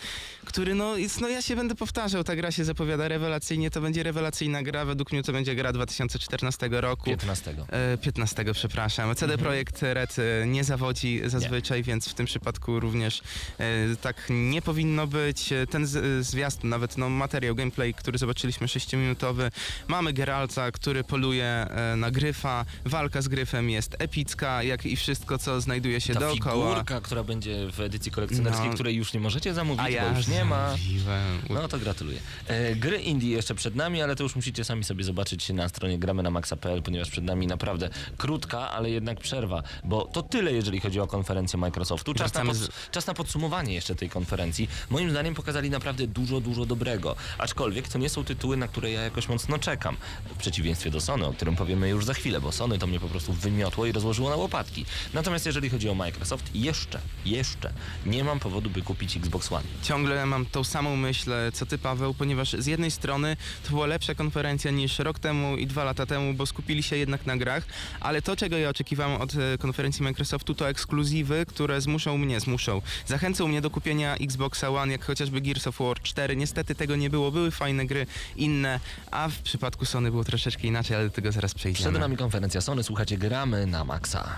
który 0.49 0.75
no, 0.75 0.97
jest, 0.97 1.21
no 1.21 1.27
ja 1.29 1.41
się 1.41 1.55
będę 1.55 1.75
powtarzał, 1.75 2.23
ta 2.23 2.35
gra 2.35 2.51
się 2.51 2.65
zapowiada 2.65 3.07
rewelacyjnie, 3.07 3.71
to 3.71 3.81
będzie 3.81 4.03
rewelacyjna 4.03 4.63
gra, 4.63 4.85
według 4.85 5.11
mnie 5.11 5.23
to 5.23 5.31
będzie 5.33 5.55
gra 5.55 5.73
2014 5.73 6.69
roku. 6.71 7.05
15. 7.05 7.55
E, 7.71 7.97
15, 7.97 8.45
przepraszam. 8.53 9.15
CD 9.15 9.37
Projekt 9.37 9.81
Red 9.81 10.15
e, 10.19 10.47
nie 10.47 10.63
zawodzi 10.63 11.21
zazwyczaj, 11.25 11.83
więc 11.83 12.09
w 12.09 12.13
tym 12.13 12.25
przypadku 12.25 12.79
również 12.79 13.21
e, 13.59 13.95
tak 14.01 14.15
nie 14.29 14.61
powinno 14.61 15.07
być. 15.07 15.49
Ten 15.69 15.87
z, 15.87 16.25
zwiastun, 16.25 16.69
nawet 16.69 16.97
no, 16.97 17.09
materiał, 17.09 17.55
gameplay, 17.55 17.93
który 17.93 18.17
zobaczyliśmy 18.17 18.67
6-minutowy. 18.67 19.51
Mamy 19.87 20.13
Geralta, 20.13 20.71
który 20.71 21.03
poluje 21.03 21.45
e, 21.45 21.95
na 21.95 22.11
gryfa. 22.11 22.65
Walka 22.85 23.21
z 23.21 23.27
gryfem 23.27 23.69
jest 23.69 23.95
epicka, 23.99 24.63
jak 24.63 24.85
i 24.85 24.95
wszystko, 24.95 25.37
co 25.37 25.61
znajduje 25.61 26.01
się 26.01 26.13
Ta 26.13 26.19
dookoła. 26.19 26.69
figurka, 26.69 27.01
która 27.01 27.23
będzie 27.23 27.71
w 27.71 27.79
edycji 27.79 28.11
kolekcjonerskiej, 28.11 28.67
No. 28.67 28.73
której 28.73 28.95
już 28.95 29.13
nie 29.13 29.19
możecie 29.19 29.53
zamówić, 29.53 29.85
A 29.85 29.89
ja 29.89 30.09
bo 30.11 30.17
już 30.17 30.27
nie 30.27 30.38
ma. 30.45 30.69
zamówiłem. 30.69 31.41
No 31.49 31.67
to 31.67 31.79
gratuluję. 31.79 32.19
E, 32.47 32.75
gry 32.75 32.97
indie 32.97 33.29
jeszcze 33.29 33.55
przed 33.55 33.75
nami, 33.75 34.01
ale 34.01 34.15
to 34.15 34.23
już 34.23 34.35
musicie 34.35 34.63
sami 34.63 34.83
sobie 34.83 35.03
zobaczyć 35.03 35.49
na 35.49 35.69
stronie 35.69 35.99
gramy 35.99 36.23
na 36.23 36.31
maxa.pl, 36.31 36.81
ponieważ 36.81 37.09
przed 37.09 37.23
nami 37.23 37.47
naprawdę 37.47 37.89
krótka, 38.17 38.71
ale 38.71 38.89
jednak 38.89 39.19
przerwa, 39.19 39.63
bo 39.83 40.05
to 40.05 40.23
tyle, 40.23 40.53
jeżeli 40.53 40.79
chodzi 40.79 40.99
o 40.99 41.07
konferencję 41.07 41.59
Microsoftu. 41.59 42.13
Czas 42.13 42.33
na, 42.33 42.45
pod, 42.45 42.57
czas 42.91 43.07
na 43.07 43.13
podsumowanie 43.13 43.73
jeszcze 43.73 43.95
tej 43.95 44.09
konferencji. 44.09 44.69
Moim 44.89 45.11
zdaniem 45.11 45.35
pokazali 45.35 45.69
naprawdę 45.69 46.07
dużo, 46.07 46.41
dużo 46.41 46.65
dobrego. 46.65 47.15
Aczkolwiek 47.37 47.87
to 47.87 47.97
nie 47.97 48.09
są 48.09 48.23
tytuły, 48.23 48.57
na 48.57 48.67
które 48.67 48.91
ja 48.91 49.01
jakoś 49.01 49.29
mocno 49.29 49.59
czekam. 49.59 49.97
W 50.35 50.37
przeciwieństwie 50.37 50.91
do 50.91 51.01
Sony, 51.01 51.25
o 51.25 51.33
którym 51.33 51.55
powiemy 51.55 51.89
już 51.89 52.05
za 52.05 52.13
chwilę, 52.13 52.41
bo 52.41 52.51
Sony 52.51 52.77
to 52.77 52.87
mnie 52.87 52.99
po 52.99 53.07
prostu 53.07 53.33
wymiotło 53.33 53.85
i 53.85 53.91
rozłożyło 53.91 54.29
na 54.29 54.35
łopatki. 54.35 54.85
Natomiast 55.13 55.45
jeżeli 55.45 55.69
chodzi 55.69 55.89
o 55.89 55.95
Microsoft, 55.95 56.55
jeszcze, 56.55 56.99
jeszcze 57.25 57.73
nie 58.05 58.23
mam 58.23 58.39
powodu, 58.39 58.69
by 58.69 58.81
kupić 58.81 59.17
Xbox 59.17 59.51
One. 59.51 59.65
Ciągle 59.83 60.15
mam 60.29 60.45
tą 60.45 60.63
samą 60.63 60.95
myśl, 60.95 61.31
co 61.53 61.65
ty 61.65 61.77
Paweł, 61.77 62.13
ponieważ 62.13 62.53
z 62.53 62.65
jednej 62.65 62.91
strony 62.91 63.37
to 63.63 63.69
była 63.69 63.85
lepsza 63.87 64.15
konferencja 64.15 64.71
niż 64.71 64.99
rok 64.99 65.19
temu 65.19 65.57
i 65.57 65.67
dwa 65.67 65.83
lata 65.83 66.05
temu, 66.05 66.33
bo 66.33 66.45
skupili 66.45 66.83
się 66.83 66.97
jednak 66.97 67.25
na 67.25 67.37
grach, 67.37 67.63
ale 67.99 68.21
to, 68.21 68.35
czego 68.35 68.57
ja 68.57 68.69
oczekiwałem 68.69 69.21
od 69.21 69.33
e, 69.35 69.57
konferencji 69.57 70.03
Microsoftu, 70.03 70.55
to 70.55 70.69
ekskluzywy, 70.69 71.45
które 71.45 71.81
zmuszą 71.81 72.17
mnie, 72.17 72.39
zmuszą, 72.39 72.81
zachęcą 73.07 73.47
mnie 73.47 73.61
do 73.61 73.69
kupienia 73.69 74.15
Xboxa 74.15 74.69
One, 74.69 74.91
jak 74.91 75.05
chociażby 75.05 75.41
Gears 75.41 75.67
of 75.67 75.79
War 75.79 76.01
4. 76.01 76.35
Niestety 76.35 76.75
tego 76.75 76.95
nie 76.95 77.09
było, 77.09 77.31
były 77.31 77.51
fajne 77.51 77.85
gry, 77.85 78.05
inne, 78.35 78.79
a 79.11 79.29
w 79.29 79.39
przypadku 79.39 79.85
Sony 79.85 80.11
było 80.11 80.23
troszeczkę 80.23 80.67
inaczej, 80.67 80.95
ale 80.97 81.05
do 81.05 81.11
tego 81.11 81.31
zaraz 81.31 81.53
Przed 81.53 81.73
przejdziemy. 81.73 81.99
nami 81.99 82.17
konferencja 82.17 82.61
Sony, 82.61 82.83
słuchacie, 82.83 83.17
gramy 83.17 83.65
na 83.67 83.83
maksa. 83.85 84.29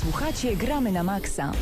Słuchacie 0.00 0.56
Gramy 0.56 0.92
na 0.92 1.02
Maxa. 1.02 1.52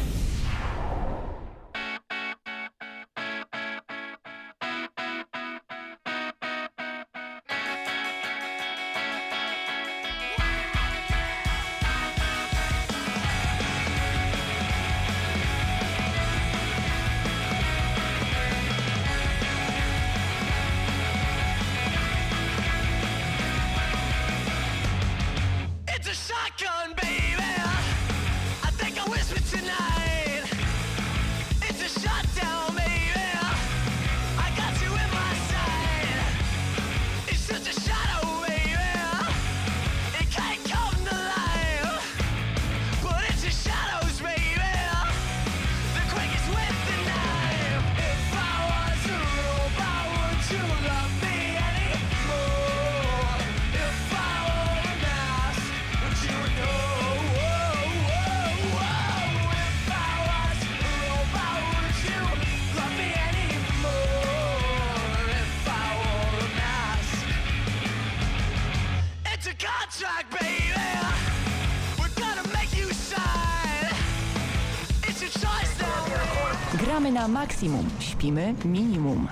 Na 77.12 77.28
maksimum. 77.28 77.86
Śpimy 78.00 78.54
minimum. 78.64 79.28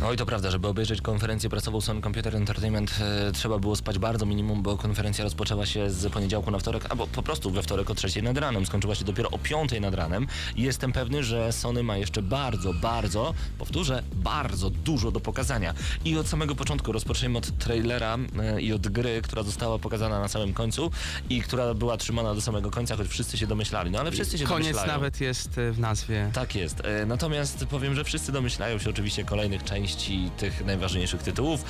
No 0.00 0.12
i 0.12 0.16
to 0.16 0.26
prawda, 0.26 0.50
żeby 0.50 0.68
obejrzeć 0.68 1.00
konferencję 1.00 1.50
prasową 1.50 1.80
Sony 1.80 2.02
Computer 2.02 2.36
Entertainment 2.36 2.94
e, 3.28 3.32
trzeba 3.32 3.58
było 3.58 3.76
spać 3.76 3.98
bardzo 3.98 4.26
minimum, 4.26 4.62
bo 4.62 4.76
konferencja 4.76 5.24
rozpoczęła 5.24 5.66
się 5.66 5.90
z 5.90 6.12
poniedziałku 6.12 6.50
na 6.50 6.58
wtorek, 6.58 6.86
albo 6.90 7.06
po 7.06 7.22
prostu 7.22 7.50
we 7.50 7.62
wtorek 7.62 7.90
o 7.90 7.94
trzeciej 7.94 8.22
nad 8.22 8.38
ranem. 8.38 8.66
Skończyła 8.66 8.94
się 8.94 9.04
dopiero 9.04 9.30
o 9.30 9.38
piątej 9.38 9.80
nad 9.80 9.94
ranem 9.94 10.26
i 10.56 10.62
jestem 10.62 10.92
pewny, 10.92 11.24
że 11.24 11.52
Sony 11.52 11.82
ma 11.82 11.96
jeszcze 11.96 12.22
bardzo, 12.22 12.74
bardzo, 12.74 13.34
powtórzę, 13.58 14.02
bardzo 14.14 14.70
dużo 14.70 15.10
do 15.10 15.20
pokazania. 15.20 15.74
I 16.04 16.16
od 16.18 16.28
samego 16.28 16.54
początku 16.54 16.92
rozpoczniemy 16.92 17.38
od 17.38 17.58
trailera 17.58 18.18
e, 18.42 18.60
i 18.60 18.72
od 18.72 18.88
gry, 18.88 19.22
która 19.22 19.42
została 19.42 19.78
pokazana 19.78 20.20
na 20.20 20.28
samym 20.28 20.52
końcu 20.54 20.90
i 21.30 21.42
która 21.42 21.74
była 21.74 21.96
trzymana 21.96 22.34
do 22.34 22.40
samego 22.40 22.70
końca, 22.70 22.96
choć 22.96 23.08
wszyscy 23.08 23.38
się 23.38 23.46
domyślali. 23.46 23.90
No 23.90 23.98
ale 24.00 24.10
wszyscy 24.10 24.38
się 24.38 24.44
Koniec 24.44 24.66
domyślają. 24.66 24.92
nawet 24.92 25.20
jest 25.20 25.58
e, 25.58 25.72
w 25.72 25.78
nazwie. 25.80 26.30
Tak 26.32 26.54
jest. 26.54 26.80
E, 26.84 27.06
Natomiast 27.06 27.66
powiem, 27.66 27.94
że 27.94 28.04
wszyscy 28.04 28.32
domyślają 28.32 28.78
się 28.78 28.90
oczywiście 28.90 29.24
kolejnych 29.24 29.64
części 29.64 29.90
tych 30.36 30.64
najważniejszych 30.64 31.22
tytułów. 31.22 31.64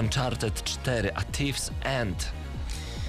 Uncharted 0.00 0.64
4, 0.64 1.14
A 1.14 1.20
Thief's 1.20 1.70
End. 1.82 2.32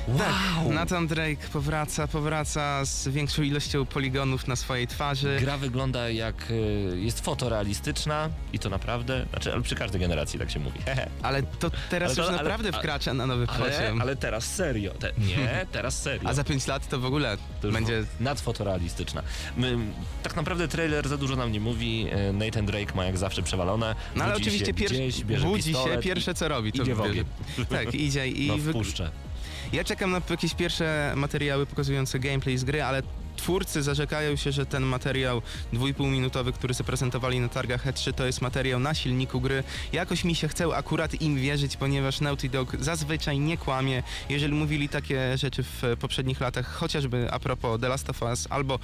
Wow! 0.07 0.17
Tak, 0.17 0.73
Nathan 0.73 1.07
Drake 1.07 1.47
powraca, 1.53 2.07
powraca 2.07 2.85
z 2.85 3.07
większą 3.07 3.41
ilością 3.41 3.85
poligonów 3.85 4.47
na 4.47 4.55
swojej 4.55 4.87
twarzy. 4.87 5.37
Gra 5.39 5.57
wygląda 5.57 6.09
jak... 6.09 6.35
e, 6.51 6.95
jest 6.97 7.19
fotorealistyczna 7.25 8.29
i 8.53 8.59
to 8.59 8.69
naprawdę... 8.69 9.25
Znaczy, 9.29 9.53
ale 9.53 9.61
przy 9.61 9.75
każdej 9.75 10.01
generacji 10.01 10.39
tak 10.39 10.51
się 10.51 10.59
mówi. 10.59 10.79
Ale 11.21 11.43
to 11.43 11.71
teraz 11.89 12.07
Ale 12.09 12.15
to- 12.15 12.31
już 12.31 12.41
naprawdę 12.41 12.69
ale- 12.69 12.77
wkracza 12.77 13.13
na 13.13 13.25
nowy 13.27 13.45
Ale, 13.49 13.69
poziom. 13.71 14.01
ale 14.01 14.15
teraz 14.15 14.45
serio. 14.55 14.91
Te, 14.93 15.11
nie, 15.17 15.65
teraz 15.71 16.01
serio. 16.01 16.29
A 16.29 16.33
za 16.33 16.43
5 16.43 16.67
lat 16.67 16.87
to 16.89 16.99
w 16.99 17.05
ogóle 17.05 17.37
To 17.61 17.71
będzie... 17.71 18.03
nadfotorealistyczna. 18.19 19.23
My, 19.57 19.77
tak 20.23 20.35
naprawdę 20.35 20.67
trailer 20.67 21.07
za 21.09 21.17
dużo 21.17 21.35
nam 21.35 21.51
nie 21.51 21.59
mówi. 21.59 22.07
E, 22.11 22.33
Nathan 22.33 22.65
Drake 22.65 22.95
ma 22.95 23.05
jak 23.05 23.17
zawsze 23.17 23.43
przewalone. 23.43 23.95
No 24.15 24.23
ale 24.23 24.33
Budzi 24.33 24.45
się 24.45 24.49
oczywiście 24.49 24.73
pier... 24.73 24.91
gdzieś, 24.91 25.23
budzi 25.23 25.73
się, 25.73 25.97
pierwsze 26.01 26.33
co 26.33 26.47
robi. 26.47 26.71
To 26.71 26.83
idzie 26.83 26.95
w 26.95 27.01
ogień. 27.01 27.25
Tak, 27.69 27.93
idzie 27.95 28.27
i... 28.27 28.47
No, 28.47 28.57
wpuszczę. 28.57 29.11
Ja 29.73 29.83
czekam 29.83 30.11
na 30.11 30.21
jakieś 30.29 30.53
pierwsze 30.53 31.13
materiały 31.15 31.65
pokazujące 31.65 32.19
gameplay 32.19 32.57
z 32.57 32.63
gry, 32.63 32.83
ale 32.83 33.03
twórcy 33.37 33.83
zarzekają 33.83 34.35
się, 34.35 34.51
że 34.51 34.65
ten 34.65 34.83
materiał 34.83 35.41
dwójpółminutowy, 35.73 36.53
który 36.53 36.73
zaprezentowali 36.73 37.39
na 37.39 37.49
targach 37.49 37.85
E3, 37.85 38.13
to 38.13 38.25
jest 38.25 38.41
materiał 38.41 38.79
na 38.79 38.93
silniku 38.93 39.41
gry. 39.41 39.63
Jakoś 39.93 40.23
mi 40.23 40.35
się 40.35 40.47
chce 40.47 40.75
akurat 40.75 41.21
im 41.21 41.35
wierzyć, 41.35 41.77
ponieważ 41.77 42.21
Naughty 42.21 42.49
Dog 42.49 42.75
zazwyczaj 42.79 43.39
nie 43.39 43.57
kłamie. 43.57 44.03
Jeżeli 44.29 44.53
mówili 44.53 44.89
takie 44.89 45.37
rzeczy 45.37 45.63
w 45.63 45.81
poprzednich 45.99 46.41
latach, 46.41 46.73
chociażby 46.73 47.27
a 47.31 47.39
propos 47.39 47.81
The 47.81 47.87
Last 47.89 48.09
of 48.09 48.21
Us 48.21 48.47
albo 48.49 48.79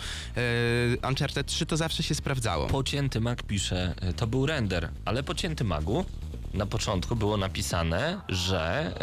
e, 1.01 1.07
Uncharted 1.09 1.47
3, 1.47 1.65
to 1.65 1.77
zawsze 1.77 2.03
się 2.03 2.15
sprawdzało. 2.15 2.67
Pocięty 2.67 3.21
mag 3.21 3.43
pisze, 3.43 3.93
e, 4.01 4.13
to 4.13 4.27
był 4.27 4.45
render, 4.45 4.89
ale 5.05 5.23
pocięty 5.23 5.63
magu 5.63 6.05
na 6.53 6.65
początku 6.65 7.15
było 7.15 7.37
napisane, 7.37 8.21
że, 8.29 8.93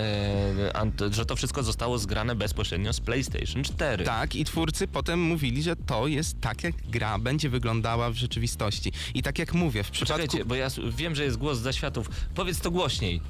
ant- 0.74 1.12
że 1.12 1.26
to 1.26 1.36
wszystko 1.36 1.62
zostało 1.62 1.98
zgrane 1.98 2.34
bezpośrednio 2.34 2.92
z 2.92 3.01
PlayStation 3.01 3.64
4. 3.64 4.05
Tak, 4.05 4.34
i 4.34 4.44
twórcy 4.44 4.88
potem 4.88 5.22
mówili, 5.22 5.62
że 5.62 5.76
to 5.76 6.07
jest 6.07 6.40
tak, 6.40 6.64
jak 6.64 6.74
gra 6.90 7.18
będzie 7.18 7.48
wyglądała 7.51 8.11
w 8.11 8.14
rzeczywistości. 8.14 8.92
I 9.14 9.22
tak 9.22 9.38
jak 9.38 9.55
mówię, 9.55 9.84
w 9.84 9.90
przypadku... 9.90 10.22
Poczekajcie, 10.22 10.44
bo 10.44 10.55
ja 10.55 10.68
wiem, 10.90 11.14
że 11.14 11.24
jest 11.24 11.36
głos 11.36 11.59
za 11.59 11.72
światów. 11.72 12.09
Powiedz 12.34 12.61
to 12.61 12.70
głośniej. 12.70 13.20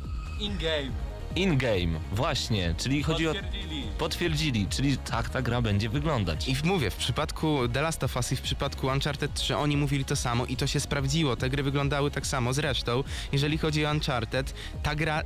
In-game. 0.41 1.10
In-game, 1.37 2.01
właśnie, 2.13 2.75
czyli 2.79 3.03
chodzi 3.03 3.29
o... 3.29 3.33
Potwierdzili. 3.99 4.67
Czyli 4.71 4.99
tak 4.99 5.29
ta 5.29 5.43
gra 5.43 5.63
będzie 5.63 5.89
wyglądać. 5.89 6.49
I 6.49 6.57
mówię, 6.65 6.91
w 6.91 6.97
przypadku 6.97 7.69
The 7.73 7.83
Last 7.83 8.05
of 8.05 8.17
Us 8.17 8.33
i 8.33 8.37
w 8.37 8.41
przypadku 8.41 8.87
Uncharted 8.87 9.35
3 9.35 9.57
oni 9.57 9.77
mówili 9.77 10.05
to 10.05 10.17
samo 10.17 10.47
i 10.47 10.57
to 10.57 10.67
się 10.67 10.81
sprawdziło. 10.81 11.37
Te 11.37 11.51
gry 11.51 11.63
wyglądały 11.63 12.11
tak 12.11 12.27
samo. 12.27 12.53
Zresztą, 12.53 13.05
jeżeli 13.33 13.59
chodzi 13.59 13.87
o 13.87 13.91
Uncharted, 13.91 14.55
ta 14.83 14.95
gra 14.95 15.21
e, 15.21 15.25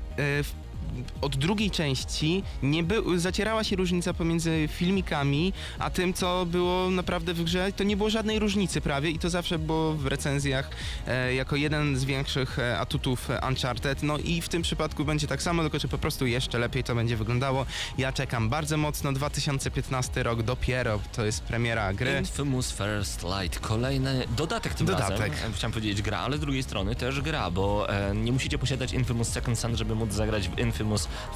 od 1.21 1.37
drugiej 1.37 1.71
części 1.71 2.43
nie 2.63 2.83
by, 2.83 3.19
zacierała 3.21 3.65
się 3.65 3.77
różnica 3.77 4.15
pomiędzy 4.15 4.69
filmikami, 4.73 5.53
a 5.79 5.91
tym, 5.91 6.15
co 6.15 6.47
było 6.47 6.91
naprawdę 6.91 7.35
w 7.35 7.45
grze. 7.45 7.73
To 7.77 7.85
nie 7.85 7.97
było 7.97 8.11
żadnej 8.11 8.39
różnicy 8.39 8.81
prawie 8.81 9.11
i 9.11 9.19
to 9.19 9.31
zawsze 9.31 9.59
było 9.59 9.93
w 9.95 10.07
recenzjach 10.07 10.71
e, 11.07 11.35
jako 11.35 11.57
jeden 11.57 11.97
z 11.97 12.05
większych 12.05 12.59
e, 12.59 12.79
atutów 12.79 13.31
e, 13.31 13.41
Uncharted. 13.49 14.03
No 14.03 14.19
i 14.19 14.41
w 14.41 14.49
tym 14.49 14.63
przypadku 14.63 15.05
będzie 15.05 15.27
tak 15.27 15.43
samo, 15.43 15.63
tylko 15.63 15.79
że 15.79 15.89
po 15.89 15.99
prostu 15.99 16.27
jeszcze 16.27 16.59
lepiej 16.59 16.85
to 16.85 16.95
będzie 16.95 17.17
wyglądało. 17.17 17.67
Ja 17.99 18.13
czekam 18.13 18.49
bardzo 18.49 18.77
mocno. 18.77 19.13
2015 19.13 20.23
rok 20.23 20.43
dopiero, 20.43 21.01
to 21.17 21.25
jest 21.25 21.43
premiera 21.43 21.93
gry. 21.93 22.17
Infamous 22.21 22.73
First 22.73 23.25
Light, 23.41 23.59
kolejny 23.61 24.25
dodatek 24.37 24.75
tym 24.75 24.87
Dodatek. 24.87 25.19
razem. 25.33 25.51
E, 25.51 25.55
Chciałem 25.55 25.73
powiedzieć 25.73 26.03
gra, 26.03 26.19
ale 26.19 26.37
z 26.37 26.41
drugiej 26.41 26.63
strony 26.63 26.95
też 26.95 27.21
gra, 27.21 27.51
bo 27.51 27.89
e, 27.91 28.15
nie 28.15 28.33
musicie 28.33 28.59
posiadać 28.59 28.93
Infamous 28.93 29.29
Second 29.29 29.59
Son, 29.59 29.77
żeby 29.77 29.95
móc 29.95 30.13
zagrać 30.13 30.49
w 30.49 30.59
Infamous 30.59 30.84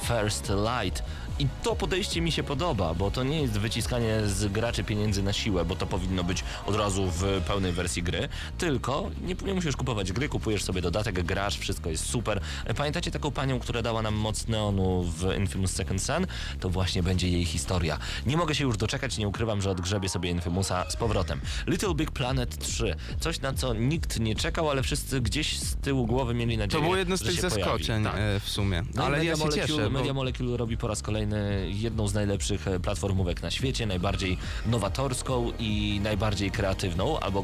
First 0.01 0.49
Light. 0.49 1.01
I 1.39 1.47
to 1.63 1.75
podejście 1.75 2.21
mi 2.21 2.31
się 2.31 2.43
podoba, 2.43 2.93
bo 2.93 3.11
to 3.11 3.23
nie 3.23 3.41
jest 3.41 3.57
wyciskanie 3.57 4.21
z 4.25 4.51
graczy 4.51 4.83
pieniędzy 4.83 5.23
na 5.23 5.33
siłę, 5.33 5.65
bo 5.65 5.75
to 5.75 5.85
powinno 5.85 6.23
być 6.23 6.43
od 6.65 6.75
razu 6.75 7.05
w 7.11 7.41
pełnej 7.47 7.71
wersji 7.71 8.03
gry, 8.03 8.29
tylko 8.57 9.09
nie, 9.21 9.35
nie 9.45 9.53
musisz 9.53 9.75
kupować 9.75 10.11
gry, 10.11 10.29
kupujesz 10.29 10.63
sobie 10.63 10.81
dodatek, 10.81 11.23
grasz, 11.23 11.57
wszystko 11.57 11.89
jest 11.89 12.05
super. 12.05 12.41
Pamiętacie 12.77 13.11
taką 13.11 13.31
panią, 13.31 13.59
która 13.59 13.81
dała 13.81 14.01
nam 14.01 14.15
moc 14.15 14.47
neonu 14.47 15.03
w 15.03 15.37
Infamous 15.37 15.71
Second 15.71 16.01
Son? 16.01 16.27
To 16.59 16.69
właśnie 16.69 17.03
będzie 17.03 17.29
jej 17.29 17.45
historia. 17.45 17.97
Nie 18.25 18.37
mogę 18.37 18.55
się 18.55 18.63
już 18.63 18.77
doczekać, 18.77 19.17
nie 19.17 19.27
ukrywam, 19.27 19.61
że 19.61 19.71
odgrzebię 19.71 20.09
sobie 20.09 20.29
Infamousa 20.29 20.89
z 20.89 20.95
powrotem. 20.95 21.41
Little 21.67 21.93
Big 21.95 22.11
Planet 22.11 22.57
3. 22.57 22.95
Coś 23.19 23.41
na 23.41 23.53
co 23.53 23.73
nikt 23.73 24.19
nie 24.19 24.35
czekał, 24.35 24.69
ale 24.69 24.83
wszyscy 24.83 25.21
gdzieś 25.21 25.59
z 25.59 25.75
tyłu 25.75 26.05
głowy 26.05 26.33
mieli 26.33 26.57
nadzieję, 26.57 26.81
To 26.81 26.85
było 26.85 26.97
jedno 26.97 27.17
z 27.17 27.21
tych 27.21 27.41
zaskoczeń. 27.41 28.03
Tak. 28.03 28.15
e, 28.17 28.39
w 28.39 28.49
sumie. 28.49 28.83
No 28.95 29.03
ale 29.03 29.25
ja 29.25 29.35
Media 29.37 29.51
się 29.51 29.67
cieszę. 29.67 29.83
Bo... 29.83 29.89
Media 29.89 30.13
Molecule 30.13 30.57
robi 30.57 30.77
po 30.77 30.87
raz 30.87 31.01
kolejny 31.01 31.28
jedną 31.67 32.07
z 32.07 32.13
najlepszych 32.13 32.67
e, 32.67 32.79
platformówek 32.79 33.41
na 33.41 33.51
świecie, 33.51 33.85
najbardziej 33.85 34.37
nowatorską 34.65 35.51
i 35.59 35.99
najbardziej 36.03 36.51
kreatywną, 36.51 37.19
albo 37.19 37.43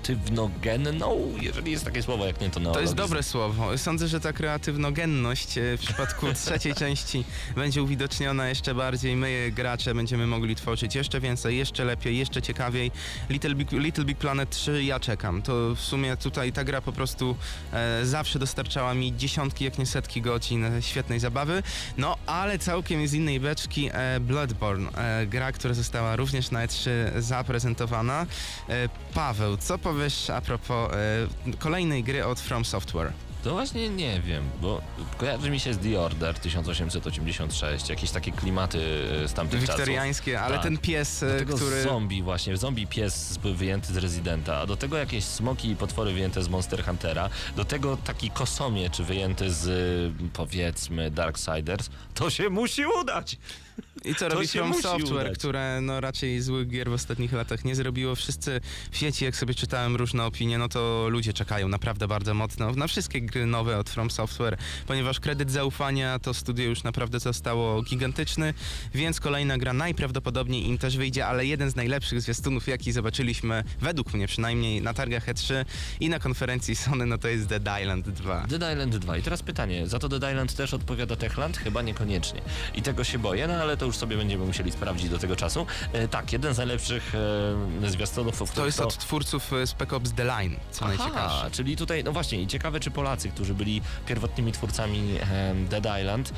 kreatywnogenną, 0.00 1.32
jeżeli 1.40 1.72
jest 1.72 1.84
takie 1.84 2.02
słowo, 2.02 2.26
jak 2.26 2.40
nie 2.40 2.50
to 2.50 2.60
To 2.60 2.80
jest 2.80 2.94
dobre 2.94 3.22
słowo. 3.22 3.78
Sądzę, 3.78 4.08
że 4.08 4.20
ta 4.20 4.32
kreatywnogenność 4.32 5.58
e, 5.58 5.76
w 5.76 5.80
przypadku 5.80 6.26
trzeciej 6.44 6.74
części 6.74 7.24
będzie 7.54 7.82
uwidoczniona 7.82 8.48
jeszcze 8.48 8.74
bardziej. 8.74 9.16
My, 9.16 9.52
gracze, 9.54 9.94
będziemy 9.94 10.26
mogli 10.26 10.56
tworzyć 10.56 10.94
jeszcze 10.94 11.20
więcej, 11.20 11.58
jeszcze 11.58 11.84
lepiej, 11.84 12.18
jeszcze 12.18 12.42
ciekawiej. 12.42 12.90
Little 13.30 13.54
Big, 13.54 13.72
Little 13.72 14.04
Big 14.04 14.18
Planet 14.18 14.50
3 14.50 14.84
ja 14.84 15.00
czekam. 15.00 15.42
To 15.42 15.74
w 15.74 15.80
sumie 15.80 16.16
tutaj 16.16 16.52
ta 16.52 16.64
gra 16.64 16.80
po 16.80 16.92
prostu 16.92 17.36
e, 17.72 18.06
zawsze 18.06 18.38
dostarczała 18.38 18.94
mi 18.94 19.16
dziesiątki, 19.16 19.64
jak 19.64 19.78
nie 19.78 19.86
setki 19.86 20.22
godzin 20.22 20.64
e, 20.64 20.82
świetnej 20.82 21.20
zabawy. 21.20 21.62
No, 21.98 22.16
ale 22.26 22.58
całkiem 22.58 23.08
z 23.08 23.14
innej 23.14 23.40
beczki 23.40 23.90
e, 23.92 24.20
Bloodborne. 24.20 24.90
E, 24.92 25.26
gra, 25.26 25.52
która 25.52 25.74
została 25.74 26.16
również 26.16 26.50
na 26.50 26.66
E3 26.66 26.90
zaprezentowana. 27.18 28.26
E, 28.68 28.88
Paweł, 29.14 29.56
co 29.56 29.78
powiesz 29.94 30.30
a 30.30 30.40
propos 30.40 30.92
e, 30.92 30.96
kolejnej 31.58 32.04
gry 32.04 32.24
od 32.26 32.40
From 32.40 32.64
Software? 32.64 33.12
To 33.44 33.50
właśnie 33.50 33.88
nie 33.88 34.20
wiem, 34.20 34.44
bo 34.62 34.80
kojarzy 35.18 35.50
mi 35.50 35.60
się 35.60 35.74
z 35.74 35.78
The 35.78 36.00
Order 36.00 36.34
1886, 36.38 37.88
jakieś 37.88 38.10
takie 38.10 38.32
klimaty 38.32 38.78
e, 39.24 39.28
z 39.28 39.32
tamtych 39.32 39.60
czasów. 39.60 39.76
Wiktoriańskie, 39.76 40.40
ale 40.40 40.54
Tak. 40.54 40.62
ten 40.62 40.78
pies, 40.78 41.20
Do 41.20 41.34
e, 41.34 41.38
tego 41.38 41.56
który... 41.56 41.82
zombie 41.82 42.22
właśnie, 42.22 42.56
zombie 42.56 42.86
pies 42.86 43.14
z- 43.28 43.38
wyjęty 43.38 43.92
z 43.92 43.96
Residenta, 43.96 44.56
a 44.56 44.66
do 44.66 44.76
tego 44.76 44.96
jakieś 44.96 45.24
smoki 45.24 45.70
i 45.70 45.76
potwory 45.76 46.12
wyjęte 46.12 46.42
z 46.42 46.48
Monster 46.48 46.84
Huntera, 46.84 47.30
do 47.56 47.64
tego 47.64 47.96
taki 47.96 48.30
kosomiecz 48.30 48.98
wyjęty 49.00 49.50
z 49.50 49.68
powiedzmy 50.32 51.10
Darksiders, 51.10 51.90
to 52.14 52.30
się 52.30 52.48
musi 52.50 52.82
udać! 53.02 53.36
I 54.04 54.14
co 54.14 54.28
To 54.28 54.34
robi 54.34 54.48
From 54.48 54.74
Software, 54.74 55.26
udać. 55.26 55.38
które 55.38 55.80
no 55.82 56.00
raczej 56.00 56.40
złych 56.40 56.68
gier 56.68 56.90
w 56.90 56.92
ostatnich 56.92 57.32
latach 57.32 57.64
nie 57.64 57.74
zrobiło. 57.74 58.14
Wszyscy 58.14 58.60
w 58.90 58.96
sieci, 58.96 59.24
jak 59.24 59.36
sobie 59.36 59.54
czytałem 59.54 59.96
różne 59.96 60.24
opinie, 60.24 60.58
no 60.58 60.68
to 60.68 61.06
ludzie 61.08 61.32
czekają 61.32 61.68
naprawdę 61.68 62.08
bardzo 62.08 62.34
mocno 62.34 62.72
na 62.72 62.86
wszystkie 62.86 63.20
gry 63.20 63.46
nowe 63.46 63.78
od 63.78 63.90
From 63.90 64.10
Software, 64.10 64.56
ponieważ 64.86 65.20
kredyt 65.20 65.50
zaufania 65.50 66.18
to 66.18 66.34
studio 66.34 66.64
już 66.64 66.82
naprawdę 66.82 67.20
zostało 67.20 67.82
gigantyczny, 67.82 68.54
więc 68.94 69.20
kolejna 69.20 69.58
gra 69.58 69.72
najprawdopodobniej 69.72 70.66
im 70.68 70.78
też 70.78 70.96
wyjdzie, 70.96 71.26
ale 71.26 71.46
jeden 71.46 71.70
z 71.70 71.76
najlepszych 71.76 72.20
zwiastunów, 72.20 72.68
jaki 72.68 72.92
zobaczyliśmy, 72.92 73.64
według 73.80 74.14
mnie 74.14 74.26
przynajmniej, 74.26 74.82
na 74.82 74.94
targach 74.94 75.26
E3 75.26 75.64
i 76.00 76.08
na 76.08 76.18
konferencji 76.18 76.76
Sony, 76.76 77.06
no 77.06 77.18
to 77.18 77.28
jest 77.28 77.46
Dead 77.46 77.80
Island 77.82 78.08
2. 78.08 78.46
Dead 78.46 78.72
Island 78.72 78.96
2. 78.96 79.16
I 79.16 79.22
teraz 79.22 79.42
pytanie, 79.42 79.86
za 79.86 79.98
to 79.98 80.08
Dead 80.08 80.32
Island 80.32 80.54
też 80.54 80.74
odpowiada 80.74 81.16
Techland? 81.16 81.56
Chyba 81.56 81.82
niekoniecznie. 81.82 82.40
I 82.74 82.82
tego 82.82 83.04
się 83.04 83.18
boję, 83.18 83.46
no 83.46 83.54
ale 83.54 83.69
to 83.76 83.86
już 83.86 83.96
sobie 83.96 84.16
będziemy 84.16 84.44
musieli 84.46 84.72
sprawdzić 84.72 85.08
do 85.08 85.18
tego 85.18 85.36
czasu. 85.36 85.66
E, 85.92 86.08
tak, 86.08 86.32
jeden 86.32 86.54
z 86.54 86.58
najlepszych 86.58 87.12
e, 87.84 87.90
zwiastunów, 87.90 88.52
To 88.54 88.66
jest 88.66 88.80
od 88.80 88.98
twórców 88.98 89.52
e, 89.52 89.66
Spec 89.66 89.92
Ops 89.92 90.12
The 90.12 90.24
Line, 90.24 90.56
co 90.70 90.84
najciekawsze. 90.88 91.20
Aha, 91.20 91.50
czyli 91.52 91.76
tutaj, 91.76 92.04
no 92.04 92.12
właśnie, 92.12 92.42
i 92.42 92.46
ciekawe 92.46 92.80
czy 92.80 92.90
Polacy, 92.90 93.28
którzy 93.28 93.54
byli 93.54 93.82
pierwotnymi 94.06 94.52
twórcami 94.52 95.16
e, 95.32 95.54
Dead 95.54 96.00
Island, 96.00 96.32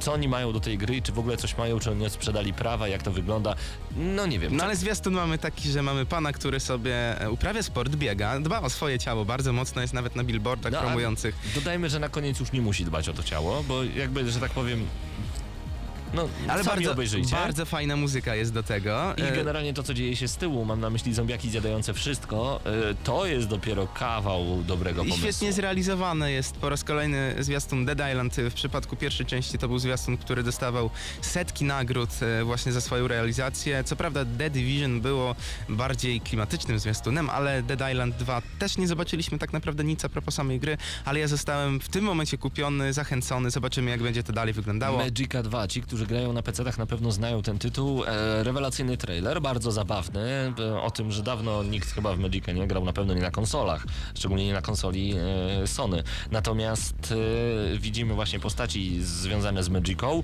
co 0.00 0.12
oni 0.12 0.28
mają 0.28 0.52
do 0.52 0.60
tej 0.60 0.78
gry 0.78 0.96
i 0.96 1.02
czy 1.02 1.12
w 1.12 1.18
ogóle 1.18 1.36
coś 1.36 1.56
mają, 1.58 1.78
czy 1.78 1.90
oni 1.90 2.10
sprzedali 2.10 2.52
prawa, 2.52 2.88
jak 2.88 3.02
to 3.02 3.10
wygląda, 3.12 3.54
no 3.96 4.26
nie 4.26 4.38
wiem. 4.38 4.56
No 4.56 4.64
ale 4.64 4.76
zwiastun 4.76 5.14
mamy 5.14 5.38
taki, 5.38 5.70
że 5.70 5.82
mamy 5.82 6.06
pana, 6.06 6.32
który 6.32 6.60
sobie 6.60 7.16
uprawia 7.30 7.62
sport, 7.62 7.96
biega, 7.96 8.40
dba 8.40 8.60
o 8.60 8.70
swoje 8.70 8.98
ciało 8.98 9.24
bardzo 9.24 9.52
mocno, 9.52 9.82
jest 9.82 9.94
nawet 9.94 10.16
na 10.16 10.24
billboardach 10.24 10.72
No, 10.72 10.80
promujących. 10.80 11.34
Dodajmy, 11.54 11.90
że 11.90 11.98
na 11.98 12.08
koniec 12.08 12.40
już 12.40 12.52
nie 12.52 12.60
musi 12.60 12.84
dbać 12.84 13.08
o 13.08 13.12
to 13.12 13.22
ciało, 13.22 13.62
bo 13.62 13.84
jakby, 13.84 14.30
że 14.30 14.40
tak 14.40 14.50
powiem, 14.50 14.86
no 16.14 16.28
Ale 16.48 16.64
bardzo, 16.64 16.92
obejrzyjcie. 16.92 17.30
bardzo 17.36 17.64
fajna 17.64 17.96
muzyka 17.96 18.34
jest 18.34 18.52
do 18.52 18.62
tego. 18.62 19.14
I 19.16 19.22
E, 19.22 19.32
generalnie 19.32 19.74
to, 19.74 19.82
co 19.82 19.94
dzieje 19.94 20.16
się 20.16 20.28
z 20.28 20.36
tyłu, 20.36 20.64
mam 20.64 20.80
na 20.80 20.90
myśli 20.90 21.14
zombiaki 21.14 21.50
zjadające 21.50 21.94
wszystko, 21.94 22.60
e, 22.90 22.94
to 23.04 23.26
jest 23.26 23.48
dopiero 23.48 23.86
kawał 23.86 24.62
dobrego 24.66 25.02
I 25.02 25.08
pomysłu. 25.08 25.18
świetnie 25.32 25.52
zrealizowane 25.52 26.32
jest 26.32 26.56
po 26.56 26.68
raz 26.68 26.84
kolejny 26.84 27.34
zwiastun 27.38 27.84
Dead 27.86 27.98
Island. 28.12 28.36
W 28.36 28.54
przypadku 28.54 28.96
pierwszej 28.96 29.26
części 29.26 29.58
to 29.58 29.68
był 29.68 29.78
zwiastun, 29.78 30.16
który 30.16 30.42
dostawał 30.42 30.90
setki 31.20 31.64
nagród 31.64 32.10
e, 32.40 32.44
właśnie 32.44 32.72
za 32.72 32.80
swoją 32.80 33.08
realizację. 33.08 33.84
Co 33.84 33.96
prawda 33.96 34.24
The 34.38 34.50
Division 34.50 35.00
było 35.00 35.34
bardziej 35.68 36.20
klimatycznym 36.20 36.78
zwiastunem, 36.78 37.30
ale 37.30 37.62
Dead 37.62 37.90
Island 37.92 38.16
2 38.16 38.42
też 38.58 38.78
nie 38.78 38.86
zobaczyliśmy 38.88 39.38
tak 39.38 39.52
naprawdę 39.52 39.84
nic 39.84 40.04
a 40.04 40.08
propos 40.08 40.34
samej 40.34 40.60
gry, 40.60 40.76
ale 41.04 41.20
ja 41.20 41.28
zostałem 41.28 41.80
w 41.80 41.88
tym 41.88 42.04
momencie 42.04 42.38
kupiony, 42.38 42.92
zachęcony. 42.92 43.50
Zobaczymy 43.50 43.90
jak 43.90 44.02
będzie 44.02 44.22
to 44.22 44.32
dalej 44.32 44.54
wyglądało. 44.54 44.98
Magica 44.98 45.42
2, 45.42 45.68
ci, 45.68 45.82
którzy 45.82 45.97
grają 46.06 46.32
na 46.32 46.42
PC-tach 46.42 46.78
na 46.78 46.86
pewno 46.86 47.12
znają 47.12 47.42
ten 47.42 47.58
tytuł. 47.58 48.04
E, 48.04 48.44
rewelacyjny 48.44 48.96
trailer, 48.96 49.42
bardzo 49.42 49.72
zabawny, 49.72 50.52
e, 50.58 50.82
o 50.82 50.90
tym, 50.90 51.12
że 51.12 51.22
dawno 51.22 51.62
nikt 51.62 51.92
chyba 51.92 52.14
w 52.14 52.18
Magica 52.18 52.52
nie 52.52 52.66
grał, 52.66 52.84
na 52.84 52.92
pewno 52.92 53.14
nie 53.14 53.22
na 53.22 53.30
konsolach, 53.30 53.86
szczególnie 54.14 54.46
nie 54.46 54.52
na 54.52 54.62
konsoli 54.62 55.14
e, 55.62 55.66
Sony. 55.66 56.02
Natomiast 56.30 57.14
widzimy 57.78 58.14
właśnie 58.14 58.40
postaci 58.40 59.02
związane 59.02 59.62
z 59.62 59.68
Magicą. 59.68 60.22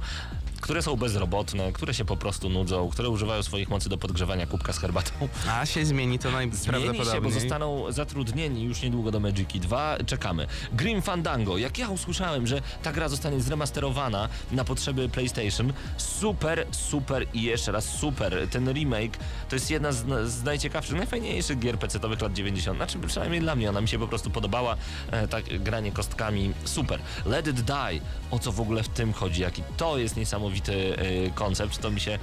Które 0.64 0.82
są 0.82 0.96
bezrobotne, 0.96 1.72
które 1.72 1.94
się 1.94 2.04
po 2.04 2.16
prostu 2.16 2.48
nudzą, 2.48 2.88
które 2.88 3.08
używają 3.08 3.42
swoich 3.42 3.68
mocy 3.68 3.88
do 3.88 3.98
podgrzewania 3.98 4.46
kubka 4.46 4.72
z 4.72 4.78
herbatą. 4.78 5.10
A 5.50 5.66
się 5.66 5.84
zmieni 5.86 6.18
to 6.18 6.30
Zmieni 6.30 6.52
się, 6.52 6.72
bo 6.72 6.78
najprawdopodobniej. 6.78 7.32
zostaną 7.40 7.92
zatrudnieni 7.92 8.62
już 8.64 8.82
niedługo 8.82 9.10
do 9.10 9.20
Magiki 9.20 9.60
2. 9.60 9.96
Czekamy. 10.06 10.46
Grim 10.72 11.02
Fandango. 11.02 11.58
Jak 11.58 11.78
ja 11.78 11.88
usłyszałem, 11.88 12.46
że 12.46 12.62
ta 12.82 12.92
gra 12.92 13.08
zostanie 13.08 13.40
zremasterowana 13.40 14.28
na 14.52 14.64
potrzeby 14.64 15.08
PlayStation, 15.08 15.72
super, 15.96 16.66
super 16.70 17.26
i 17.32 17.42
jeszcze 17.42 17.72
raz 17.72 17.84
super. 17.98 18.48
Ten 18.50 18.72
remake 18.72 19.18
to 19.48 19.56
jest 19.56 19.70
jedna 19.70 19.92
z, 19.92 20.30
z 20.30 20.42
najciekawszych, 20.42 20.96
najfajniejszych 20.96 21.58
gier 21.58 21.78
PC-owych 21.78 22.20
lat 22.22 22.32
90. 22.32 22.78
Znaczy 22.78 22.98
przynajmniej 22.98 23.40
dla 23.40 23.56
mnie 23.56 23.70
ona 23.70 23.80
mi 23.80 23.88
się 23.88 23.98
po 23.98 24.08
prostu 24.08 24.30
podobała. 24.30 24.76
E, 25.10 25.28
tak 25.28 25.62
granie 25.62 25.92
kostkami, 25.92 26.52
super. 26.64 27.00
Let 27.26 27.46
It 27.46 27.60
Die. 27.60 28.00
O 28.30 28.38
co 28.38 28.52
w 28.52 28.60
ogóle 28.60 28.82
w 28.82 28.88
tym 28.88 29.12
chodzi? 29.12 29.42
Jaki 29.42 29.62
to 29.76 29.98
jest 29.98 30.16
niesamowity 30.16 30.53
e, 30.68 31.30
koncept. 31.30 31.80
To 31.80 31.90
mi 31.90 32.00
się 32.00 32.18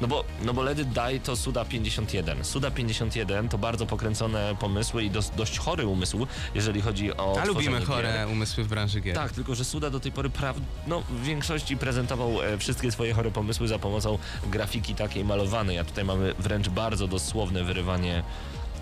no 0.00 0.08
bo, 0.08 0.24
no 0.44 0.54
bo 0.54 0.70
It 0.70 0.88
Die 0.88 1.20
to 1.20 1.36
Suda 1.36 1.64
51. 1.64 2.44
Suda 2.44 2.70
51 2.70 3.48
to 3.48 3.58
bardzo 3.58 3.86
pokręcone 3.86 4.54
pomysły 4.60 5.04
i 5.04 5.10
dos, 5.10 5.30
dość 5.36 5.58
chory 5.58 5.86
umysł, 5.86 6.26
jeżeli 6.54 6.80
chodzi 6.80 7.16
o 7.16 7.38
A 7.42 7.44
lubimy 7.44 7.78
gier. 7.78 7.86
chore 7.88 8.28
umysły 8.28 8.64
w 8.64 8.68
branży 8.68 9.00
gier. 9.00 9.14
Tak, 9.14 9.32
tylko 9.32 9.54
że 9.54 9.64
Suda 9.64 9.90
do 9.90 10.00
tej 10.00 10.12
pory 10.12 10.30
praw... 10.30 10.56
no, 10.86 11.00
w 11.00 11.22
większości 11.22 11.76
prezentował 11.76 12.42
e, 12.42 12.58
wszystkie 12.58 12.92
swoje 12.92 13.14
chore 13.14 13.30
pomysły 13.30 13.68
za 13.68 13.78
pomocą 13.78 14.18
grafiki 14.46 14.94
takiej 14.94 15.24
malowanej, 15.24 15.78
a 15.78 15.84
tutaj 15.84 16.04
mamy 16.04 16.34
wręcz 16.38 16.68
bardzo 16.68 17.08
dosłowne 17.08 17.64
wyrywanie 17.64 18.22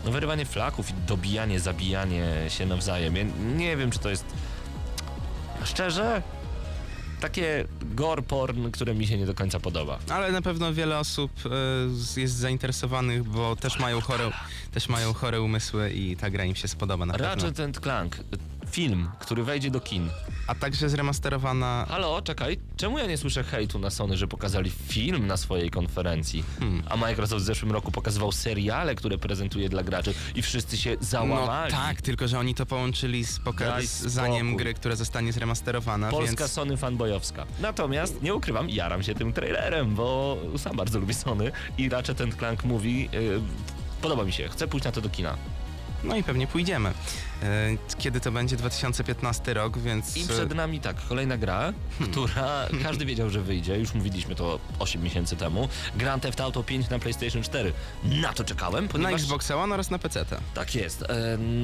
no, 0.05 0.11
wyrywanie 0.11 0.45
flaków 0.45 0.91
i 0.91 0.95
dobijanie, 1.07 1.61
zabijanie 1.61 2.27
się 2.49 2.67
nawzajem. 2.67 3.17
Ja 3.17 3.25
nie 3.57 3.77
wiem, 3.77 3.91
czy 3.91 3.99
to 3.99 4.11
jest 4.11 4.25
szczerze 5.65 6.23
takie 7.25 7.65
gore 7.95 8.23
porn, 8.23 8.71
które 8.71 8.95
mi 8.95 9.07
się 9.07 9.19
nie 9.19 9.27
do 9.27 9.35
końca 9.35 9.61
podoba. 9.61 9.99
Ale 10.09 10.33
na 10.33 10.43
pewno 10.43 10.75
wiele 10.75 10.99
osób 10.99 11.31
z- 11.95 12.17
jest 12.17 12.35
zainteresowanych, 12.35 13.25
bo 13.25 13.57
też 13.57 13.79
mają 13.79 14.01
chore, 14.01 14.31
też 14.73 14.89
mają 14.89 15.13
chore 15.15 15.41
umysły 15.41 15.91
i 15.91 16.17
ta 16.17 16.31
gra 16.31 16.45
im 16.45 16.55
się 16.55 16.69
spodoba 16.69 17.07
na 17.07 17.13
pewno. 17.13 17.29
Ratchet 17.29 17.81
Clank, 17.81 18.17
film, 18.75 19.09
który 19.19 19.43
wejdzie 19.45 19.71
do 19.71 19.81
kin. 19.81 20.11
A 20.47 20.55
także 20.55 20.89
zremasterowana 20.89 21.87
Halo, 21.89 22.23
czekaj, 22.23 22.59
czemu 22.77 22.99
ja 22.99 23.07
nie 23.07 23.17
słyszę 23.19 23.45
hejtu 23.45 23.79
na 23.79 23.91
Sony, 23.91 24.17
że 24.17 24.29
pokazali 24.29 24.71
film 24.71 25.27
na 25.27 25.37
swojej 25.37 25.71
konferencji? 25.71 26.45
Hmm. 26.61 26.83
A 26.91 26.97
Microsoft 26.97 27.43
w 27.43 27.47
zeszłym 27.47 27.73
roku 27.73 27.93
pokazywał 27.93 28.33
seriale, 28.33 28.95
które 28.95 29.19
prezentuje 29.19 29.69
dla 29.69 29.83
graczy 29.83 30.15
i 30.35 30.43
wszyscy 30.43 30.77
się 30.77 30.91
No 30.91 30.97
załamali. 31.07 31.73
tak, 31.73 32.03
tylko 32.03 32.29
że 32.29 32.39
oni 32.39 32.55
to 32.55 32.67
połączyli 32.67 33.25
z, 33.25 33.41
poka- 33.41 33.59
Daj 33.67 33.87
z 33.87 33.91
spokój. 33.91 34.11
zaniem 34.11 34.57
gry, 34.57 34.75
która 34.75 34.97
zostanie 34.97 35.33
zremasterowana, 35.33 36.11
Polska 36.11 36.37
więc 36.39 36.53
Sony 36.53 36.77
fanboyowska. 36.77 37.47
Natomiast 37.61 38.23
nie 38.23 38.35
ukrywam, 38.35 38.71
jaram 38.71 39.03
się 39.03 39.15
tym 39.15 39.33
trailerem, 39.33 39.95
bo 39.95 40.37
sam 40.57 40.77
bardzo 40.77 40.99
lubię 41.01 41.15
Sony 41.15 41.53
i 41.79 41.89
Ratchet 41.89 42.21
and 42.21 42.35
Clank 42.37 42.65
mówi, 42.65 43.09
yy, 43.13 43.41
podoba 44.03 44.25
mi 44.25 44.33
się, 44.33 44.49
chcę 44.49 44.69
pójść 44.69 44.85
na 44.85 44.93
to 44.93 45.01
do 45.01 45.09
kina. 45.09 45.37
no 46.05 46.17
i 46.17 46.23
pewnie 46.23 46.47
pójdziemy. 46.47 46.93
E, 47.45 47.49
Kiedy 47.99 48.21
to 48.21 48.33
będzie? 48.33 48.57
2015 48.57 49.55
rok, 49.55 49.79
więc... 49.79 50.17
I 50.17 50.25
przed 50.29 50.55
nami 50.55 50.81
tak, 50.81 50.97
kolejna 51.09 51.37
gra, 51.39 51.73
Hmm. 51.99 52.13
która 52.13 52.67
każdy 52.83 53.05
wiedział, 53.07 53.31
że 53.31 53.43
wyjdzie, 53.43 53.79
już 53.79 53.95
mówiliśmy 53.95 54.35
to 54.35 54.59
8 54.79 55.03
miesięcy 55.03 55.37
temu. 55.37 55.69
Grand 55.97 56.23
Theft 56.23 56.41
Auto 56.41 56.63
5 56.63 56.91
na 56.91 56.99
PlayStation 56.99 57.43
4. 57.43 57.73
Na 58.05 58.33
to 58.33 58.45
czekałem, 58.45 58.85
Na 58.85 58.91
ponieważ... 58.91 59.15
Xbox 59.15 59.51
One 59.51 59.75
oraz 59.75 59.91
na 59.91 59.99
PC. 59.99 60.25
Tak 60.55 60.75
jest. 60.75 61.05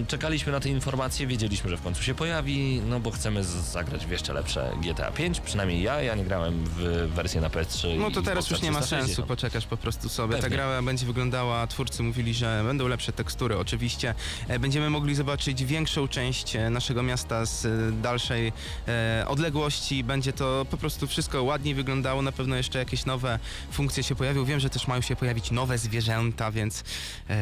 Czekaliśmy 0.09 0.53
na 0.53 0.61
te 0.61 0.69
informacje, 0.69 1.27
wiedzieliśmy, 1.27 1.71
że 1.71 1.77
w 1.77 1.83
końcu 1.83 2.03
się 2.03 2.15
pojawi, 2.15 2.83
no 2.89 3.01
bo 3.01 3.11
chcemy 3.11 3.45
zagrać 3.45 4.07
w 4.07 4.11
jeszcze 4.11 4.33
lepsze 4.33 4.71
GTA 4.83 5.11
5, 5.13 5.41
przynajmniej 5.41 5.83
ja, 5.83 6.03
ja 6.03 6.15
nie 6.15 6.25
grałem 6.25 6.65
w 6.67 7.09
wersję 7.15 7.41
na 7.41 7.49
PS3 7.49 7.99
No 7.99 8.11
to 8.11 8.23
teraz 8.23 8.51
już 8.51 8.63
nie 8.63 8.71
ma 8.73 8.81
360. 8.81 9.07
sensu, 9.17 9.29
poczekasz 9.29 9.67
po 9.67 9.77
prostu 9.77 10.09
sobie. 10.09 10.35
Ta 10.37 10.43
Pewnie. 10.43 10.57
gra 10.57 10.83
będzie 10.83 11.07
wyglądała, 11.07 11.67
twórcy 11.67 12.03
mówili, 12.03 12.35
że 12.35 12.63
będą 12.67 12.89
lepsze 12.89 13.13
tekstury 13.13 13.59
oczywiście. 13.59 14.15
E, 14.49 14.59
Będziemy 14.59 14.91
mogli 14.91 15.15
zobaczyć 15.15 15.65
większą 15.71 16.09
część 16.09 16.57
e, 16.57 16.71
naszego 16.71 17.03
miasta 17.03 17.47
z 17.47 17.65
e, 17.65 18.03
dalszej 18.03 18.53
e, 18.89 19.25
odległości. 19.29 20.05
Będzie 20.05 20.33
to 20.33 20.67
po 20.71 20.77
prostu 20.77 21.07
wszystko 21.07 21.43
ładniej 21.43 21.75
wyglądało, 21.75 22.23
na 22.23 22.33
pewno 22.33 22.57
jeszcze 22.57 22.79
jakieś 22.79 23.07
nowe 23.07 23.39
funkcje 23.73 24.03
się 24.03 24.15
pojawią. 24.15 24.45
Wiem, 24.45 24.61
że 24.61 24.71
też 24.71 24.87
mają 24.87 25.01
się 25.01 25.17
pojawić 25.17 25.51
nowe 25.51 25.79
zwierzęta, 25.79 26.51
więc 26.51 26.85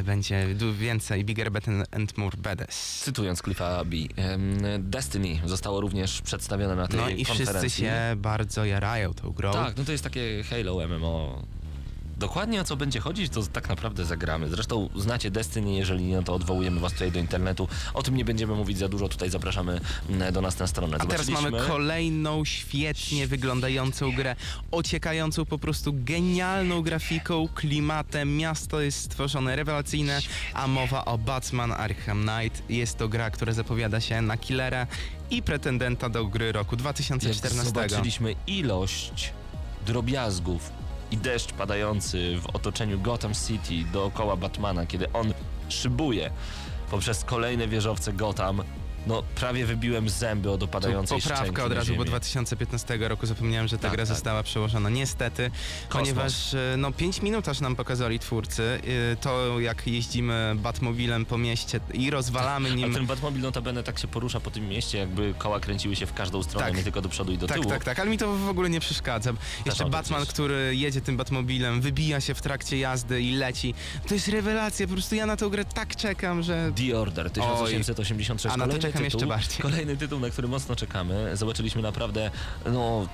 będzie 0.05 0.47
więcej 0.79 1.25
Bigger, 1.25 1.53
Better 1.53 1.87
and 1.91 2.19
More 2.19 2.37
Badass. 2.37 3.01
Cytując 3.03 3.43
Cliffa 3.43 3.85
B, 3.85 3.97
Destiny 4.79 5.41
zostało 5.45 5.81
również 5.81 6.23
przedstawione 6.23 6.77
na 6.77 6.89
tej 6.89 7.01
No 7.01 7.09
i 7.09 7.25
wszyscy 7.25 7.45
konferencji. 7.45 7.85
się 7.85 7.95
bardzo 8.17 8.65
jarają 8.65 9.15
tą 9.15 9.31
grą. 9.31 9.53
Tak, 9.53 9.77
no 9.77 9.85
to 9.85 9.93
jest 9.93 10.05
takie 10.05 10.45
Halo 10.51 10.89
MMO. 10.89 11.43
Dokładnie 12.19 12.61
o 12.61 12.65
co 12.65 12.77
będzie 12.77 13.01
chodzić, 13.01 13.33
to 13.33 13.43
tak 13.43 13.69
naprawdę 13.69 14.05
zagramy. 14.05 14.49
Zresztą 14.49 14.89
znacie 14.97 15.31
Destiny, 15.31 15.73
jeżeli 15.73 16.05
nie, 16.05 16.17
no 16.17 16.23
to 16.23 16.35
odwołujemy 16.35 16.81
was 16.81 16.93
tutaj 16.93 17.13
do 17.13 17.19
internetu. 17.19 17.69
O 17.95 18.03
tym 18.03 18.17
nie 18.17 18.25
będziemy 18.25 18.55
mówić 18.55 18.79
za 18.79 18.89
dużo, 18.89 19.09
tutaj 19.09 19.31
zapraszamy 19.31 19.81
mm, 20.09 20.33
do 20.33 20.41
nas 20.41 20.59
na 20.59 20.67
stronę. 20.67 20.97
A 21.01 21.07
teraz 21.07 21.29
mamy 21.29 21.51
kolejną 21.67 22.45
świetnie 22.45 23.27
wyglądającą 23.27 24.13
grę, 24.13 24.37
ociekającą 24.71 25.45
po 25.45 25.59
prostu 25.59 25.93
genialną 25.97 26.83
grafiką, 26.83 27.49
klimatem. 27.55 28.37
Miasto 28.37 28.81
jest 28.81 29.01
stworzone 29.01 29.57
rewelacyjne, 29.57 30.21
a 30.55 30.67
mowa 30.67 31.05
o 31.05 31.19
Batman 31.19 31.73
Arkham 31.73 32.23
Knight. 32.23 32.71
Jest 32.71 32.99
to 32.99 33.09
gra, 33.09 33.31
która 33.31 33.53
zapowiada 33.53 34.01
się 34.01 34.23
na 34.23 34.37
killera 34.37 34.87
i 35.31 35.43
pretendenta 35.43 36.09
do 36.09 36.27
gry 36.27 36.53
roku 36.53 36.75
Jak 36.75 36.81
2014. 36.81 37.65
zobaczyliśmy 37.65 38.35
ilość 38.47 39.33
drobiazgów 39.87 40.78
i 41.11 41.17
deszcz 41.17 41.53
padający 41.53 42.39
w 42.41 42.47
otoczeniu 42.47 43.01
Gotham 43.01 43.33
City 43.35 43.91
dookoła 43.93 44.37
Batmana, 44.37 44.87
kiedy 44.87 45.13
on 45.13 45.35
szybuje 45.69 46.31
poprzez 46.91 47.25
kolejne 47.25 47.69
wieżowce 47.69 48.13
Gotham, 48.13 48.63
no 49.07 49.23
prawie 49.35 49.67
wybiłem 49.67 50.09
zęby 50.09 50.51
od 50.51 50.61
Tu 50.61 50.65
opadającej 50.65 51.21
szczęki 51.21 51.39
poprawka 51.39 51.65
od 51.65 51.73
razu, 51.73 51.87
bo 51.91 51.95
ziemię. 51.95 52.05
2015 52.05 52.99
roku 53.01 53.27
zapomniałem, 53.27 53.69
że 53.69 53.77
ta 53.77 53.83
Tak, 53.83 53.93
gra 53.93 54.07
tak. 54.07 54.15
została 54.15 54.43
przełożona 54.43 54.91
niestety, 54.91 55.51
ponieważ 55.91 56.55
e, 56.55 56.75
no 56.79 56.93
5 56.93 57.23
minut 57.23 57.49
aż 57.49 57.61
nam 57.61 57.77
pokazali 57.77 58.19
twórcy 58.19 58.81
e, 59.13 59.17
to 59.17 59.61
jak 59.61 59.87
jeździmy 59.87 60.53
Batmobilem 60.57 61.25
po 61.25 61.39
mieście 61.39 61.81
i 61.95 62.11
rozwalamy 62.11 62.71
A 62.71 62.75
nim 62.75 62.95
ten 62.95 63.07
Batmobil 63.07 63.43
notabene 63.43 63.83
tak 63.83 63.99
się 63.99 64.09
porusza 64.09 64.41
po 64.41 64.51
tym 64.51 64.69
mieście, 64.69 64.99
jakby 64.99 65.35
koła 65.39 65.61
kręciły 65.61 65.97
się 65.97 66.07
w 66.07 66.15
każdą 66.15 66.43
stronę, 66.43 66.67
Tak. 66.67 66.77
nie 66.77 66.83
tylko 66.83 67.03
do 67.03 67.09
przodu 67.09 67.33
i 67.33 67.39
do 67.39 67.47
Tak, 67.47 67.57
tyłu. 67.59 67.71
tak, 67.71 67.85
tak, 67.85 67.99
ale 67.99 68.11
mi 68.11 68.19
to 68.19 68.37
w 68.37 68.49
ogóle 68.49 68.71
nie 68.71 68.81
przeszkadza. 68.81 69.33
Jeszcze 69.67 69.85
Batman, 69.91 70.23
gdzieś. 70.23 70.33
który 70.35 70.77
jedzie 70.77 71.01
tym 71.01 71.17
Batmobilem, 71.17 71.81
wybija 71.81 72.21
się 72.21 72.35
w 72.35 72.43
trakcie 72.43 72.79
jazdy 72.79 73.23
i 73.23 73.33
leci. 73.33 73.75
To 74.09 74.15
jest 74.15 74.29
rewelacja, 74.29 74.87
po 74.87 74.93
prostu 74.93 75.15
ja 75.15 75.27
na 75.27 75.37
tę 75.37 75.51
grę 75.51 75.65
tak 75.65 75.97
czekam, 75.97 76.43
że... 76.43 76.73
The 76.77 76.99
Order 76.99 77.31
1886. 77.31 78.55
A 78.55 78.57
na 78.57 78.69
to 78.69 78.79
Kolejny 78.93 78.93
czekam 78.93 79.05
jeszcze 79.05 79.19
tytuł, 79.19 79.29
bardziej. 79.29 79.59
Kolejny 79.59 79.97
tytuł, 79.97 80.21
na 80.21 80.31
który 80.31 80.49
mocno 80.49 80.77
czekamy. 80.77 81.37
Zobaczyliśmy 81.37 81.83
naprawdę 81.83 82.31
no, 82.67 83.09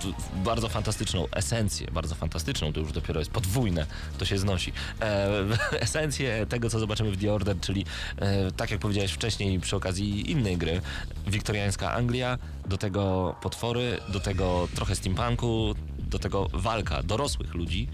bardzo 0.44 0.68
fantastyczną 0.68 1.26
esencję. 1.32 1.86
Bardzo 1.92 2.14
fantastyczną, 2.14 2.72
to 2.72 2.80
już 2.80 2.92
dopiero 2.92 3.20
jest 3.20 3.30
podwójne, 3.30 3.86
to 4.18 4.24
się 4.24 4.38
znosi. 4.38 4.72
E, 5.00 5.30
esencję 5.80 6.46
tego, 6.46 6.70
co 6.70 6.78
zobaczymy 6.78 7.10
w 7.10 7.20
The 7.20 7.32
Order, 7.32 7.60
czyli 7.60 7.84
e, 8.18 8.50
tak 8.50 8.70
jak 8.70 8.80
powiedziałeś 8.80 9.12
wcześniej 9.12 9.60
przy 9.60 9.76
okazji 9.76 10.30
innej 10.30 10.56
gry, 10.56 10.80
wiktoriańska 11.26 11.92
Anglia, 11.92 12.38
do 12.66 12.78
tego 12.78 13.34
potwory, 13.42 13.98
do 14.08 14.20
tego 14.20 14.68
trochę 14.74 14.94
steampunku, 14.94 15.74
do 15.98 16.18
tego 16.18 16.48
walka 16.52 17.02
dorosłych 17.02 17.54
ludzi 17.54 17.88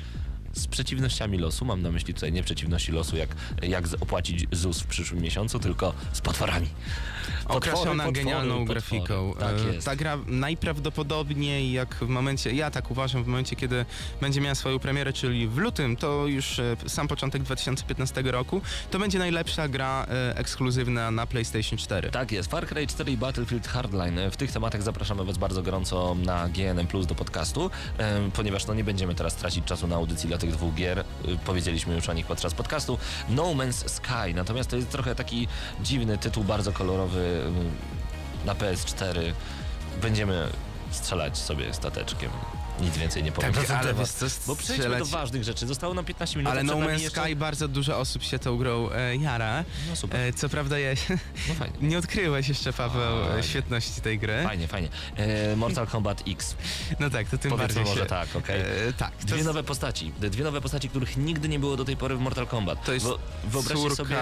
z 0.53 0.67
przeciwnościami 0.67 1.39
losu. 1.39 1.65
Mam 1.65 1.83
na 1.83 1.91
myśli 1.91 2.15
tutaj 2.15 2.33
nie 2.33 2.43
przeciwności 2.43 2.93
losu, 2.93 3.17
jak, 3.17 3.29
jak 3.63 3.85
opłacić 4.01 4.47
ZUS 4.53 4.81
w 4.81 4.87
przyszłym 4.87 5.23
miesiącu, 5.23 5.59
tylko 5.59 5.93
z 6.13 6.21
potworami. 6.21 6.67
Potwory, 7.43 7.59
Okraszona 7.59 8.05
potwory, 8.05 8.13
genialną 8.25 8.59
potwory. 8.59 8.81
grafiką. 8.81 9.35
Tak 9.39 9.55
E, 9.59 9.73
jest. 9.75 9.87
Ta 9.87 9.97
gra 9.97 10.19
najprawdopodobniej 10.27 11.73
jak 11.73 11.95
w 11.95 12.09
momencie, 12.09 12.53
ja 12.53 12.71
tak 12.71 12.91
uważam, 12.91 13.25
w 13.25 13.27
momencie 13.27 13.57
kiedy 13.57 13.85
będzie 14.21 14.41
miała 14.41 14.55
swoją 14.55 14.79
premierę, 14.79 15.13
czyli 15.13 15.49
w 15.49 15.57
lutym, 15.57 15.97
to 15.97 16.27
już 16.27 16.59
e, 16.59 16.77
sam 16.87 17.09
początek 17.09 17.43
2015 17.43 18.23
roku, 18.23 18.61
to 18.91 18.99
będzie 18.99 19.19
najlepsza 19.19 19.69
gra 19.69 20.07
e, 20.11 20.37
ekskluzywna 20.37 21.11
na 21.11 21.27
PlayStation 21.27 21.79
4. 21.79 22.11
Tak 22.11 22.33
jest. 22.33 22.51
Far 22.51 22.67
Cry 22.67 22.87
4 22.87 23.13
i 23.13 23.17
Battlefield 23.17 23.67
Hardline. 23.69 24.31
W 24.31 24.37
tych 24.37 24.53
tematach 24.53 24.83
zapraszamy 24.83 25.25
Was 25.25 25.39
bardzo 25.39 25.63
gorąco 25.63 26.17
na 26.25 26.49
GNM 26.49 26.87
Plus 26.87 27.07
do 27.07 27.15
podcastu, 27.15 27.71
ponieważ 28.35 28.67
no, 28.67 28.75
nie 28.75 28.85
będziemy 28.85 29.15
teraz 29.15 29.37
tracić 29.37 29.65
czasu 29.65 29.87
na 29.87 29.97
audycji 29.97 30.29
dla 30.29 30.39
tych 30.41 30.53
dwóch 30.53 30.75
gier. 30.75 30.99
Y, 30.99 31.05
Powiedzieliśmy 31.45 31.95
już 31.95 32.09
o 32.09 32.13
nich 32.13 32.27
podczas 32.27 32.55
podcastu. 32.55 32.99
No 33.29 33.45
Man's 33.45 33.89
Sky. 33.89 34.35
Natomiast 34.35 34.71
to 34.71 34.77
jest 34.77 34.91
trochę 34.91 35.15
taki 35.15 35.49
dziwny 35.81 36.19
tytuł, 36.19 36.45
bardzo 36.45 36.73
kolorowy 36.73 37.43
y, 38.43 38.47
na 38.47 38.55
PS4. 38.55 39.33
Będziemy 40.03 40.49
strzelać 40.91 41.39
sobie 41.39 41.75
stateczkiem 41.75 42.31
Nic 42.81 42.97
więcej 42.99 43.23
nie 43.23 43.33
powiem 43.33 43.53
Tak, 43.53 43.63
na 43.63 43.69
ten 43.69 43.77
ale 43.77 43.95
wiesz 43.95 44.09
co, 44.09 44.27
Bo 44.47 44.57
przejdźmy 44.57 44.99
do 44.99 45.05
ważnych 45.07 45.45
rzeczy. 45.45 45.67
Zostało 45.67 45.95
nam 45.95 46.05
15 46.05 46.39
minut. 46.39 46.53
Ale 46.53 46.63
No 46.63 46.75
Man's 46.75 46.99
jeszcze... 47.01 47.21
Sky 47.23 47.37
bardzo 47.37 47.69
dużo 47.69 47.99
osób 47.99 48.23
się 48.23 48.39
tą 48.39 48.57
grą 48.57 48.91
e, 48.91 49.17
jara. 49.17 49.65
No 49.89 49.97
super, 49.97 50.21
E, 50.21 50.33
co 50.33 50.49
prawda 50.49 50.79
ja 50.79 50.91
no 51.49 51.55
fajnie. 51.55 51.77
nie 51.89 51.99
odkryłeś 51.99 52.49
jeszcze, 52.49 52.73
Paweł, 52.73 53.25
Fajnie. 53.25 53.39
e, 53.39 53.43
świetności 53.43 54.01
tej 54.01 54.19
gry. 54.19 54.43
Fajnie, 54.45 54.69
fajnie. 54.69 54.89
E, 55.17 55.57
Mortal 55.57 55.87
Kombat 55.87 56.23
X. 56.29 56.57
No 57.01 57.11
tak, 57.11 57.29
to 57.29 57.39
tym 57.39 57.51
Powiedzmy 57.51 57.57
bardziej 57.59 57.85
może 57.85 58.01
się... 58.01 58.07
tak, 58.07 58.37
okej. 58.37 58.61
E, 58.61 58.93
tak, 58.93 59.17
to 59.17 59.27
Dwie 59.27 59.37
jest 59.37 59.47
nowe 59.47 59.63
postaci. 59.63 60.13
Dwie 60.21 60.45
nowe 60.45 60.61
postaci, 60.61 60.89
których 60.89 61.17
nigdy 61.17 61.49
nie 61.49 61.59
było 61.59 61.77
do 61.77 61.85
tej 61.85 61.97
pory 61.97 62.17
w 62.17 62.21
Mortal 62.21 62.47
Kombat. 62.47 62.85
To 62.85 62.93
jest 62.93 63.07
wyobraźcie 63.45 63.83
córka... 63.83 63.97
sobie... 63.97 64.17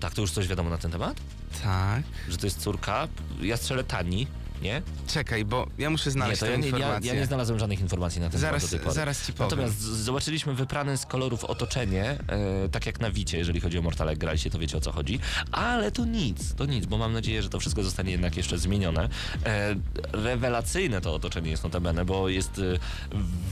Tak, 0.00 0.14
to 0.14 0.20
już 0.20 0.30
coś 0.32 0.48
wiadomo 0.48 0.70
na 0.70 0.78
ten 0.78 0.90
temat? 0.90 1.16
Tak. 1.62 2.02
Że 2.28 2.36
to 2.36 2.46
jest 2.46 2.60
córka? 2.62 3.08
Ja 3.40 3.56
strzelę 3.56 3.84
Tani, 3.84 4.26
nie? 4.64 4.82
Czekaj, 5.06 5.44
bo 5.44 5.66
ja 5.78 5.90
muszę 5.90 6.04
Nie, 6.06 6.10
znaleźć 6.12 6.40
to 6.40 6.46
tę 6.46 6.52
ja 6.52 6.58
nie, 6.58 6.68
ja, 6.68 6.68
informację. 6.76 7.14
ja 7.14 7.20
nie 7.20 7.26
znalazłem 7.26 7.58
żadnych 7.58 7.80
informacji 7.80 8.20
na 8.20 8.30
ten 8.30 8.40
zaraz, 8.40 8.62
temat 8.62 8.70
do 8.70 8.76
tej 8.76 8.84
pory. 8.84 8.94
zaraz 8.94 9.26
ci 9.26 9.32
powiem. 9.32 9.50
Natomiast 9.50 9.80
z- 9.80 9.84
zobaczyliśmy 10.04 10.54
wyprane 10.54 10.98
z 10.98 11.06
kolorów 11.06 11.44
otoczenie, 11.44 12.04
e, 12.64 12.68
tak 12.68 12.86
jak 12.86 13.00
na 13.00 13.10
Wicie, 13.10 13.38
jeżeli 13.38 13.60
chodzi 13.60 13.78
o 13.78 13.82
Mortal 13.82 14.08
jak 14.08 14.18
graliście, 14.18 14.50
to 14.50 14.58
wiecie 14.58 14.76
o 14.76 14.80
co 14.80 14.92
chodzi. 14.92 15.18
Ale 15.52 15.92
to 15.92 16.04
nic, 16.04 16.54
to 16.54 16.66
nic, 16.66 16.86
bo 16.86 16.98
mam 16.98 17.12
nadzieję, 17.12 17.42
że 17.42 17.48
to 17.48 17.60
wszystko 17.60 17.82
zostanie 17.82 18.10
jednak 18.12 18.36
jeszcze 18.36 18.58
zmienione. 18.58 19.08
E, 19.46 19.74
rewelacyjne 20.12 21.00
to 21.00 21.14
otoczenie 21.14 21.50
jest 21.50 21.64
notabene, 21.64 22.04
bo 22.04 22.28
jest 22.28 22.58
e, 22.58 22.62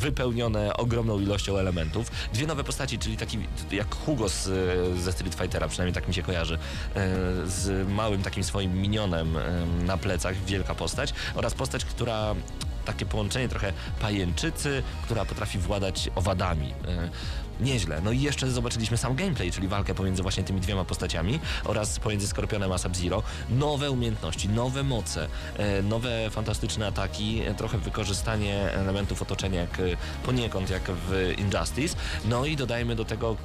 wypełnione 0.00 0.74
ogromną 0.76 1.20
ilością 1.20 1.56
elementów. 1.58 2.10
Dwie 2.34 2.46
nowe 2.46 2.64
postaci, 2.64 2.98
czyli 2.98 3.16
taki 3.16 3.38
jak 3.72 3.94
Hugo 3.94 4.28
z, 4.28 4.42
ze 4.98 5.12
Street 5.12 5.34
Fightera, 5.34 5.68
przynajmniej 5.68 5.94
tak 5.94 6.08
mi 6.08 6.14
się 6.14 6.22
kojarzy, 6.22 6.54
e, 6.54 6.58
z 7.46 7.88
małym 7.88 8.22
takim 8.22 8.44
swoim 8.44 8.74
minionem 8.80 9.36
e, 9.36 9.66
na 9.84 9.96
plecach, 9.96 10.44
wielka 10.44 10.74
postać, 10.74 11.01
oraz 11.34 11.54
postać, 11.54 11.84
która 11.84 12.34
takie 12.84 13.06
połączenie 13.06 13.48
trochę 13.48 13.72
pajęczycy, 14.00 14.82
która 15.02 15.24
potrafi 15.24 15.58
władać 15.58 16.10
owadami. 16.14 16.74
Nieźle. 17.60 18.00
No 18.04 18.12
i 18.12 18.20
jeszcze 18.20 18.50
zobaczyliśmy 18.50 18.96
sam 18.96 19.14
gameplay, 19.14 19.52
czyli 19.52 19.68
walkę 19.68 19.94
pomiędzy 19.94 20.22
właśnie 20.22 20.44
tymi 20.44 20.60
dwiema 20.60 20.84
postaciami 20.84 21.40
oraz 21.64 21.98
pomiędzy 21.98 22.26
Skorpionem 22.26 22.72
a 22.72 22.78
Sub-Zero. 22.78 23.22
Nowe 23.50 23.90
umiejętności, 23.90 24.48
nowe 24.48 24.82
moce, 24.82 25.28
e, 25.56 25.82
nowe 25.82 26.30
fantastyczne 26.30 26.86
ataki, 26.86 27.40
e, 27.40 27.54
trochę 27.54 27.78
wykorzystanie 27.78 28.72
elementów 28.72 29.22
otoczenia 29.22 29.60
jak 29.60 29.80
e, 29.80 29.82
poniekąd 30.24 30.70
jak 30.70 30.82
w 30.82 31.34
Injustice. 31.38 31.96
No 32.24 32.44
i 32.44 32.56
dodajmy 32.56 32.96
do 32.96 33.04
tego 33.04 33.36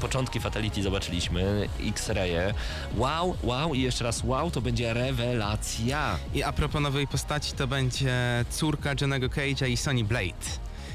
początki 0.00 0.40
Fatality 0.40 0.82
zobaczyliśmy, 0.82 1.68
X-Raye. 1.80 2.54
Wow, 2.96 3.36
wow 3.42 3.74
i 3.74 3.82
jeszcze 3.82 4.04
raz 4.04 4.24
wow, 4.24 4.50
to 4.50 4.60
będzie 4.60 4.94
rewelacja. 4.94 6.18
I 6.34 6.42
a 6.42 6.52
propos 6.52 6.82
nowej 6.82 7.06
postaci, 7.06 7.52
to 7.52 7.66
będzie 7.66 8.44
córka 8.50 8.90
Johnego 9.00 9.26
Cage'a 9.26 9.68
i 9.68 9.76
Sonny 9.76 10.04
Blade. 10.04 10.46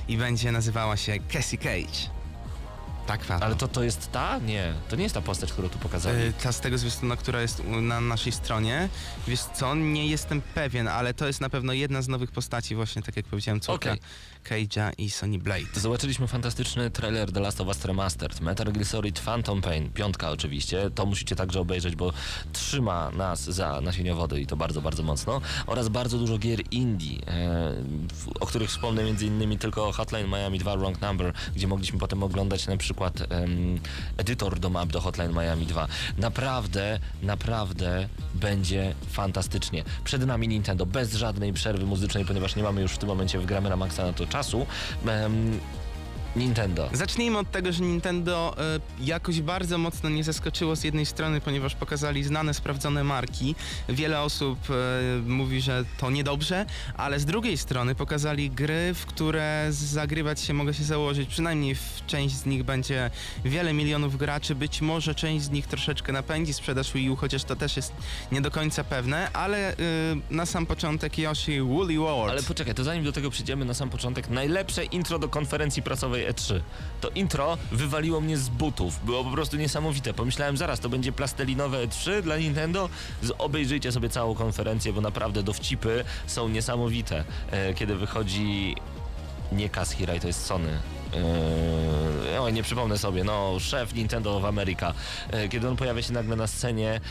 I 0.08 0.18
będzie 0.18 0.52
nazywała 0.52 0.98
się 0.98 1.20
Cassie 1.20 1.58
Cage. 1.58 2.13
Tak. 3.08 3.32
Ale 3.32 3.56
to, 3.56 3.68
to 3.68 3.84
jest 3.84 4.12
ta? 4.12 4.38
Nie, 4.40 4.74
to 4.90 4.96
nie 4.96 5.04
jest 5.04 5.16
ta 5.16 5.22
postać, 5.22 5.52
którą 5.54 5.70
tu 5.70 5.80
pokazali. 5.80 6.22
E, 6.24 6.34
Ta 6.34 6.52
z 6.52 6.60
tego 6.60 6.78
zwiastuna, 6.78 7.16
która 7.16 7.42
jest 7.42 7.60
u- 7.60 7.82
na 7.82 8.02
naszej 8.02 8.32
stronie. 8.32 8.90
Wiesz 9.28 9.40
co, 9.54 9.76
nie 9.76 10.08
jestem 10.08 10.42
pewien, 10.42 10.88
ale 10.88 11.14
to 11.14 11.28
jest 11.28 11.42
na 11.42 11.50
pewno 11.50 11.74
jedna 11.74 12.02
z 12.02 12.08
nowych 12.08 12.32
postaci, 12.32 12.76
właśnie 12.76 13.02
tak 13.02 13.16
jak 13.18 13.26
powiedziałem, 13.26 13.60
córka 13.60 13.92
Okej. 13.92 14.02
Cage'a 14.44 14.92
i 14.98 15.10
Sonny 15.10 15.40
Blade. 15.40 15.66
Zobaczyliśmy 15.76 16.28
fantastyczny 16.28 16.92
trailer 16.92 17.32
The 17.32 17.40
Last 17.40 17.62
of 17.62 17.68
Us 17.68 17.86
Remastered, 17.86 18.42
Metal 18.42 18.74
Gear 18.74 18.86
Solid 18.86 19.20
Phantom 19.20 19.62
Pain, 19.62 19.90
piątka 19.90 20.32
oczywiście, 20.32 20.90
to 20.96 21.06
musicie 21.06 21.36
także 21.36 21.60
obejrzeć, 21.60 21.96
bo 21.96 22.14
trzyma 22.54 23.12
nas 23.12 23.44
za 23.44 23.82
nasieniowody 23.82 24.42
i 24.42 24.48
to 24.48 24.58
bardzo, 24.58 24.82
bardzo 24.82 25.04
mocno, 25.04 25.42
oraz 25.68 25.90
bardzo 25.90 26.18
dużo 26.18 26.38
gier 26.38 26.60
indie, 26.72 27.18
e, 27.28 27.74
o 28.40 28.46
których 28.46 28.70
wspomnę 28.70 29.04
między 29.04 29.26
innymi 29.26 29.58
tylko 29.58 29.92
Hotline 29.92 30.28
Miami 30.28 30.60
2 30.60 30.78
Wrong 30.78 31.02
Number, 31.02 31.34
gdzie 31.56 31.68
mogliśmy 31.68 32.00
potem 32.00 32.24
oglądać 32.24 32.68
na 32.68 32.78
przykład 32.78 33.22
em, 33.22 33.80
edytor 34.18 34.60
do 34.60 34.70
map 34.70 34.90
do 34.90 35.02
Hotline 35.02 35.34
Miami 35.34 35.66
2. 35.66 35.88
Naprawdę, 36.18 37.00
naprawdę 37.22 38.08
będzie 38.34 38.96
fantastycznie. 39.10 39.84
Przed 40.04 40.26
nami 40.26 40.48
Nintendo 40.48 40.86
bez 40.86 41.14
żadnej 41.14 41.54
przerwy 41.54 41.86
muzycznej, 41.86 42.26
ponieważ 42.26 42.56
nie 42.56 42.64
mamy 42.64 42.82
już 42.82 42.92
w 42.92 42.98
tym 42.98 43.10
momencie 43.10 43.40
w 43.40 43.46
gramy 43.46 43.70
na 43.70 43.76
maksa 43.76 44.06
na 44.06 44.14
to 44.14 44.26
czasu. 44.34 44.68
Nintendo. 46.36 46.90
Zacznijmy 46.94 47.38
od 47.38 47.52
tego, 47.52 47.72
że 47.72 47.84
Nintendo 47.84 48.56
e, 48.58 48.80
jakoś 49.06 49.42
bardzo 49.42 49.78
mocno 49.78 50.10
nie 50.10 50.24
zaskoczyło 50.24 50.76
z 50.76 50.84
jednej 50.84 51.06
strony, 51.06 51.42
ponieważ 51.42 51.76
pokazali 51.76 52.24
znane, 52.24 52.54
sprawdzone 52.54 53.04
marki. 53.04 53.56
Wiele 53.90 54.22
osób 54.22 54.60
e, 54.70 54.74
mówi, 55.28 55.62
że 55.62 55.86
to 55.98 56.12
niedobrze, 56.12 56.66
ale 56.98 57.20
z 57.20 57.26
drugiej 57.26 57.58
strony 57.58 57.96
pokazali 57.96 58.50
gry, 58.50 58.94
w 58.94 59.06
które 59.06 59.68
zagrywać 59.70 60.42
się 60.42 60.54
mogę 60.54 60.74
się 60.74 60.84
założyć. 60.84 61.30
Przynajmniej 61.30 61.76
w 61.76 62.04
część 62.08 62.36
z 62.36 62.46
nich 62.46 62.64
będzie 62.64 63.10
wiele 63.46 63.74
milionów 63.74 64.18
graczy. 64.18 64.56
Być 64.56 64.82
może 64.82 65.16
część 65.16 65.46
z 65.46 65.50
nich 65.50 65.68
troszeczkę 65.68 66.14
napędzi 66.14 66.54
sprzedaż 66.54 66.94
Wii 66.94 67.10
U, 67.10 67.16
chociaż 67.16 67.44
to 67.44 67.56
też 67.56 67.76
jest 67.76 67.94
nie 68.32 68.42
do 68.42 68.52
końca 68.52 68.84
pewne, 68.84 69.32
ale 69.34 69.70
e, 69.72 69.76
na 70.30 70.46
sam 70.46 70.66
początek 70.66 71.18
Yoshi 71.18 71.62
Woolly 71.62 71.98
World. 71.98 72.32
Ale 72.32 72.44
poczekaj, 72.44 72.76
to 72.76 72.84
zanim 72.84 73.04
do 73.04 73.12
tego 73.12 73.30
przyjdziemy 73.30 73.66
na 73.66 73.74
sam 73.74 73.90
początek, 73.90 74.30
najlepsze 74.30 74.86
intro 74.86 75.20
do 75.20 75.30
konferencji 75.30 75.84
prasowej 75.84 76.23
E3. 76.32 76.60
To 77.02 77.10
intro 77.10 77.58
wywaliło 77.72 78.22
mnie 78.22 78.38
z 78.38 78.50
butów. 78.50 79.06
Było 79.06 79.24
po 79.24 79.32
prostu 79.32 79.58
niesamowite. 79.58 80.14
Pomyślałem 80.14 80.58
zaraz, 80.58 80.80
to 80.80 80.90
będzie 80.90 81.12
plastelinowe 81.12 81.88
E3 81.88 82.22
dla 82.22 82.38
Nintendo. 82.38 82.90
Obejrzyjcie 83.38 83.92
sobie 83.92 84.10
całą 84.10 84.36
konferencję, 84.36 84.94
bo 84.94 85.02
naprawdę 85.02 85.44
dowcipy 85.44 86.04
są 86.28 86.50
niesamowite. 86.50 87.24
E, 87.52 87.74
kiedy 87.74 87.96
wychodzi 87.96 88.76
nie 89.52 89.70
Kaz 89.70 89.92
Hirai, 89.92 90.20
to 90.20 90.28
jest 90.28 90.46
Sony. 90.46 90.80
Eee, 91.14 92.38
oj, 92.40 92.54
nie 92.54 92.64
przypomnę 92.64 92.98
sobie, 92.98 93.24
no, 93.24 93.60
szef 93.60 93.94
Nintendo 93.94 94.38
of 94.38 94.46
America. 94.46 94.94
E, 95.32 95.50
kiedy 95.50 95.70
on 95.70 95.76
pojawia 95.76 96.02
się 96.02 96.14
nagle 96.14 96.36
na 96.36 96.48
scenie 96.48 97.02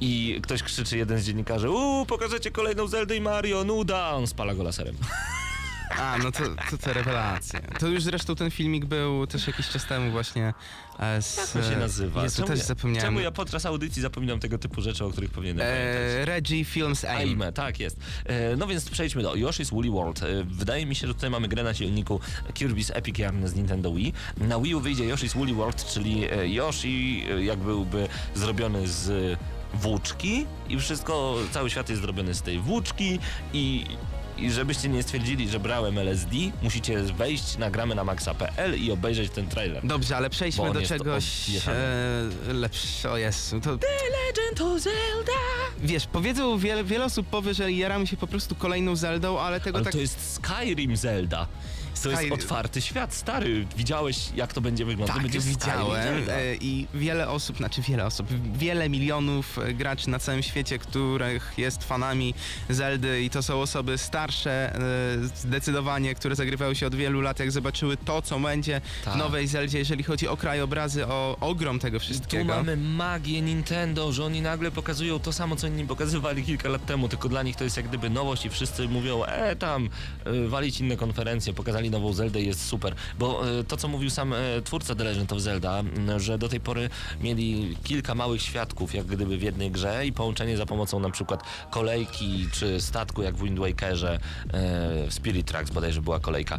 i 0.00 0.40
ktoś 0.42 0.62
krzyczy, 0.62 0.98
jeden 0.98 1.18
z 1.18 1.24
dziennikarzy, 1.24 1.70
uuu, 1.70 2.06
pokażecie 2.06 2.50
kolejną 2.50 2.86
Zeldę 2.86 3.16
i 3.16 3.20
Mario, 3.20 3.64
nuda, 3.64 4.10
on 4.10 4.26
spala 4.26 4.54
go 4.54 4.62
laserem. 4.62 4.96
A, 5.90 6.18
no 6.18 6.32
to, 6.32 6.44
to 6.70 6.78
te 6.78 6.92
rewelacje. 6.92 7.60
To 7.78 7.86
już 7.86 8.02
zresztą 8.02 8.34
ten 8.34 8.50
filmik 8.50 8.84
był 8.84 9.26
też 9.26 9.46
jakiś 9.46 9.68
czas 9.68 9.86
temu 9.86 10.10
właśnie 10.10 10.54
e, 10.98 11.22
z... 11.22 11.54
Jak 11.54 11.64
on 11.64 11.70
się 11.72 11.78
nazywa? 11.78 12.22
Jezu, 12.22 12.36
Czemu 12.36 12.48
też 12.48 12.58
ja, 12.58 12.64
zapomniałem. 12.64 13.06
Czemu 13.08 13.20
ja 13.20 13.30
podczas 13.30 13.66
audycji 13.66 14.02
zapominam 14.02 14.40
tego 14.40 14.58
typu 14.58 14.82
rzeczy, 14.82 15.04
o 15.04 15.10
których 15.10 15.30
powinienem 15.30 15.66
pamiętać? 15.66 16.22
E, 16.22 16.24
Reggie 16.24 16.64
Films 16.64 17.04
Aim. 17.04 17.28
Aime, 17.28 17.52
tak 17.52 17.80
jest. 17.80 17.96
E, 18.24 18.56
no 18.56 18.66
więc 18.66 18.90
przejdźmy 18.90 19.22
do 19.22 19.32
Yoshi's 19.32 19.70
Woolly 19.70 19.90
World. 19.90 20.22
E, 20.22 20.26
wydaje 20.44 20.86
mi 20.86 20.94
się, 20.94 21.06
że 21.06 21.14
tutaj 21.14 21.30
mamy 21.30 21.48
grę 21.48 21.62
na 21.62 21.74
silniku 21.74 22.20
Kirby's 22.54 22.90
Epic 22.94 23.18
Yarn 23.18 23.46
z 23.46 23.54
Nintendo 23.54 23.92
Wii. 23.92 24.12
Na 24.36 24.60
Wii 24.60 24.74
U 24.74 24.80
wyjdzie 24.80 25.04
Yoshi's 25.04 25.34
Woolly 25.34 25.54
World, 25.54 25.86
czyli 25.86 26.24
e, 26.30 26.48
Yoshi 26.48 27.24
jak 27.40 27.58
byłby 27.58 28.08
zrobiony 28.34 28.88
z 28.88 29.38
włóczki 29.74 30.46
i 30.68 30.78
wszystko, 30.78 31.36
cały 31.52 31.70
świat 31.70 31.88
jest 31.88 32.02
zrobiony 32.02 32.34
z 32.34 32.42
tej 32.42 32.58
włóczki 32.58 33.18
i 33.52 33.86
i 34.40 34.50
żebyście 34.50 34.88
nie 34.88 35.02
stwierdzili, 35.02 35.48
że 35.48 35.60
brałem 35.60 35.98
LSD, 35.98 36.36
musicie 36.62 37.02
wejść 37.02 37.58
na 37.58 37.70
gramy 37.70 37.94
na 37.94 38.04
maxa.pl 38.04 38.82
i 38.82 38.92
obejrzeć 38.92 39.32
ten 39.32 39.48
trailer. 39.48 39.86
Dobrze, 39.86 40.16
ale 40.16 40.30
przejdźmy 40.30 40.72
do 40.72 40.82
czegoś 40.82 41.50
e, 42.48 42.52
lepszego. 42.52 43.14
O 43.14 43.16
Jezu, 43.16 43.60
to 43.60 43.70
Legend 43.70 44.60
of 44.60 44.82
Zelda! 44.82 45.32
wiesz, 45.82 46.06
powiedzą, 46.06 46.58
wiele, 46.58 46.84
wiele 46.84 47.04
osób 47.04 47.26
powie, 47.26 47.54
że 47.54 47.72
jaramy 47.72 48.06
się 48.06 48.16
po 48.16 48.26
prostu 48.26 48.54
kolejną 48.54 48.96
Zeldą, 48.96 49.38
ale 49.38 49.60
tego 49.60 49.76
Ale 49.76 49.84
tak... 49.84 49.92
to 49.92 49.98
jest 50.00 50.34
Skyrim 50.34 50.96
Zelda. 50.96 51.46
To 52.02 52.10
jest 52.10 52.32
otwarty 52.32 52.80
świat, 52.80 53.14
stary. 53.14 53.66
Widziałeś, 53.76 54.28
jak 54.36 54.52
to 54.52 54.60
będzie 54.60 54.84
wyglądać? 54.84 55.14
Tak, 55.14 55.22
będzie 55.22 55.40
widziałem 55.40 56.24
e, 56.30 56.54
i 56.54 56.86
wiele 56.94 57.28
osób, 57.28 57.56
znaczy 57.56 57.82
wiele 57.82 58.06
osób, 58.06 58.26
wiele 58.58 58.88
milionów 58.88 59.58
e, 59.58 59.74
graczy 59.74 60.10
na 60.10 60.18
całym 60.18 60.42
świecie, 60.42 60.78
których 60.78 61.52
jest 61.56 61.84
fanami 61.84 62.34
Zeldy 62.70 63.22
i 63.22 63.30
to 63.30 63.42
są 63.42 63.60
osoby 63.60 63.98
starsze 63.98 64.74
e, 64.74 64.80
zdecydowanie, 65.34 66.14
które 66.14 66.36
zagrywały 66.36 66.74
się 66.76 66.86
od 66.86 66.94
wielu 66.94 67.20
lat, 67.20 67.38
jak 67.40 67.52
zobaczyły 67.52 67.96
to, 67.96 68.22
co 68.22 68.40
będzie 68.40 68.80
Tak. 69.04 69.14
w 69.14 69.16
nowej 69.16 69.46
Zeldzie, 69.48 69.78
jeżeli 69.78 70.04
chodzi 70.04 70.28
o 70.28 70.36
krajobrazy, 70.36 71.06
o 71.06 71.36
ogrom 71.40 71.78
tego 71.78 71.98
Tu 71.98 72.04
wszystkiego. 72.04 72.44
mamy 72.44 72.76
magię 72.76 73.42
Nintendo, 73.42 74.12
że 74.12 74.24
oni 74.24 74.42
nagle 74.42 74.70
pokazują 74.70 75.18
to 75.18 75.32
samo, 75.32 75.56
co 75.56 75.66
inni 75.66 75.86
pokazywali 75.86 76.42
kilka 76.44 76.68
lat 76.68 76.86
temu, 76.86 77.08
tylko 77.08 77.28
dla 77.28 77.42
nich 77.42 77.56
to 77.56 77.64
jest 77.64 77.76
jak 77.76 77.88
gdyby 77.88 78.10
nowość 78.10 78.44
i 78.44 78.50
wszyscy 78.50 78.88
mówią, 78.88 79.24
e 79.24 79.56
tam, 79.56 79.88
walić 80.48 80.80
inne 80.80 80.96
konferencje. 80.96 81.54
Pokazali 81.54 81.87
pokazali 81.88 81.90
nową 81.90 82.12
Zeldę 82.12 82.40
i 82.40 82.46
jest 82.46 82.66
super, 82.66 82.94
bo 83.18 83.58
e, 83.58 83.64
to 83.64 83.76
co 83.76 83.88
mówił 83.88 84.10
sam 84.10 84.32
e, 84.32 84.62
twórca 84.64 84.94
The 84.94 85.04
Legend 85.04 85.32
of 85.32 85.40
Zelda, 85.40 85.82
że 86.16 86.38
do 86.38 86.48
tej 86.48 86.60
pory 86.60 86.90
mieli 87.20 87.76
kilka 87.84 88.14
małych 88.14 88.42
świadków 88.42 88.94
jak 88.94 89.06
gdyby 89.06 89.38
w 89.38 89.42
jednej 89.42 89.70
grze 89.70 90.06
i 90.06 90.12
połączenie 90.12 90.56
za 90.56 90.66
pomocą 90.66 91.00
na 91.00 91.10
przykład 91.10 91.42
kolejki 91.70 92.48
czy 92.52 92.80
statku 92.80 93.22
jak 93.22 93.36
w 93.36 93.42
Wind 93.42 93.58
Wakerze, 93.58 94.14
e, 94.14 94.18
w 95.06 95.14
Spirit 95.14 95.46
Tracks 95.46 95.70
bodajże 95.70 96.02
była 96.02 96.20
kolejka 96.20 96.58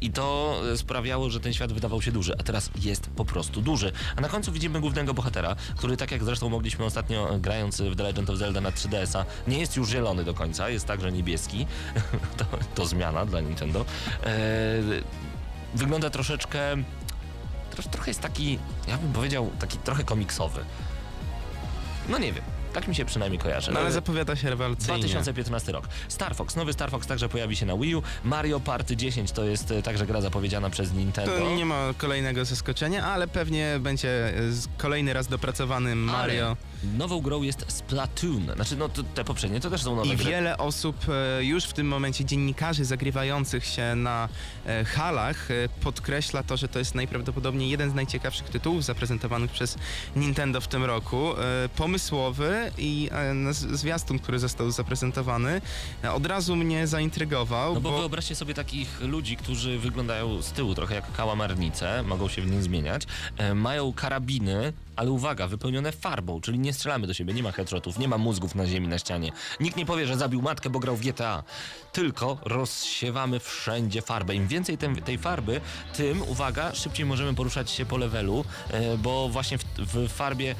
i 0.00 0.10
to 0.10 0.60
sprawiało, 0.76 1.30
że 1.30 1.40
ten 1.40 1.52
świat 1.52 1.72
wydawał 1.72 2.02
się 2.02 2.12
duży, 2.12 2.34
a 2.38 2.42
teraz 2.42 2.70
jest 2.82 3.06
po 3.16 3.24
prostu 3.24 3.60
duży. 3.60 3.92
A 4.16 4.20
na 4.20 4.28
końcu 4.28 4.52
widzimy 4.52 4.80
głównego 4.80 5.14
bohatera, 5.14 5.56
który 5.76 5.96
tak 5.96 6.10
jak 6.10 6.24
zresztą 6.24 6.48
mogliśmy 6.48 6.84
ostatnio 6.84 7.38
grając 7.38 7.80
w 7.80 7.96
The 7.96 8.02
Legend 8.02 8.30
of 8.30 8.36
Zelda 8.36 8.60
na 8.60 8.70
3DS-a, 8.70 9.24
nie 9.50 9.58
jest 9.58 9.76
już 9.76 9.88
zielony 9.88 10.24
do 10.24 10.34
końca, 10.34 10.68
jest 10.68 10.86
także 10.86 11.12
niebieski. 11.12 11.66
to, 12.38 12.44
to 12.74 12.86
zmiana 12.86 13.26
dla 13.26 13.40
Nintendo. 13.40 13.84
Wygląda 15.74 16.10
troszeczkę. 16.10 16.60
Trosz, 17.70 17.86
trochę 17.86 18.10
jest 18.10 18.20
taki, 18.20 18.58
ja 18.88 18.98
bym 18.98 19.12
powiedział, 19.12 19.50
taki 19.58 19.78
trochę 19.78 20.04
komiksowy. 20.04 20.64
No 22.08 22.18
nie 22.18 22.32
wiem, 22.32 22.44
tak 22.72 22.88
mi 22.88 22.94
się 22.94 23.04
przynajmniej 23.04 23.38
kojarzy. 23.38 23.72
No 23.72 23.80
ale 23.80 23.88
E, 23.88 23.92
zapowiada 23.92 24.36
się 24.36 24.50
rewelacyjnie. 24.50 24.98
2015 24.98 25.72
rok. 25.72 25.88
Star 26.08 26.34
Fox, 26.36 26.56
nowy 26.56 26.72
Star 26.72 26.90
Fox 26.90 27.06
także 27.06 27.28
pojawi 27.28 27.56
się 27.56 27.66
na 27.66 27.76
Wii 27.76 27.94
U. 27.96 28.02
Mario 28.24 28.60
Party 28.60 28.96
10 28.96 29.32
to 29.32 29.44
jest 29.44 29.70
e, 29.70 29.82
także 29.82 30.06
gra 30.06 30.20
zapowiedziana 30.20 30.70
przez 30.70 30.92
Nintendo. 30.92 31.38
To 31.38 31.54
nie 31.54 31.66
ma 31.66 31.88
kolejnego 31.98 32.44
zaskoczenia, 32.44 33.04
ale 33.04 33.26
pewnie 33.28 33.76
będzie 33.80 34.08
e, 34.28 34.32
kolejny 34.76 35.12
raz 35.12 35.26
dopracowany 35.28 35.94
Mario. 35.94 36.46
Ale 36.46 36.56
nową 36.98 37.20
grą 37.20 37.42
jest 37.42 37.64
Splatoon. 37.68 38.50
Znaczy, 38.54 38.76
no 38.76 38.88
te 38.88 39.24
poprzednie 39.24 39.60
to 39.60 39.70
też 39.70 39.82
są 39.82 39.96
nowe 39.96 40.14
I 40.14 40.16
gry. 40.16 40.30
wiele 40.30 40.58
osób 40.58 40.96
e, 41.38 41.44
już 41.44 41.64
w 41.64 41.72
tym 41.72 41.88
momencie, 41.88 42.24
dziennikarzy 42.24 42.84
zagrywających 42.84 43.64
się 43.64 43.94
na 43.96 44.28
e, 44.66 44.84
halach, 44.84 45.50
e, 45.50 45.54
podkreśla 45.80 46.42
to, 46.42 46.56
że 46.56 46.68
to 46.68 46.78
jest 46.78 46.94
najprawdopodobniej 46.94 47.70
jeden 47.70 47.90
z 47.90 47.94
najciekawszych 47.94 48.48
tytułów 48.48 48.84
zaprezentowanych 48.84 49.50
przez 49.50 49.78
Nintendo 50.16 50.60
w 50.60 50.68
tym 50.68 50.84
roku. 50.84 51.28
Pomysłowy 51.76 52.70
i 52.78 53.10
na- 53.34 53.52
zwiastun, 53.52 54.18
który 54.18 54.38
został 54.38 54.70
zaprezentowany, 54.70 55.60
od 56.14 56.26
razu 56.26 56.56
mnie 56.56 56.86
zaintrygował. 56.86 57.74
No 57.74 57.80
bo, 57.80 57.90
bo 57.90 57.98
wyobraźcie 57.98 58.34
sobie 58.34 58.54
takich 58.54 59.00
ludzi, 59.00 59.36
którzy 59.36 59.78
wyglądają 59.78 60.42
z 60.42 60.52
tyłu 60.52 60.74
trochę 60.74 60.94
jak 60.94 61.12
kałamarnice, 61.12 62.02
mogą 62.02 62.28
się 62.28 62.42
w 62.42 62.50
nim 62.50 62.62
zmieniać, 62.62 63.02
mają 63.54 63.92
karabiny, 63.92 64.72
ale 64.96 65.10
uwaga, 65.10 65.46
wypełnione 65.46 65.92
farbą, 65.92 66.40
czyli 66.40 66.58
nie 66.58 66.72
strzelamy 66.72 67.06
do 67.06 67.14
siebie, 67.14 67.34
nie 67.34 67.42
ma 67.42 67.52
headshotów, 67.52 67.98
nie 67.98 68.08
ma 68.08 68.18
mózgów 68.18 68.54
na 68.54 68.66
ziemi, 68.66 68.88
na 68.88 68.98
ścianie. 68.98 69.32
Nikt 69.60 69.76
nie 69.76 69.86
powie, 69.86 70.06
że 70.06 70.16
zabił 70.16 70.42
matkę, 70.42 70.70
bo 70.70 70.78
grał 70.78 70.96
w 70.96 71.00
GTA. 71.00 71.42
Tylko 71.92 72.38
rozsiewamy 72.44 73.40
wszędzie 73.40 74.02
farbę. 74.02 74.34
Im 74.34 74.48
więcej 74.48 74.78
tej 74.78 75.18
farby, 75.18 75.60
tym, 75.96 76.22
uwaga, 76.22 76.74
szybciej 76.74 77.06
możemy 77.06 77.34
poruszać 77.34 77.70
się 77.70 77.86
po 77.86 77.96
levelu, 77.96 78.44
e, 78.70 78.98
bo 78.98 79.28
właśnie 79.28 79.58
w, 79.58 79.64
w 79.78 80.08
farbie 80.08 80.54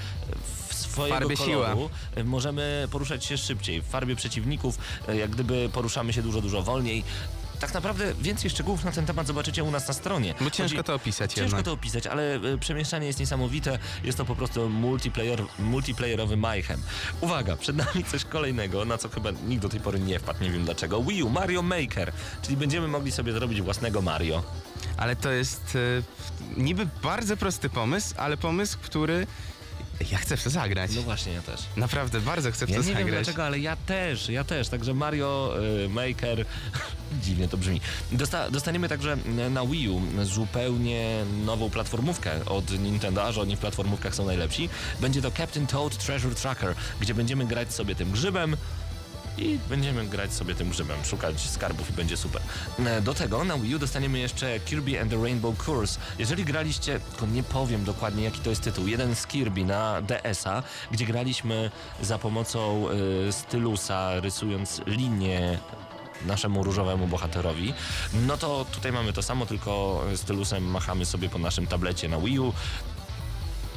w 0.68 0.74
swojego 0.74 1.18
Farbie 1.18 1.36
koloru 1.36 1.90
e, 2.14 2.24
możemy 2.24 2.88
poruszać 2.90 3.24
się 3.24 3.38
szybciej. 3.38 3.82
W 3.82 3.86
farbie 3.86 4.16
przeciwników 4.16 4.78
e, 5.08 5.16
jak 5.16 5.30
gdyby 5.30 5.70
poruszamy 5.72 6.12
się 6.12 6.22
dużo, 6.22 6.40
dużo 6.40 6.62
wolniej. 6.62 7.04
Tak 7.62 7.74
naprawdę 7.74 8.14
więcej 8.14 8.50
szczegółów 8.50 8.84
na 8.84 8.92
ten 8.92 9.06
temat 9.06 9.26
zobaczycie 9.26 9.64
u 9.64 9.70
nas 9.70 9.88
na 9.88 9.94
stronie. 9.94 10.34
bo 10.40 10.50
ciężko 10.50 10.76
Chodzi- 10.76 10.86
to 10.86 10.94
opisać 10.94 11.30
Ciężko 11.32 11.42
jednak. 11.44 11.64
to 11.64 11.72
opisać, 11.72 12.06
ale 12.06 12.34
e, 12.34 12.58
przemieszczanie 12.58 13.06
jest 13.06 13.20
niesamowite. 13.20 13.78
Jest 14.04 14.18
to 14.18 14.24
po 14.24 14.36
prostu 14.36 14.68
multiplayer, 14.68 15.42
multiplayerowy 15.58 16.36
mayhem. 16.36 16.82
Uwaga, 17.20 17.56
przed 17.56 17.76
nami 17.76 18.04
coś 18.04 18.24
kolejnego, 18.24 18.84
na 18.84 18.98
co 18.98 19.08
chyba 19.08 19.30
nikt 19.30 19.62
do 19.62 19.68
tej 19.68 19.80
pory 19.80 20.00
nie 20.00 20.18
wpadł, 20.18 20.42
nie 20.44 20.50
wiem 20.50 20.64
dlaczego. 20.64 21.02
Wii 21.02 21.22
U, 21.22 21.28
Mario 21.30 21.62
Maker, 21.62 22.12
czyli 22.42 22.56
będziemy 22.56 22.88
mogli 22.88 23.12
sobie 23.12 23.32
zrobić 23.32 23.62
własnego 23.62 24.02
Mario. 24.02 24.42
Ale 24.96 25.16
to 25.16 25.30
jest 25.30 25.76
e, 26.56 26.58
niby 26.60 26.86
bardzo 27.02 27.36
prosty 27.36 27.68
pomysł, 27.68 28.14
ale 28.16 28.36
pomysł, 28.36 28.78
który 28.82 29.26
ja 30.10 30.18
chcę 30.18 30.36
w 30.36 30.44
to 30.44 30.50
zagrać. 30.50 30.90
No 30.96 31.02
właśnie, 31.02 31.32
ja 31.32 31.42
też. 31.42 31.60
Naprawdę, 31.76 32.20
bardzo 32.20 32.52
chcę 32.52 32.66
w 32.66 32.70
Ja 32.70 32.76
to 32.76 32.82
nie 32.82 32.88
wiem 32.88 32.98
zagrać. 32.98 33.24
dlaczego, 33.24 33.44
ale 33.44 33.58
ja 33.58 33.76
też, 33.76 34.28
ja 34.28 34.44
też. 34.44 34.68
Także 34.68 34.94
Mario 34.94 35.54
y, 35.84 35.88
Maker, 35.88 36.44
dziwnie 37.20 37.48
to 37.48 37.56
brzmi. 37.56 37.80
Dosta, 38.12 38.50
dostaniemy 38.50 38.88
także 38.88 39.16
na 39.50 39.66
Wii 39.66 39.88
U 39.88 40.00
zupełnie 40.22 41.24
nową 41.44 41.70
platformówkę 41.70 42.44
od 42.46 42.78
Nintendo, 42.78 43.32
że 43.32 43.40
oni 43.40 43.56
w 43.56 43.58
platformówkach 43.58 44.14
są 44.14 44.26
najlepsi. 44.26 44.68
Będzie 45.00 45.22
to 45.22 45.30
Captain 45.30 45.66
Toad 45.66 45.96
Treasure 45.96 46.34
Tracker, 46.34 46.74
gdzie 47.00 47.14
będziemy 47.14 47.46
grać 47.46 47.72
sobie 47.74 47.94
tym 47.94 48.10
grzybem. 48.12 48.56
I 49.38 49.58
będziemy 49.68 50.06
grać 50.06 50.32
sobie 50.32 50.54
tym 50.54 50.70
grzybem, 50.70 51.04
szukać 51.04 51.40
skarbów 51.40 51.90
i 51.90 51.92
będzie 51.92 52.16
super. 52.16 52.42
E, 52.86 53.00
Do 53.00 53.14
tego 53.14 53.44
na 53.44 53.58
Wii 53.58 53.74
U 53.74 53.78
dostaniemy 53.78 54.18
jeszcze 54.18 54.60
Kirby 54.60 55.00
and 55.00 55.10
the 55.10 55.22
Rainbow 55.22 55.64
Curse. 55.64 56.00
Jeżeli 56.18 56.44
graliście, 56.44 57.00
tylko 57.00 57.26
nie 57.26 57.42
powiem 57.42 57.84
dokładnie 57.84 58.24
jaki 58.24 58.40
to 58.40 58.50
jest 58.50 58.62
tytuł, 58.62 58.86
jeden 58.86 59.14
z 59.14 59.26
Kirby 59.26 59.64
na 59.64 60.02
DS-a, 60.02 60.62
gdzie 60.90 61.06
graliśmy 61.06 61.70
za 62.02 62.18
pomocą 62.18 62.86
e, 63.28 63.32
stylusa, 63.32 64.20
rysując 64.20 64.80
linię 64.86 65.58
naszemu 66.26 66.64
różowemu 66.64 67.06
bohaterowi, 67.06 67.74
no 68.26 68.36
to 68.36 68.66
tutaj 68.72 68.92
mamy 68.92 69.12
to 69.12 69.22
samo, 69.22 69.46
tylko 69.46 70.02
stylusem 70.16 70.64
machamy 70.64 71.04
sobie 71.04 71.28
po 71.28 71.38
naszym 71.38 71.66
tablecie 71.66 72.08
na 72.08 72.18
Wii 72.20 72.38
U. 72.38 72.52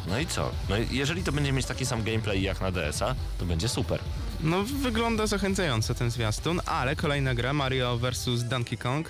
No 0.08 0.20
i 0.20 0.28
co? 0.28 0.52
No 0.70 0.76
jeżeli 0.92 1.24
to 1.24 1.32
będzie 1.32 1.52
mieć 1.52 1.66
taki 1.66 1.86
sam 1.86 2.04
gameplay 2.04 2.42
jak 2.42 2.62
na 2.62 2.72
DS-a, 2.72 3.16
to 3.40 3.46
będzie 3.46 3.70
super. 3.70 4.00
No, 4.42 4.64
wygląda 4.64 5.28
zachęcająco 5.28 5.96
ten 5.96 6.12
zwiastun, 6.12 6.62
ale 6.66 6.96
kolejna 6.96 7.36
gra, 7.36 7.54
Mario 7.54 7.98
vs. 7.98 8.44
Donkey 8.44 8.78
Kong. 8.78 9.10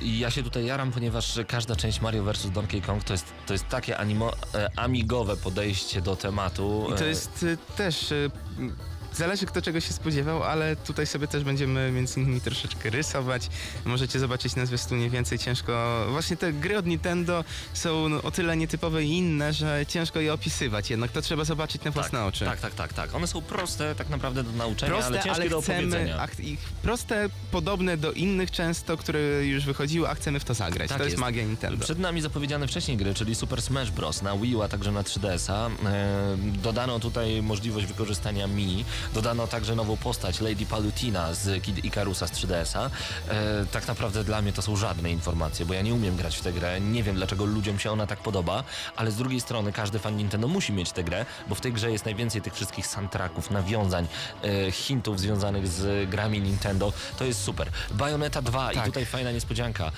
I 0.00 0.18
ja 0.18 0.30
się 0.30 0.42
tutaj 0.42 0.66
jaram, 0.66 0.92
ponieważ 0.92 1.38
każda 1.48 1.76
część 1.76 2.00
Mario 2.00 2.24
vs. 2.24 2.50
Donkey 2.50 2.82
Kong 2.82 3.04
to 3.04 3.12
jest, 3.12 3.24
to 3.46 3.52
jest 3.52 3.68
takie 3.68 3.98
animo, 3.98 4.32
e, 4.54 4.70
amigowe 4.76 5.36
podejście 5.36 6.00
do 6.02 6.16
tematu. 6.16 6.86
I 6.94 6.98
to 6.98 7.04
E, 7.04 7.08
jest 7.08 7.46
też... 7.76 8.14
Zależy 9.14 9.46
kto 9.46 9.62
czego 9.62 9.80
się 9.80 9.92
spodziewał, 9.92 10.42
ale 10.42 10.76
tutaj 10.76 11.06
sobie 11.06 11.26
też 11.26 11.44
będziemy 11.44 11.92
między 11.92 12.20
innymi 12.20 12.40
troszeczkę 12.40 12.90
rysować. 12.90 13.48
Możecie 13.84 14.18
zobaczyć 14.18 14.56
na 14.56 14.66
zwiastunie 14.66 15.10
więcej 15.10 15.38
ciężko... 15.38 16.06
Właśnie 16.10 16.36
te 16.36 16.52
gry 16.52 16.78
od 16.78 16.86
Nintendo 16.86 17.44
są 17.74 18.08
no, 18.08 18.22
o 18.22 18.30
tyle 18.30 18.56
nietypowe 18.56 19.04
i 19.04 19.18
inne, 19.18 19.52
że 19.52 19.86
ciężko 19.88 20.20
je 20.20 20.32
opisywać. 20.34 20.90
Jednak 20.90 21.10
to 21.10 21.22
trzeba 21.22 21.44
zobaczyć 21.44 21.84
na 21.84 21.90
własne 21.90 22.18
tak, 22.18 22.28
oczy. 22.28 22.44
Tak, 22.44 22.60
tak, 22.60 22.74
tak, 22.74 22.92
tak. 22.92 23.14
One 23.14 23.26
są 23.26 23.42
proste 23.42 23.94
tak 23.94 24.08
naprawdę 24.08 24.42
do 24.42 24.52
nauczenia, 24.52 24.92
ale 24.92 25.02
Proste, 25.02 25.24
ciężkie 25.24 25.42
ale, 25.42 25.50
do 25.50 25.60
chcemy, 25.60 25.78
opowiedzenia. 25.78 26.28
ich 26.38 26.60
proste, 26.82 27.28
podobne 27.50 27.96
do 27.96 28.12
innych 28.12 28.50
często, 28.50 28.96
które 28.96 29.46
już 29.46 29.64
wychodziły, 29.64 30.08
a 30.08 30.14
chcemy 30.14 30.40
w 30.40 30.44
to 30.44 30.54
zagrać. 30.54 30.88
Tak 30.88 30.98
to 30.98 31.04
jest, 31.04 31.12
jest. 31.12 31.20
magia 31.20 31.44
Nintendo. 31.44 31.84
Przed 31.84 31.98
nami 31.98 32.20
zapowiedziane 32.20 32.68
wcześniej 32.68 32.96
gry, 32.96 33.14
czyli 33.14 33.34
Super 33.34 33.62
Smash 33.62 33.90
Bros. 33.90 34.22
na 34.22 34.36
Wii 34.36 34.56
U, 34.56 34.62
a 34.62 34.68
także 34.68 34.92
na 34.92 35.02
3DS-a. 35.02 35.68
E, 35.88 36.36
dodano 36.62 37.00
tutaj 37.00 37.42
możliwość 37.42 37.86
wykorzystania 37.86 38.46
Mi. 38.46 38.84
Dodano 39.14 39.46
także 39.46 39.74
nową 39.74 39.96
postać 39.96 40.40
Lady 40.40 40.66
Palutina 40.66 41.34
z 41.34 41.62
Kid 41.62 41.84
Icarusa 41.84 42.26
z 42.26 42.30
3DS-a. 42.32 42.90
E, 43.32 43.66
tak 43.72 43.88
naprawdę 43.88 44.24
dla 44.24 44.42
mnie 44.42 44.52
to 44.52 44.62
są 44.62 44.76
żadne 44.76 45.10
informacje, 45.10 45.66
bo 45.66 45.74
ja 45.74 45.82
nie 45.82 45.94
umiem 45.94 46.16
grać 46.16 46.36
w 46.36 46.40
tę 46.42 46.52
grę. 46.52 46.80
Nie 46.80 47.02
wiem 47.02 47.16
dlaczego 47.16 47.44
ludziom 47.44 47.78
się 47.78 47.90
ona 47.92 48.06
tak 48.06 48.18
podoba, 48.18 48.64
ale 48.96 49.10
z 49.10 49.16
drugiej 49.16 49.40
strony 49.40 49.72
każdy 49.72 49.98
fan 49.98 50.16
Nintendo 50.16 50.48
musi 50.48 50.72
mieć 50.72 50.92
tę 50.92 51.04
grę, 51.04 51.26
bo 51.48 51.54
w 51.54 51.60
tej 51.60 51.72
grze 51.72 51.90
jest 51.92 52.04
najwięcej 52.04 52.42
tych 52.42 52.54
wszystkich 52.54 52.86
soundtracków, 52.86 53.50
nawiązań, 53.50 54.06
e, 54.42 54.72
hintów 54.72 55.20
związanych 55.20 55.68
z 55.68 56.10
grami 56.10 56.40
Nintendo. 56.40 56.92
To 57.18 57.24
jest 57.24 57.42
super. 57.42 57.68
Bayonetta 57.90 58.42
2 58.42 58.72
i 58.72 58.74
Tak. 58.74 58.86
tutaj 58.86 59.06
fajna 59.06 59.32
niespodzianka. 59.32 59.92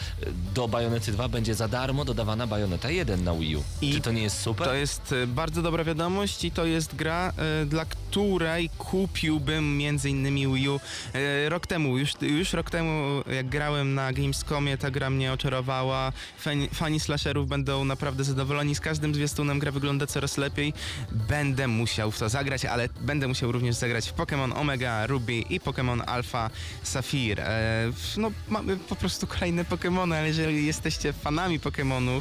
Do 0.55 0.69
Bajonety 0.69 1.13
2 1.13 1.29
będzie 1.29 1.55
za 1.55 1.69
darmo 1.69 2.05
dodawana 2.05 2.47
Bajoneta 2.47 2.91
1 2.91 3.25
na 3.25 3.35
Wii 3.35 3.57
U. 3.57 3.63
I 3.81 3.93
Czy 3.95 4.01
to 4.01 4.13
nie 4.13 4.23
jest 4.23 4.41
super? 4.41 4.67
To 4.67 4.75
jest 4.75 5.15
e, 5.23 5.27
bardzo 5.27 5.63
dobra 5.63 5.85
wiadomość 5.85 6.45
i 6.45 6.51
to 6.51 6.65
jest 6.65 6.95
gra, 6.95 7.33
e, 7.63 7.67
dla 7.67 7.85
której 7.85 8.71
kupiłbym 8.93 9.77
między 9.79 10.11
innymi 10.11 10.55
Wii 10.55 10.69
U. 10.69 10.81
E, 11.15 11.49
rok 11.49 11.67
temu, 11.67 11.99
już, 11.99 12.13
już 12.21 12.53
rok 12.53 12.71
temu 12.71 13.23
jak 13.35 13.49
grałem 13.49 13.95
na 13.95 14.13
Gamescomie, 14.13 14.79
ta 14.79 14.91
gra 14.91 15.11
mnie 15.11 15.33
oczarowała. 15.33 16.13
Fani, 16.39 16.69
fani 16.69 17.01
slasherów 17.01 17.49
będą 17.49 17.85
naprawdę 17.85 18.25
zadowoleni. 18.25 18.75
Z 18.75 18.81
każdym 18.81 19.15
zwiastunem 19.15 19.59
gra 19.59 19.73
wygląda 19.73 20.07
coraz 20.07 20.37
lepiej. 20.37 20.73
Będę 21.13 21.69
musiał 21.69 22.11
w 22.11 22.19
to 22.19 22.29
zagrać, 22.29 22.65
ale 22.65 22.89
będę 23.01 23.29
musiał 23.29 23.53
również 23.53 23.75
zagrać 23.75 24.09
w 24.09 24.15
Pokémon 24.15 24.59
Omega 24.59 25.07
Ruby 25.07 25.35
i 25.35 25.61
Pokémon 25.61 26.03
Alpha 26.07 26.51
Sapphire. 26.83 27.41
E, 27.41 27.93
no, 28.17 28.31
mamy 28.49 28.77
po 28.77 28.97
prostu 28.97 29.27
kolejne 29.27 29.65
Pokémony, 29.65 30.15
ale 30.15 30.29
jeżeli 30.29 30.67
jesteście 30.67 31.13
fanami 31.13 31.61
Pokémonów, 31.61 32.21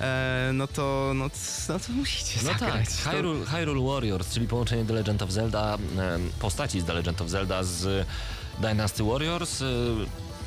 e, 0.00 0.50
no, 0.54 0.66
to, 0.66 1.12
no, 1.14 1.30
no 1.68 1.78
to 1.78 1.92
musicie 1.92 2.40
No 2.44 2.50
tak, 2.50 2.58
zagrać. 2.60 2.88
To- 3.04 3.10
Hyrule, 3.10 3.46
Hyrule 3.46 3.92
Warriors, 3.92 4.30
czyli 4.34 4.48
połączenie 4.48 4.84
The 4.84 4.92
Legend 4.94 5.22
of 5.22 5.30
Zelda, 5.30 5.74
em, 5.74 6.30
postaci 6.40 6.80
z 6.80 6.84
The 6.84 6.92
Legend 6.92 7.20
of 7.20 7.28
Zelda 7.28 7.64
z 7.64 8.06
Dynasty 8.60 9.04
Warriors. 9.04 9.60
y, 9.60 9.64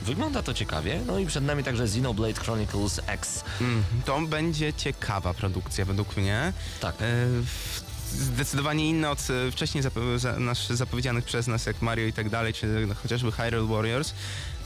Wygląda 0.01 0.43
to 0.43 0.53
ciekawie. 0.53 1.01
No 1.07 1.19
i 1.19 1.25
przed 1.25 1.43
nami 1.43 1.63
także 1.63 1.83
Xenoblade 1.83 2.33
Chronicles 2.33 3.01
X. 3.07 3.43
Mm, 3.61 3.83
to 4.05 4.21
będzie 4.21 4.73
ciekawa 4.73 5.33
produkcja 5.33 5.85
według 5.85 6.17
mnie. 6.17 6.53
Tak. 6.79 6.95
E, 6.95 6.97
w- 7.45 7.81
zdecydowanie 8.11 8.89
inne 8.89 9.09
od 9.09 9.19
e, 9.47 9.51
wcześniej 9.51 9.83
zapo- 9.83 10.19
za, 10.19 10.39
nasz, 10.39 10.67
zapowiedzianych 10.67 11.25
przez 11.25 11.47
nas, 11.47 11.65
jak 11.65 11.81
Mario 11.81 12.05
i 12.07 12.13
tak 12.13 12.29
dalej, 12.29 12.53
czy 12.53 12.67
no, 12.87 12.95
chociażby 12.95 13.31
Hyrule 13.31 13.75
Warriors. 13.75 14.13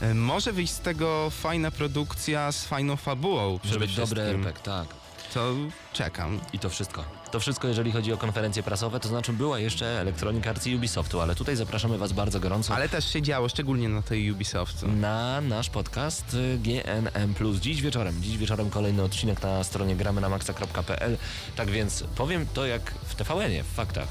E, 0.00 0.14
Może 0.14 0.52
wyjść 0.52 0.72
z 0.72 0.80
tego 0.80 1.30
fajna 1.30 1.70
produkcja 1.70 2.52
z 2.52 2.64
fajną 2.64 2.96
fabułą. 2.96 3.58
Żeby 3.64 3.86
dobry. 3.86 4.22
RPG, 4.22 4.52
tak. 4.62 4.88
To 5.34 5.54
czekam. 5.92 6.40
I 6.52 6.58
to 6.58 6.70
wszystko. 6.70 7.04
To 7.30 7.40
wszystko, 7.40 7.68
jeżeli 7.68 7.92
chodzi 7.92 8.12
o 8.12 8.16
konferencje 8.16 8.62
prasowe, 8.62 9.00
to 9.00 9.08
znaczy 9.08 9.32
była 9.32 9.58
jeszcze 9.58 10.00
Electronic 10.00 10.46
Arts 10.46 10.66
i 10.66 10.76
Ubisoftu, 10.76 11.20
ale 11.20 11.34
tutaj 11.34 11.56
zapraszamy 11.56 11.98
Was 11.98 12.12
bardzo 12.12 12.40
gorąco 12.40 12.74
Ale 12.74 12.88
też 12.88 13.12
się 13.12 13.22
działo, 13.22 13.48
szczególnie 13.48 13.88
na 13.88 14.02
tej 14.02 14.30
Ubisoftu. 14.30 14.88
na 14.88 15.40
nasz 15.40 15.70
podcast 15.70 16.34
y, 16.34 16.58
GNM+. 16.58 17.34
Dziś 17.60 17.82
wieczorem, 17.82 18.22
dziś 18.22 18.38
wieczorem 18.38 18.70
kolejny 18.70 19.02
odcinek 19.02 19.42
na 19.42 19.64
stronie 19.64 19.96
gramy 19.96 20.20
na 20.20 20.28
maxa.pl. 20.28 21.16
Tak 21.56 21.70
więc 21.70 22.04
powiem 22.16 22.46
to 22.54 22.66
jak 22.66 22.94
w 23.04 23.14
TVN-ie, 23.14 23.64
w 23.64 23.72
faktach. 23.74 24.08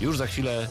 Już 0.00 0.18
za 0.18 0.26
chwilę 0.26 0.68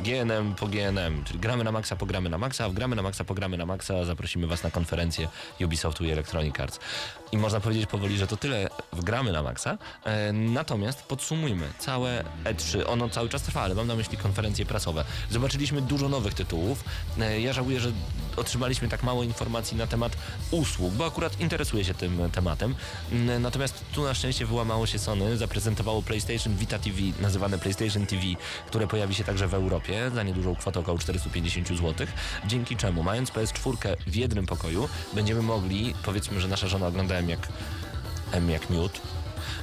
GNM 0.00 0.54
po 0.54 0.66
GNM, 0.66 1.24
czyli 1.24 1.38
gramy 1.38 1.64
na 1.64 1.72
maksa, 1.72 1.96
pogramy 1.96 2.30
na 2.30 2.38
maksa, 2.38 2.64
a 2.64 2.68
w 2.68 2.72
gramy 2.74 2.96
na 2.96 3.02
maksa, 3.02 3.24
pogramy 3.24 3.56
na 3.56 3.66
maksa, 3.66 4.04
zaprosimy 4.04 4.46
Was 4.46 4.62
na 4.62 4.70
konferencję 4.70 5.28
Ubisoftu 5.64 6.04
i 6.04 6.10
Electronic 6.10 6.60
Arts. 6.60 6.80
I 7.34 7.38
można 7.38 7.60
powiedzieć 7.60 7.86
powoli, 7.86 8.18
że 8.18 8.26
to 8.26 8.36
tyle 8.36 8.68
gramy 8.92 9.32
na 9.32 9.42
maksa. 9.42 9.78
E, 10.04 10.32
natomiast 10.32 11.02
podsumujmy 11.02 11.66
całe 11.78 12.24
E3. 12.44 12.82
Ono 12.86 13.08
cały 13.08 13.28
czas 13.28 13.42
trwa, 13.42 13.60
ale 13.62 13.74
mam 13.74 13.86
na 13.86 13.94
myśli 13.94 14.18
konferencje 14.18 14.66
prasowe. 14.66 15.04
Zobaczyliśmy 15.30 15.82
dużo 15.82 16.08
nowych 16.08 16.34
tytułów. 16.34 16.84
E, 17.20 17.40
ja 17.40 17.52
żałuję, 17.52 17.80
że 17.80 17.92
otrzymaliśmy 18.36 18.88
tak 18.88 19.02
mało 19.02 19.22
informacji 19.22 19.76
na 19.76 19.86
temat 19.86 20.16
usług, 20.50 20.94
bo 20.94 21.06
akurat 21.06 21.40
interesuję 21.40 21.84
się 21.84 21.94
tym 21.94 22.30
tematem. 22.32 22.74
Mm, 23.12 23.42
Natomiast 23.42 23.84
tu 23.92 24.04
na 24.04 24.14
szczęście 24.14 24.46
wyłamało 24.46 24.86
się 24.86 24.98
Sony, 24.98 25.36
zaprezentowało 25.36 26.02
PlayStation 26.02 26.56
Vita 26.56 26.78
TV, 26.78 26.98
nazywane 27.20 27.58
PlayStation 27.58 28.06
TV, 28.06 28.22
które 28.66 28.86
pojawi 28.86 29.14
się 29.14 29.24
także 29.24 29.48
w 29.48 29.54
Europie 29.54 30.10
za 30.14 30.22
niedużą 30.22 30.56
kwotę 30.56 30.80
około 30.80 30.98
450 30.98 31.68
zł. 31.68 32.06
Dzięki 32.46 32.76
czemu, 32.76 33.02
mając 33.02 33.30
PS4 33.30 33.96
w 34.06 34.14
jednym 34.16 34.46
pokoju, 34.46 34.88
będziemy 35.14 35.42
mogli, 35.42 35.94
powiedzmy, 36.04 36.40
że 36.40 36.48
nasza 36.48 36.68
żona 36.68 36.86
ogląda 36.86 37.14
M 37.24 37.30
jak, 37.30 37.48
M 38.32 38.50
jak 38.50 38.70
miód, 38.70 39.00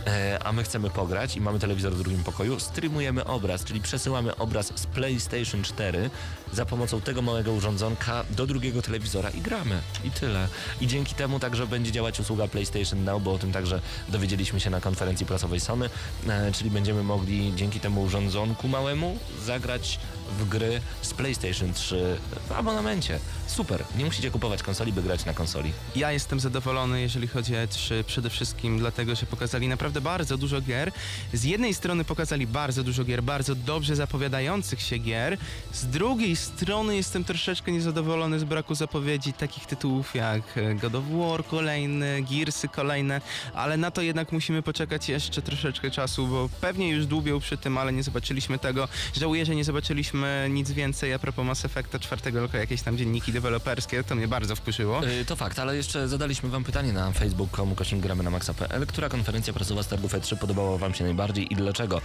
E, 0.07 0.39
a 0.43 0.51
my 0.51 0.63
chcemy 0.63 0.89
pograć 0.89 1.35
i 1.35 1.41
mamy 1.41 1.59
telewizor 1.59 1.93
w 1.93 1.97
drugim 1.97 2.23
pokoju, 2.23 2.59
streamujemy 2.59 3.25
obraz, 3.25 3.63
czyli 3.63 3.81
przesyłamy 3.81 4.35
obraz 4.35 4.73
z 4.75 4.85
PlayStation 4.85 5.63
4 5.63 6.09
za 6.53 6.65
pomocą 6.65 7.01
tego 7.01 7.21
małego 7.21 7.53
urządzonka 7.53 8.23
do 8.29 8.47
drugiego 8.47 8.81
telewizora 8.81 9.29
i 9.29 9.41
gramy. 9.41 9.81
I 10.03 10.11
tyle. 10.11 10.47
I 10.81 10.87
dzięki 10.87 11.15
temu 11.15 11.39
także 11.39 11.67
będzie 11.67 11.91
działać 11.91 12.19
usługa 12.19 12.47
PlayStation 12.47 13.03
Now, 13.03 13.23
bo 13.23 13.33
o 13.33 13.37
tym 13.37 13.51
także 13.51 13.81
dowiedzieliśmy 14.09 14.59
się 14.59 14.69
na 14.69 14.81
konferencji 14.81 15.25
prasowej 15.25 15.59
Sony, 15.59 15.89
e, 16.27 16.51
czyli 16.51 16.71
będziemy 16.71 17.03
mogli 17.03 17.53
dzięki 17.55 17.79
temu 17.79 18.01
urządzonku 18.01 18.67
małemu 18.67 19.17
zagrać 19.45 19.99
w 20.39 20.49
gry 20.49 20.81
z 21.01 21.13
PlayStation 21.13 21.73
3 21.73 22.17
w 22.47 22.51
abonamencie. 22.51 23.19
Super. 23.47 23.83
Nie 23.97 24.05
musicie 24.05 24.31
kupować 24.31 24.63
konsoli, 24.63 24.93
by 24.93 25.03
grać 25.03 25.25
na 25.25 25.33
konsoli. 25.33 25.71
Ja 25.95 26.11
jestem 26.11 26.39
zadowolony, 26.39 27.01
jeżeli 27.01 27.27
chodzi 27.27 27.55
o 27.55 27.59
E3, 27.59 28.03
przede 28.03 28.29
wszystkim 28.29 28.79
dlatego, 28.79 29.15
że 29.15 29.25
pokazali 29.25 29.67
naprawdę 29.67 30.01
bardzo 30.01 30.37
dużo 30.37 30.61
gier. 30.61 30.91
Z 31.33 31.43
jednej 31.43 31.73
strony 31.73 32.03
pokazali 32.03 32.47
bardzo 32.47 32.83
dużo 32.83 33.03
gier, 33.03 33.23
bardzo 33.23 33.55
dobrze 33.55 33.95
zapowiadających 33.95 34.81
się 34.81 34.97
gier. 34.97 35.37
Z 35.73 35.85
drugiej 35.85 36.35
strony 36.41 36.95
jestem 36.95 37.23
troszeczkę 37.23 37.71
niezadowolony 37.71 38.39
z 38.39 38.43
braku 38.43 38.75
zapowiedzi 38.75 39.33
takich 39.33 39.65
tytułów 39.65 40.15
jak 40.15 40.41
e, 40.57 40.75
God 40.75 40.95
of 40.95 41.03
War 41.11 41.45
kolejny, 41.45 42.21
Gearsy 42.31 42.67
kolejne, 42.67 43.21
ale 43.53 43.77
na 43.77 43.91
to 43.91 44.01
jednak 44.01 44.31
musimy 44.31 44.61
poczekać 44.61 45.09
jeszcze 45.09 45.41
troszeczkę 45.41 45.91
czasu, 45.91 46.27
bo 46.27 46.49
pewnie 46.61 46.89
już 46.89 47.05
dłubią 47.05 47.39
przy 47.39 47.57
tym, 47.57 47.77
ale 47.77 47.93
nie 47.93 48.03
zobaczyliśmy 48.03 48.59
tego. 48.59 48.87
Żałuję, 49.19 49.45
że 49.45 49.55
nie 49.55 49.63
zobaczyliśmy 49.63 50.47
nic 50.49 50.71
więcej 50.71 51.13
a 51.13 51.19
propos 51.19 51.45
Mass 51.45 51.65
Effecta 51.65 51.99
czwartego 51.99 52.41
roku, 52.41 52.57
jakieś 52.57 52.81
tam 52.81 52.97
dzienniki 52.97 53.31
deweloperskie, 53.33 54.03
to 54.03 54.15
mnie 54.15 54.27
bardzo 54.27 54.55
wkurzyło. 54.55 55.05
Yy, 55.05 55.25
To 55.25 55.35
fakt, 55.35 55.59
ale 55.59 55.75
jeszcze 55.75 56.07
zadaliśmy 56.07 56.49
wam 56.49 56.63
pytanie 56.63 56.93
na 56.93 57.11
facebook.com 57.11 57.75
gramy 58.01 58.23
na 58.23 58.29
maxa.pl, 58.29 58.87
która 58.87 59.09
konferencja 59.09 59.53
prasowa 59.53 59.83
z 59.83 59.87
targów 59.87 60.13
E3 60.13 60.37
podobała 60.37 60.77
wam 60.77 60.93
się 60.93 61.03
najbardziej 61.03 61.53
i 61.53 61.55
dlaczego. 61.55 62.01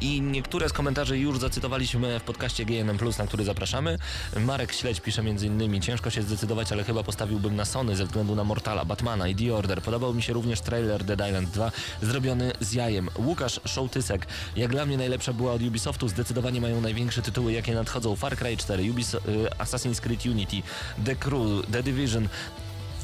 I 0.00 0.20
niektóre 0.20 0.68
z 0.68 0.72
komentarzy 0.72 1.18
już 1.18 1.38
zacytowaliśmy 1.38 2.20
w 2.20 2.22
podcaście 2.22 2.64
GNM+, 2.64 2.98
na 3.20 3.26
który 3.26 3.44
zapraszamy. 3.44 3.98
Marek 4.36 4.72
Śledź 4.72 5.00
pisze 5.00 5.22
innymi, 5.22 5.80
ciężko 5.80 6.10
się 6.10 6.22
zdecydować, 6.22 6.72
ale 6.72 6.84
chyba 6.84 7.02
postawiłbym 7.02 7.56
na 7.56 7.64
Sony 7.64 7.96
ze 7.96 8.04
względu 8.04 8.34
na 8.34 8.44
Mortala, 8.44 8.84
Batmana 8.84 9.28
i 9.28 9.34
The 9.34 9.54
Order. 9.54 9.82
Podobał 9.82 10.14
mi 10.14 10.22
się 10.22 10.32
również 10.32 10.60
trailer 10.60 11.04
Dead 11.04 11.28
Island 11.28 11.50
2, 11.50 11.72
zrobiony 12.02 12.52
z 12.60 12.72
jajem. 12.72 13.08
Łukasz 13.18 13.60
Szołtysek, 13.64 14.26
jak 14.56 14.70
dla 14.70 14.86
mnie 14.86 14.96
najlepsza 14.96 15.32
była 15.32 15.52
od 15.52 15.62
Ubisoftu, 15.62 16.08
zdecydowanie 16.08 16.60
mają 16.60 16.80
największe 16.80 17.22
tytuły, 17.22 17.52
jakie 17.52 17.74
nadchodzą. 17.74 18.16
Far 18.16 18.36
Cry 18.36 18.56
4, 18.56 18.82
Ubis- 18.82 19.14
y, 19.28 19.48
Assassin's 19.58 20.00
Creed 20.00 20.26
Unity, 20.26 20.62
The 21.04 21.16
Crew, 21.16 21.66
The 21.72 21.82
Division, 21.82 22.28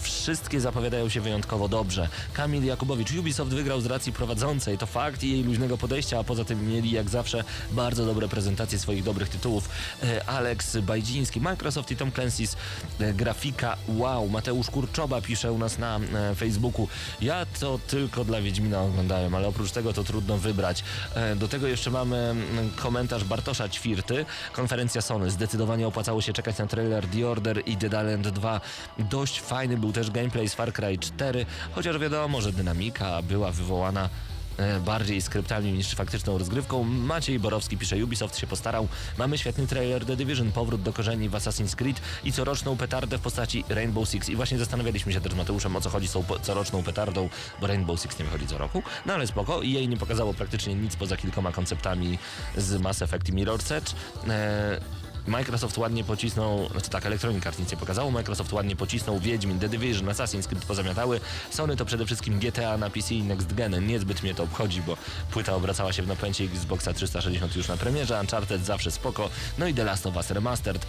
Wszystkie 0.06 0.60
zapowiadają 0.60 1.08
się 1.08 1.20
wyjątkowo 1.20 1.68
dobrze. 1.68 2.08
Kamil 2.32 2.64
Jakubowicz, 2.64 3.12
Ubisoft 3.12 3.50
wygrał 3.50 3.80
z 3.80 3.86
racji 3.86 4.12
prowadzącej, 4.12 4.78
to 4.78 4.86
fakt 4.86 5.22
i 5.22 5.30
jej 5.30 5.44
luźnego 5.44 5.78
podejścia, 5.78 6.18
a 6.18 6.24
poza 6.24 6.44
tym 6.44 6.68
mieli 6.68 6.90
jak 6.90 7.10
zawsze 7.10 7.44
bardzo 7.72 8.06
dobre 8.06 8.28
prezentacje 8.28 8.78
swoich 8.78 9.02
dobrych 9.02 9.28
tytułów. 9.28 9.68
E, 10.02 10.28
Alex 10.28 10.76
Bajdziński, 10.76 11.40
Microsoft 11.40 11.90
i 11.90 11.96
Tom 11.96 12.10
Clancy's 12.10 12.56
e, 13.00 13.14
grafika, 13.14 13.76
wow. 13.88 14.28
Mateusz 14.28 14.70
Kurczoba 14.70 15.20
pisze 15.20 15.52
u 15.52 15.58
nas 15.58 15.78
na 15.78 15.98
e, 15.98 16.34
Facebooku, 16.34 16.88
ja 17.20 17.46
to 17.60 17.78
tylko 17.86 18.24
dla 18.24 18.40
Wiedźmina 18.40 18.82
oglądałem, 18.82 19.34
ale 19.34 19.48
oprócz 19.48 19.70
tego 19.70 19.92
to 19.92 20.04
trudno 20.04 20.38
wybrać. 20.38 20.84
Do 21.36 21.48
tego 21.48 21.66
jeszcze 21.66 21.90
mamy 21.90 22.34
komentarz 22.76 23.24
Bartosza 23.24 23.68
Ćwirty, 23.68 24.24
konferencja 24.52 25.02
Sony, 25.02 25.30
zdecydowanie 25.30 25.86
opłacało 25.86 26.22
się 26.22 26.32
czekać 26.32 26.58
na 26.58 26.66
trailer 26.66 27.06
The 27.06 27.28
Order 27.28 27.62
i 27.66 27.76
Dead 27.76 27.92
Island 27.92 28.28
2. 28.28 28.60
Dość 28.98 29.40
fajny 29.40 29.78
był 29.78 29.92
też 29.96 30.10
gameplay 30.10 30.48
z 30.48 30.54
Far 30.54 30.72
Cry 30.72 30.98
4, 30.98 31.46
chociaż 31.72 31.98
wiadomo, 31.98 32.40
że 32.40 32.52
dynamika 32.52 33.22
była 33.22 33.52
wywołana 33.52 34.08
e, 34.56 34.80
bardziej 34.80 35.22
skryptami 35.22 35.72
niż 35.72 35.94
faktyczną 35.94 36.38
rozgrywką. 36.38 36.84
Maciej 36.84 37.38
Borowski 37.38 37.78
pisze, 37.78 38.04
Ubisoft 38.04 38.38
się 38.38 38.46
postarał. 38.46 38.88
Mamy 39.18 39.38
świetny 39.38 39.66
trailer 39.66 40.06
The 40.06 40.16
Division, 40.16 40.52
powrót 40.52 40.82
do 40.82 40.92
korzeni 40.92 41.28
w 41.28 41.32
Assassin's 41.32 41.74
Creed 41.74 42.00
i 42.24 42.32
coroczną 42.32 42.76
petardę 42.76 43.18
w 43.18 43.20
postaci 43.20 43.64
Rainbow 43.68 44.08
Six. 44.08 44.28
I 44.28 44.36
właśnie 44.36 44.58
zastanawialiśmy 44.58 45.12
się 45.12 45.20
też 45.20 45.32
z 45.32 45.36
Mateuszem, 45.36 45.76
o 45.76 45.80
co 45.80 45.90
chodzi 45.90 46.08
z 46.08 46.12
tą 46.12 46.24
coroczną 46.42 46.82
petardą, 46.82 47.28
bo 47.60 47.66
Rainbow 47.66 48.00
Six 48.00 48.18
nie 48.18 48.24
wychodzi 48.24 48.46
co 48.46 48.58
roku. 48.58 48.82
No 49.06 49.14
ale 49.14 49.26
spoko. 49.26 49.62
I 49.62 49.72
jej 49.72 49.88
nie 49.88 49.96
pokazało 49.96 50.34
praktycznie 50.34 50.74
nic 50.74 50.96
poza 50.96 51.16
kilkoma 51.16 51.52
konceptami 51.52 52.18
z 52.56 52.80
Mass 52.80 53.02
Effect 53.02 53.28
i 53.28 53.32
Mirror's 53.32 53.74
Edge. 53.74 53.90
E, 54.28 54.80
Microsoft 55.26 55.78
ładnie 55.78 56.04
pocisnął, 56.04 56.68
znaczy 56.70 56.90
tak, 56.90 57.06
Electronic 57.06 57.46
Arts 57.46 57.58
nic 57.58 57.70
nie 57.70 57.76
pokazało, 57.76 58.10
Microsoft 58.10 58.52
ładnie 58.52 58.76
pocisnął 58.76 59.18
Wiedźmin, 59.18 59.58
The 59.58 59.68
Division, 59.68 60.06
Assassin's 60.06 60.46
Creed 60.46 60.64
pozamiatały, 60.64 61.20
Sony 61.50 61.76
to 61.76 61.84
przede 61.84 62.06
wszystkim 62.06 62.38
GTA 62.38 62.78
na 62.78 62.90
PC 62.90 63.14
i 63.14 63.22
Next 63.22 63.54
Gen, 63.54 63.86
niezbyt 63.86 64.22
mnie 64.22 64.34
to 64.34 64.42
obchodzi, 64.42 64.82
bo 64.82 64.96
płyta 65.30 65.54
obracała 65.54 65.92
się 65.92 66.02
w 66.02 66.08
napędzie 66.08 66.44
Xboxa 66.44 66.92
360 66.92 67.56
już 67.56 67.68
na 67.68 67.76
premierze, 67.76 68.20
Uncharted 68.20 68.64
zawsze 68.64 68.90
spoko, 68.90 69.30
no 69.58 69.66
i 69.66 69.74
The 69.74 69.84
Last 69.84 70.06
of 70.06 70.16
Us 70.16 70.30
Remastered. 70.30 70.86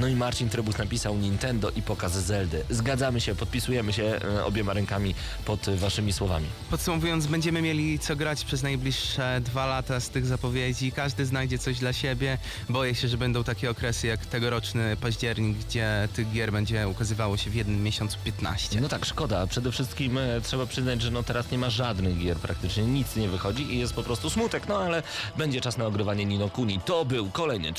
No 0.00 0.08
i 0.08 0.14
Marcin 0.14 0.48
Trybus 0.48 0.78
napisał 0.78 1.16
Nintendo 1.16 1.70
i 1.70 1.82
pokaz 1.82 2.12
Zeldy. 2.12 2.64
Zgadzamy 2.70 3.20
się, 3.20 3.34
podpisujemy 3.34 3.92
się 3.92 4.04
e, 4.04 4.44
obiema 4.44 4.72
rękami 4.72 5.14
pod 5.44 5.68
e, 5.68 5.76
waszymi 5.76 6.12
słowami. 6.12 6.46
Podsumowując, 6.70 7.26
będziemy 7.26 7.62
mieli 7.62 7.98
co 7.98 8.16
grać 8.16 8.44
przez 8.44 8.62
najbliższe 8.62 9.40
dwa 9.44 9.66
lata 9.66 10.00
z 10.00 10.10
tych 10.10 10.26
zapowiedzi. 10.26 10.92
Każdy 10.92 11.26
znajdzie 11.26 11.58
coś 11.58 11.78
dla 11.78 11.92
siebie. 11.92 12.38
Boję 12.68 12.94
się, 12.94 13.08
że 13.08 13.18
będą 13.18 13.44
takie 13.44 13.70
okresy 13.70 14.06
jak 14.06 14.26
tegoroczny 14.26 14.96
październik, 15.00 15.58
gdzie 15.58 16.08
tych 16.14 16.32
gier 16.32 16.52
będzie 16.52 16.88
ukazywało 16.88 17.36
się 17.36 17.50
w 17.50 17.54
jednym 17.54 17.82
miesiącu 17.82 18.18
15. 18.24 18.80
No 18.80 18.88
tak, 18.88 19.04
szkoda. 19.04 19.46
Przede 19.46 19.72
wszystkim 19.72 20.18
e, 20.18 20.40
trzeba 20.40 20.66
przyznać, 20.66 21.02
że 21.02 21.10
no 21.10 21.22
teraz 21.22 21.50
nie 21.50 21.58
ma 21.58 21.70
żadnych 21.70 22.18
gier, 22.18 22.36
praktycznie 22.36 22.82
nic 22.82 23.16
nie 23.16 23.28
wychodzi 23.28 23.74
i 23.74 23.78
jest 23.78 23.94
po 23.94 24.02
prostu 24.02 24.30
smutek, 24.30 24.68
no 24.68 24.78
ale 24.78 25.02
będzie 25.36 25.60
czas 25.60 25.78
na 25.78 25.86
ogrywanie 25.86 26.24
Nino 26.24 26.48
Kuni. 26.48 26.80
To 26.84 27.04
był 27.04 27.30
kolejny 27.30 27.72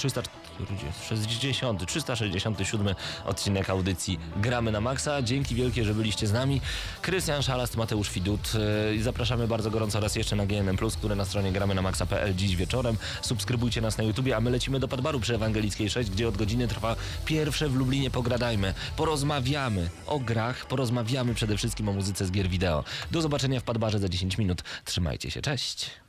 360, 1.02 1.86
367 1.86 2.96
odcinek 3.26 3.70
audycji 3.70 4.20
Gramy 4.38 4.72
na 4.72 4.82
Maxa. 4.82 5.22
Dzięki 5.22 5.56
wielkie, 5.56 5.84
że 5.84 5.94
byliście 5.94 6.28
z 6.28 6.34
nami. 6.34 6.62
Krystian 7.02 7.42
Szalast, 7.42 7.78
Mateusz 7.78 8.12
Widut 8.12 8.52
e, 9.00 9.04
zapraszamy 9.04 9.48
bardzo 9.48 9.72
gorąco 9.72 10.00
raz 10.00 10.16
jeszcze 10.16 10.36
na 10.36 10.46
GNM+, 10.46 10.78
które 10.98 11.16
na 11.16 11.26
stronie 11.26 11.52
gramy 11.52 11.76
na 11.76 11.82
maxa.pl 11.82 12.36
dziś 12.36 12.56
wieczorem. 12.56 12.98
Subskrybujcie 13.22 13.82
nas 13.82 13.98
na 13.98 14.04
YouTubie, 14.04 14.36
a 14.36 14.42
my 14.42 14.50
lecimy 14.50 14.80
do 14.80 14.88
Padbaru 14.88 15.20
przy 15.20 15.36
Ewangelickiej 15.36 15.90
6, 15.90 16.10
gdzie 16.10 16.28
od 16.28 16.38
godziny 16.38 16.68
trwa 16.68 16.96
pierwsze 17.26 17.70
w 17.70 17.76
Lublinie 17.76 18.10
Pogradajmy. 18.10 18.74
Porozmawiamy 18.98 19.90
o 20.08 20.20
grach, 20.20 20.66
porozmawiamy 20.66 21.34
przede 21.34 21.58
wszystkim 21.58 21.90
o 21.90 21.94
muzyce 21.94 22.26
z 22.26 22.32
gier 22.32 22.50
wideo. 22.50 22.84
Do 23.12 23.22
zobaczenia 23.22 23.60
w 23.60 23.64
Padbarze 23.64 24.00
za 24.00 24.10
10 24.10 24.38
minut. 24.38 24.64
Trzymajcie 24.86 25.32
się, 25.32 25.42
cześć! 25.42 26.09